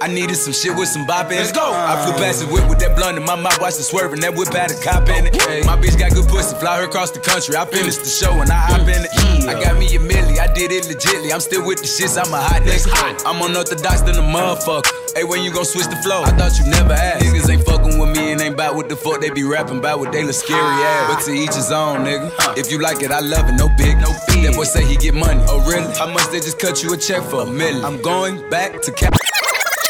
[0.00, 1.44] I needed some shit with some bop in it.
[1.44, 1.72] Let's go.
[1.76, 4.20] I flew past the whip with that blunt in my mouth, watched it swerving.
[4.20, 5.36] That whip had a cop in it.
[5.66, 7.54] My bitch got good pussy, fly her across the country.
[7.54, 9.12] I finished the show and I hop in it.
[9.44, 11.32] I got me a milli, I did it legitly.
[11.32, 12.88] I'm still with the shits, I'm a hot nigga.
[13.28, 14.88] I'm unorthodox than a motherfucker.
[15.14, 16.22] Hey, when you gon' switch the flow?
[16.22, 17.24] I thought you never asked.
[17.24, 19.98] Niggas ain't fucking with me and ain't bout what the fuck they be rapping about
[19.98, 21.10] what they look scary ass.
[21.10, 21.12] Ah.
[21.12, 22.32] But to each his own, nigga.
[22.56, 24.46] If you like it, I love it, no big, no fee.
[24.46, 25.42] That boy say he get money.
[25.48, 25.92] Oh, really?
[25.98, 27.42] How much they just cut you a check for?
[27.42, 27.84] A million.
[27.84, 29.12] I'm going back to cap.